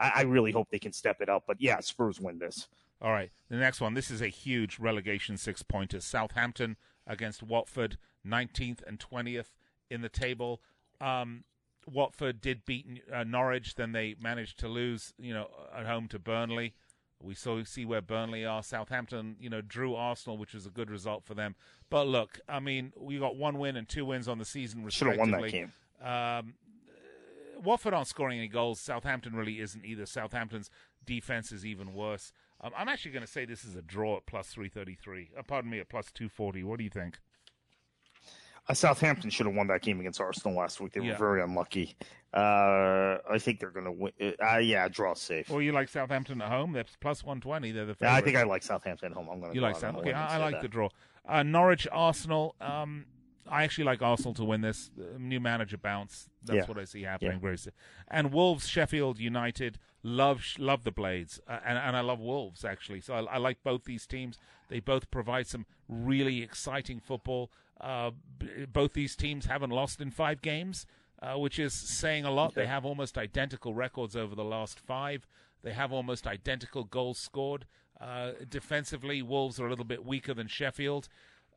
I, 0.00 0.12
I 0.16 0.22
really 0.22 0.52
hope 0.52 0.68
they 0.70 0.78
can 0.78 0.92
step 0.92 1.20
it 1.20 1.28
up. 1.28 1.44
But 1.46 1.60
yeah, 1.60 1.80
Spurs 1.80 2.20
win 2.20 2.38
this. 2.38 2.68
All 3.00 3.12
right. 3.12 3.30
The 3.48 3.56
next 3.56 3.80
one. 3.80 3.94
This 3.94 4.10
is 4.10 4.20
a 4.20 4.28
huge 4.28 4.78
relegation 4.78 5.36
six 5.36 5.62
pointer. 5.62 6.00
Southampton 6.00 6.76
against 7.06 7.42
Watford, 7.42 7.98
19th 8.26 8.80
and 8.86 8.98
20th 8.98 9.52
in 9.90 10.00
the 10.00 10.08
table. 10.08 10.60
Um, 11.00 11.44
Watford 11.90 12.40
did 12.40 12.64
beat 12.64 13.02
uh, 13.12 13.24
Norwich, 13.24 13.76
then 13.76 13.92
they 13.92 14.16
managed 14.20 14.58
to 14.60 14.68
lose, 14.68 15.14
you 15.18 15.32
know, 15.32 15.48
at 15.76 15.86
home 15.86 16.08
to 16.08 16.18
Burnley. 16.18 16.74
We 17.22 17.34
saw 17.34 17.62
see 17.64 17.84
where 17.84 18.02
Burnley 18.02 18.44
are. 18.44 18.62
Southampton, 18.62 19.36
you 19.40 19.48
know, 19.48 19.62
drew 19.62 19.94
Arsenal, 19.94 20.36
which 20.36 20.52
was 20.52 20.66
a 20.66 20.70
good 20.70 20.90
result 20.90 21.24
for 21.24 21.34
them. 21.34 21.54
But 21.88 22.06
look, 22.06 22.40
I 22.48 22.60
mean, 22.60 22.92
we 22.96 23.18
got 23.18 23.36
one 23.36 23.58
win 23.58 23.76
and 23.76 23.88
two 23.88 24.04
wins 24.04 24.28
on 24.28 24.38
the 24.38 24.44
season, 24.44 24.84
respectively. 24.84 25.16
Should 25.16 25.30
have 25.30 25.32
won 25.32 25.42
that 25.42 25.50
game. 25.50 25.72
Um, 26.02 26.54
Watford 27.62 27.94
aren't 27.94 28.08
scoring 28.08 28.38
any 28.38 28.48
goals. 28.48 28.80
Southampton 28.80 29.34
really 29.34 29.60
isn't 29.60 29.84
either. 29.84 30.06
Southampton's 30.06 30.70
defense 31.04 31.52
is 31.52 31.64
even 31.64 31.94
worse. 31.94 32.32
Um, 32.60 32.72
I'm 32.76 32.88
actually 32.88 33.12
going 33.12 33.24
to 33.24 33.30
say 33.30 33.44
this 33.44 33.64
is 33.64 33.76
a 33.76 33.82
draw 33.82 34.16
at 34.16 34.26
plus 34.26 34.48
333. 34.48 35.30
Uh, 35.36 35.42
pardon 35.42 35.70
me, 35.70 35.78
at 35.78 35.88
plus 35.88 36.10
240. 36.12 36.64
What 36.64 36.78
do 36.78 36.84
you 36.84 36.90
think? 36.90 37.18
Uh, 38.68 38.74
Southampton 38.74 39.30
should 39.30 39.46
have 39.46 39.54
won 39.54 39.68
that 39.68 39.82
game 39.82 40.00
against 40.00 40.20
Arsenal 40.20 40.56
last 40.56 40.80
week. 40.80 40.92
They 40.92 41.00
yeah. 41.00 41.12
were 41.12 41.18
very 41.18 41.42
unlucky. 41.42 41.96
Uh, 42.34 43.18
I 43.30 43.38
think 43.38 43.60
they're 43.60 43.70
going 43.70 43.84
to 43.84 43.92
win. 43.92 44.12
Uh, 44.20 44.58
yeah, 44.58 44.88
draw 44.88 45.14
safe. 45.14 45.48
Well, 45.48 45.62
you 45.62 45.72
like 45.72 45.88
Southampton 45.88 46.42
at 46.42 46.48
home? 46.48 46.72
They're 46.72 46.84
plus 47.00 47.22
120. 47.22 47.72
They're 47.72 47.86
the 47.86 47.94
favorite. 47.94 48.10
Yeah, 48.10 48.16
I 48.16 48.20
think 48.22 48.36
I 48.36 48.42
like 48.42 48.62
Southampton 48.62 49.12
at 49.12 49.16
home. 49.16 49.28
I'm 49.30 49.40
going 49.40 49.52
to 49.52 49.54
You 49.54 49.60
like 49.60 49.76
Southampton? 49.76 50.08
Okay, 50.08 50.12
I, 50.12 50.34
I 50.34 50.38
like 50.38 50.54
that. 50.54 50.62
the 50.62 50.68
draw. 50.68 50.88
Uh, 51.28 51.42
Norwich, 51.42 51.86
Arsenal. 51.92 52.56
Um, 52.60 53.06
I 53.48 53.64
actually 53.64 53.84
like 53.84 54.02
Arsenal 54.02 54.34
to 54.34 54.44
win 54.44 54.60
this. 54.60 54.90
new 55.18 55.40
manager 55.40 55.76
bounce. 55.76 56.28
That's 56.44 56.58
yeah. 56.58 56.66
what 56.66 56.78
I 56.78 56.84
see 56.84 57.02
happening 57.02 57.32
yeah. 57.32 57.38
very 57.38 57.58
soon. 57.58 57.72
And 58.08 58.32
Wolves, 58.32 58.68
Sheffield 58.68 59.18
United. 59.18 59.78
Love 60.02 60.44
love 60.58 60.84
the 60.84 60.92
Blades, 60.92 61.40
uh, 61.48 61.58
and 61.66 61.76
and 61.76 61.96
I 61.96 62.00
love 62.00 62.20
Wolves 62.20 62.64
actually. 62.64 63.00
So 63.00 63.14
I, 63.14 63.22
I, 63.24 63.38
like 63.38 63.64
both 63.64 63.84
these 63.84 64.06
teams. 64.06 64.38
They 64.68 64.78
both 64.78 65.10
provide 65.10 65.48
some 65.48 65.66
really 65.88 66.42
exciting 66.42 67.00
football. 67.00 67.50
Uh, 67.80 68.12
b- 68.38 68.66
both 68.72 68.92
these 68.92 69.16
teams 69.16 69.46
haven't 69.46 69.70
lost 69.70 70.00
in 70.00 70.12
five 70.12 70.42
games, 70.42 70.86
uh, 71.20 71.34
which 71.34 71.58
is 71.58 71.72
saying 71.72 72.24
a 72.24 72.30
lot. 72.30 72.54
They 72.54 72.66
have 72.66 72.84
almost 72.84 73.18
identical 73.18 73.74
records 73.74 74.14
over 74.14 74.36
the 74.36 74.44
last 74.44 74.78
five. 74.78 75.26
They 75.64 75.72
have 75.72 75.92
almost 75.92 76.24
identical 76.24 76.84
goals 76.84 77.18
scored. 77.18 77.66
Uh, 78.00 78.32
defensively, 78.48 79.22
Wolves 79.22 79.58
are 79.58 79.66
a 79.66 79.70
little 79.70 79.84
bit 79.84 80.04
weaker 80.04 80.34
than 80.34 80.46
Sheffield. 80.46 81.08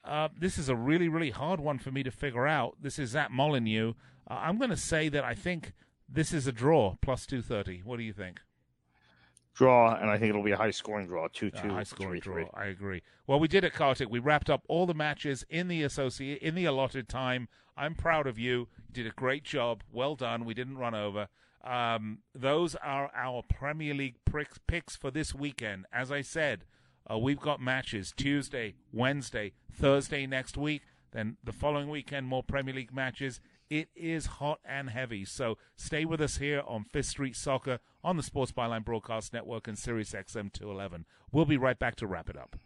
Uh, 0.04 0.30
this 0.38 0.58
is 0.58 0.70
a 0.70 0.76
really, 0.76 1.08
really 1.08 1.32
hard 1.32 1.60
one 1.60 1.78
for 1.78 1.92
me 1.92 2.04
to 2.04 2.12
figure 2.12 2.48
out. 2.48 2.78
This 2.82 2.98
is 2.98 3.16
at 3.16 3.32
Molineux. 3.32 3.94
Uh, 4.30 4.34
I'm 4.34 4.58
going 4.58 4.70
to 4.70 4.78
say 4.78 5.10
that 5.10 5.24
I 5.24 5.34
think 5.34 5.74
this 6.08 6.34
is 6.34 6.48
a 6.48 6.52
draw, 6.52 6.96
plus 7.02 7.26
230. 7.26 7.82
What 7.84 7.98
do 7.98 8.04
you 8.04 8.14
think? 8.14 8.40
Draw, 9.56 9.96
and 9.96 10.10
I 10.10 10.18
think 10.18 10.30
it'll 10.30 10.44
be 10.44 10.52
a 10.52 10.58
high 10.58 10.72
scoring 10.72 11.08
draw, 11.08 11.28
2 11.28 11.52
2. 11.52 11.70
high 11.70 11.84
scoring 11.84 12.22
draw, 12.22 12.46
I 12.54 12.68
agree. 12.68 13.02
Well, 13.28 13.40
we 13.40 13.48
did 13.48 13.64
it, 13.64 13.74
Kartik. 13.74 14.10
We 14.10 14.20
wrapped 14.20 14.50
up 14.50 14.64
all 14.70 14.86
the 14.86 14.94
matches 14.94 15.46
in 15.50 15.68
the 15.68 15.84
associate 15.84 16.42
in 16.42 16.56
the 16.56 16.66
allotted 16.66 17.10
time. 17.10 17.50
I'm 17.76 17.94
proud 17.94 18.26
of 18.26 18.40
you. 18.40 18.68
You 18.88 18.94
did 18.94 19.08
a 19.08 19.12
great 19.12 19.44
job. 19.44 19.84
Well 19.92 20.16
done. 20.16 20.46
We 20.46 20.54
didn't 20.54 20.78
run 20.78 20.96
over. 20.96 21.28
Um, 21.64 22.20
those 22.34 22.76
are 22.76 23.12
our 23.14 23.44
Premier 23.44 23.94
League 23.94 24.16
picks 24.68 24.96
for 24.96 25.12
this 25.12 25.36
weekend. 25.36 25.86
As 25.92 26.12
I 26.12 26.22
said, 26.22 26.64
uh, 27.12 27.18
we've 27.18 27.40
got 27.40 27.60
matches 27.60 28.14
Tuesday, 28.16 28.76
Wednesday, 28.94 29.54
Thursday 29.72 30.28
next 30.28 30.58
week. 30.58 30.84
Then 31.12 31.38
the 31.44 31.52
following 31.52 31.90
weekend, 31.90 32.28
more 32.28 32.44
Premier 32.44 32.76
League 32.76 32.94
matches. 32.94 33.40
It 33.70 33.90
is 33.96 34.26
hot 34.26 34.60
and 34.64 34.90
heavy. 34.92 35.26
So 35.26 35.58
stay 35.76 36.06
with 36.06 36.22
us 36.22 36.38
here 36.38 36.62
on 36.68 36.84
Fifth 36.84 37.08
Street 37.08 37.36
Soccer 37.36 37.80
on 38.04 38.18
the 38.18 38.24
Sports 38.24 38.52
Byline 38.52 38.86
Broadcast 38.86 39.34
Network 39.34 39.68
and 39.68 39.78
Sirius 39.78 40.12
XM 40.12 40.54
211. 40.54 41.06
We'll 41.32 41.46
be 41.46 41.58
right 41.58 41.80
back 41.80 41.96
to 41.98 42.08
wrap 42.08 42.30
it 42.30 42.38
up. 42.38 42.58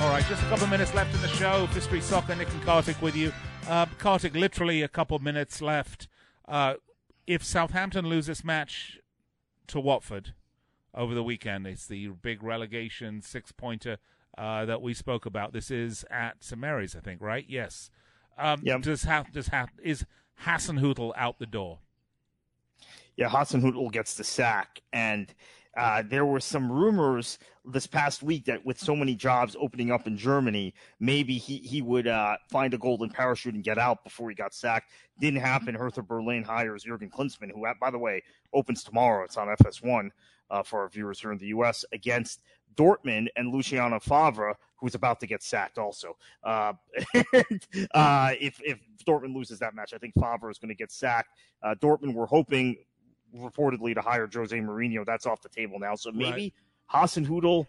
All 0.00 0.10
right, 0.10 0.24
just 0.28 0.42
a 0.42 0.46
couple 0.46 0.64
of 0.64 0.70
minutes 0.70 0.94
left 0.94 1.14
in 1.14 1.20
the 1.20 1.28
show. 1.28 1.66
Fifth 1.68 1.84
Street 1.84 2.02
Soccer, 2.02 2.34
Nick 2.34 2.50
and 2.50 2.62
Kartik 2.62 3.00
with 3.02 3.16
you 3.16 3.32
uh, 3.68 3.86
Kartik, 3.98 4.34
literally 4.34 4.82
a 4.82 4.88
couple 4.88 5.18
minutes 5.18 5.60
left. 5.60 6.08
Uh, 6.46 6.74
if 7.26 7.44
Southampton 7.44 8.06
lose 8.06 8.26
this 8.26 8.42
match 8.44 8.98
to 9.68 9.78
Watford 9.80 10.32
over 10.94 11.14
the 11.14 11.22
weekend, 11.22 11.66
it's 11.66 11.86
the 11.86 12.08
big 12.08 12.42
relegation 12.42 13.20
six 13.22 13.52
pointer 13.52 13.98
uh, 14.36 14.64
that 14.64 14.80
we 14.80 14.94
spoke 14.94 15.26
about. 15.26 15.52
This 15.52 15.70
is 15.70 16.04
at 16.10 16.42
St 16.42 16.60
Mary's, 16.60 16.96
I 16.96 17.00
think, 17.00 17.20
right? 17.20 17.44
Yes. 17.48 17.90
Um, 18.38 18.60
Yep. 18.62 18.82
Does 18.82 19.04
ha- 19.04 19.24
does 19.32 19.48
ha- 19.48 19.66
is 19.82 20.06
Hasenhutl 20.44 21.12
out 21.16 21.38
the 21.38 21.46
door? 21.46 21.80
yeah, 23.16 23.28
Hasenhutl 23.28 23.90
gets 23.90 24.14
the 24.14 24.22
sack. 24.24 24.80
And 24.92 25.34
uh, 25.78 26.02
there 26.04 26.26
were 26.26 26.40
some 26.40 26.70
rumors 26.70 27.38
this 27.64 27.86
past 27.86 28.22
week 28.22 28.44
that 28.46 28.66
with 28.66 28.80
so 28.80 28.96
many 28.96 29.14
jobs 29.14 29.54
opening 29.60 29.92
up 29.92 30.08
in 30.08 30.16
Germany, 30.16 30.74
maybe 30.98 31.38
he, 31.38 31.58
he 31.58 31.82
would 31.82 32.08
uh, 32.08 32.36
find 32.50 32.74
a 32.74 32.78
golden 32.78 33.08
parachute 33.08 33.54
and 33.54 33.62
get 33.62 33.78
out 33.78 34.02
before 34.02 34.28
he 34.28 34.34
got 34.34 34.52
sacked. 34.52 34.90
Didn't 35.20 35.40
happen. 35.40 35.76
Hertha 35.76 36.02
Berlin 36.02 36.42
hires 36.42 36.82
Jurgen 36.82 37.10
Klinsmann, 37.10 37.52
who, 37.52 37.64
by 37.80 37.90
the 37.90 37.98
way, 37.98 38.22
opens 38.52 38.82
tomorrow. 38.82 39.24
It's 39.24 39.36
on 39.36 39.46
FS1 39.46 40.10
uh, 40.50 40.64
for 40.64 40.80
our 40.80 40.88
viewers 40.88 41.20
here 41.20 41.30
in 41.30 41.38
the 41.38 41.46
U.S. 41.46 41.84
against 41.92 42.42
Dortmund 42.74 43.28
and 43.36 43.52
Luciano 43.52 44.00
Favre, 44.00 44.56
who's 44.76 44.96
about 44.96 45.20
to 45.20 45.28
get 45.28 45.44
sacked 45.44 45.78
also. 45.78 46.16
Uh, 46.42 46.72
uh, 47.94 48.32
if, 48.40 48.60
if 48.64 48.80
Dortmund 49.06 49.34
loses 49.34 49.60
that 49.60 49.74
match, 49.74 49.94
I 49.94 49.98
think 49.98 50.14
Favre 50.14 50.50
is 50.50 50.58
going 50.58 50.70
to 50.70 50.74
get 50.74 50.90
sacked. 50.90 51.30
Uh, 51.62 51.76
Dortmund 51.80 52.14
were 52.14 52.26
hoping 52.26 52.76
reportedly 53.36 53.94
to 53.94 54.00
hire 54.00 54.28
Jose 54.32 54.56
Mourinho. 54.56 55.04
That's 55.04 55.26
off 55.26 55.42
the 55.42 55.48
table 55.48 55.78
now. 55.78 55.94
So 55.94 56.10
maybe 56.12 56.52
Hasenhutl 56.92 57.66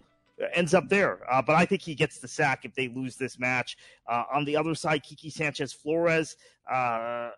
ends 0.53 0.74
up 0.74 0.89
there. 0.89 1.20
Uh, 1.30 1.41
but 1.41 1.55
I 1.55 1.66
think 1.66 1.82
he 1.82 1.95
gets 1.95 2.20
the 2.20 2.28
sack 2.28 2.66
if 2.66 2.74
they 2.74 2.88
lose 2.88 3.16
this 3.16 3.39
match. 3.39 3.78
Uh, 4.07 4.24
on 4.34 4.45
the 4.45 4.55
other 4.55 4.76
side, 4.76 5.03
Quique 5.05 5.32
Sanchez 5.32 5.74
Flores. 5.74 6.38
Uh, 6.70 7.32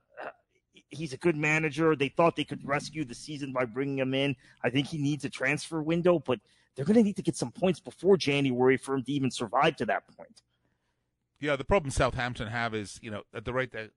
he's 0.89 1.13
a 1.13 1.17
good 1.17 1.35
manager. 1.35 1.95
They 1.95 2.09
thought 2.09 2.35
they 2.35 2.43
could 2.43 2.65
rescue 2.67 3.05
the 3.05 3.15
season 3.15 3.51
by 3.51 3.65
bringing 3.65 3.99
him 3.99 4.13
in. 4.13 4.35
I 4.63 4.69
think 4.69 4.87
he 4.87 4.97
needs 4.97 5.25
a 5.25 5.29
transfer 5.29 5.81
window, 5.81 6.19
but 6.19 6.39
they're 6.75 6.85
going 6.85 6.97
to 6.97 7.03
need 7.03 7.15
to 7.15 7.21
get 7.21 7.35
some 7.35 7.51
points 7.51 7.79
before 7.79 8.17
January 8.17 8.77
for 8.77 8.95
him 8.95 9.03
to 9.03 9.11
even 9.11 9.31
survive 9.31 9.75
to 9.77 9.85
that 9.87 10.03
point. 10.15 10.41
Yeah, 11.39 11.55
the 11.55 11.63
problem 11.63 11.89
Southampton 11.91 12.47
have 12.47 12.75
is, 12.75 12.99
you 13.01 13.09
know, 13.09 13.23
at 13.33 13.45
the 13.45 13.53
rate 13.53 13.71
that 13.71 13.91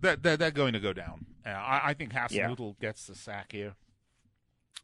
they're, 0.00 0.16
they're, 0.16 0.36
they're 0.36 0.50
going 0.50 0.72
to 0.72 0.80
go 0.80 0.92
down. 0.92 1.26
Uh, 1.44 1.50
I, 1.50 1.80
I 1.90 1.94
think 1.94 2.12
Hasenhutl 2.12 2.78
gets 2.80 3.06
the 3.06 3.14
sack 3.14 3.52
here. 3.52 3.74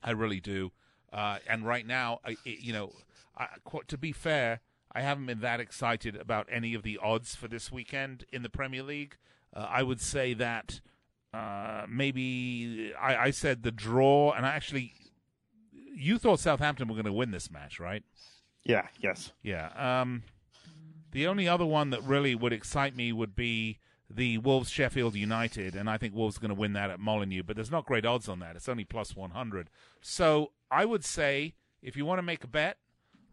I 0.02 0.10
really 0.10 0.40
do. 0.40 0.72
Uh, 1.12 1.38
and 1.48 1.64
right 1.66 1.86
now, 1.86 2.20
I, 2.24 2.36
it- 2.44 2.60
you 2.60 2.72
know, 2.72 2.92
I, 3.36 3.46
to 3.88 3.98
be 3.98 4.12
fair, 4.12 4.60
I 4.92 5.00
haven't 5.02 5.26
been 5.26 5.40
that 5.40 5.60
excited 5.60 6.16
about 6.16 6.48
any 6.50 6.74
of 6.74 6.82
the 6.82 6.98
odds 7.02 7.34
for 7.34 7.48
this 7.48 7.70
weekend 7.72 8.24
in 8.32 8.42
the 8.42 8.48
Premier 8.48 8.82
League. 8.82 9.16
Uh, 9.54 9.66
I 9.68 9.82
would 9.82 10.00
say 10.00 10.34
that 10.34 10.80
uh, 11.32 11.84
maybe 11.88 12.92
I, 13.00 13.16
I 13.16 13.30
said 13.30 13.62
the 13.62 13.70
draw, 13.70 14.32
and 14.32 14.44
I 14.46 14.50
actually, 14.50 14.94
you 15.94 16.18
thought 16.18 16.40
Southampton 16.40 16.88
were 16.88 16.94
going 16.94 17.04
to 17.06 17.12
win 17.12 17.30
this 17.30 17.50
match, 17.50 17.78
right? 17.80 18.02
Yeah, 18.64 18.86
yes. 19.00 19.32
Yeah. 19.42 19.68
Um, 20.00 20.22
the 21.12 21.26
only 21.26 21.48
other 21.48 21.64
one 21.66 21.90
that 21.90 22.02
really 22.02 22.34
would 22.34 22.52
excite 22.52 22.94
me 22.96 23.12
would 23.12 23.34
be 23.34 23.78
the 24.10 24.38
Wolves 24.38 24.70
Sheffield 24.70 25.14
United, 25.14 25.74
and 25.74 25.88
I 25.88 25.98
think 25.98 26.14
Wolves 26.14 26.38
are 26.38 26.40
going 26.40 26.54
to 26.54 26.54
win 26.54 26.72
that 26.72 26.90
at 26.90 26.98
Molineux, 26.98 27.42
but 27.42 27.56
there's 27.56 27.70
not 27.70 27.84
great 27.84 28.06
odds 28.06 28.28
on 28.28 28.38
that. 28.40 28.56
It's 28.56 28.68
only 28.68 28.84
plus 28.84 29.14
100. 29.14 29.68
So 30.00 30.52
I 30.70 30.84
would 30.84 31.04
say 31.04 31.54
if 31.82 31.96
you 31.96 32.06
want 32.06 32.18
to 32.18 32.22
make 32.22 32.44
a 32.44 32.48
bet 32.48 32.78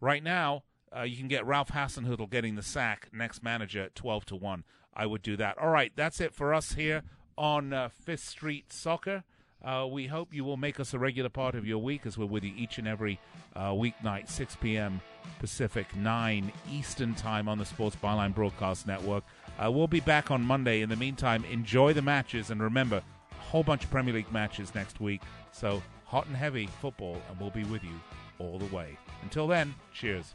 right 0.00 0.22
now, 0.22 0.64
uh, 0.94 1.02
you 1.02 1.16
can 1.16 1.28
get 1.28 1.46
Ralph 1.46 1.70
Hasenhutl 1.70 2.30
getting 2.30 2.56
the 2.56 2.62
sack 2.62 3.08
next 3.12 3.42
manager 3.42 3.82
at 3.84 3.94
12 3.94 4.26
to 4.26 4.36
1. 4.36 4.64
I 4.94 5.06
would 5.06 5.22
do 5.22 5.36
that. 5.36 5.58
All 5.58 5.70
right, 5.70 5.92
that's 5.94 6.20
it 6.20 6.34
for 6.34 6.54
us 6.54 6.72
here 6.72 7.02
on 7.36 7.72
uh, 7.72 7.88
Fifth 7.88 8.24
Street 8.24 8.72
Soccer. 8.72 9.24
Uh, 9.64 9.86
we 9.90 10.06
hope 10.06 10.32
you 10.32 10.44
will 10.44 10.56
make 10.56 10.78
us 10.78 10.94
a 10.94 10.98
regular 10.98 11.28
part 11.28 11.54
of 11.54 11.66
your 11.66 11.78
week 11.78 12.06
as 12.06 12.16
we're 12.16 12.26
with 12.26 12.44
you 12.44 12.52
each 12.56 12.78
and 12.78 12.86
every 12.86 13.18
uh, 13.54 13.70
weeknight, 13.70 14.28
6 14.28 14.56
p.m. 14.56 15.00
Pacific, 15.38 15.94
9 15.96 16.52
Eastern 16.70 17.14
Time 17.14 17.48
on 17.48 17.58
the 17.58 17.64
Sports 17.64 17.96
Byline 17.96 18.34
Broadcast 18.34 18.86
Network. 18.86 19.24
Uh, 19.62 19.70
we'll 19.70 19.86
be 19.86 20.00
back 20.00 20.30
on 20.30 20.42
Monday. 20.42 20.82
In 20.82 20.88
the 20.88 20.96
meantime, 20.96 21.44
enjoy 21.44 21.92
the 21.92 22.02
matches 22.02 22.50
and 22.50 22.62
remember, 22.62 23.02
a 23.32 23.42
whole 23.42 23.62
bunch 23.62 23.84
of 23.84 23.90
Premier 23.90 24.14
League 24.14 24.30
matches 24.32 24.74
next 24.74 25.00
week. 25.00 25.22
So, 25.52 25.82
hot 26.04 26.26
and 26.26 26.36
heavy 26.36 26.68
football, 26.80 27.20
and 27.30 27.40
we'll 27.40 27.50
be 27.50 27.64
with 27.64 27.82
you 27.82 27.98
all 28.38 28.58
the 28.58 28.74
way. 28.74 28.96
Until 29.22 29.46
then, 29.46 29.74
cheers. 29.92 30.34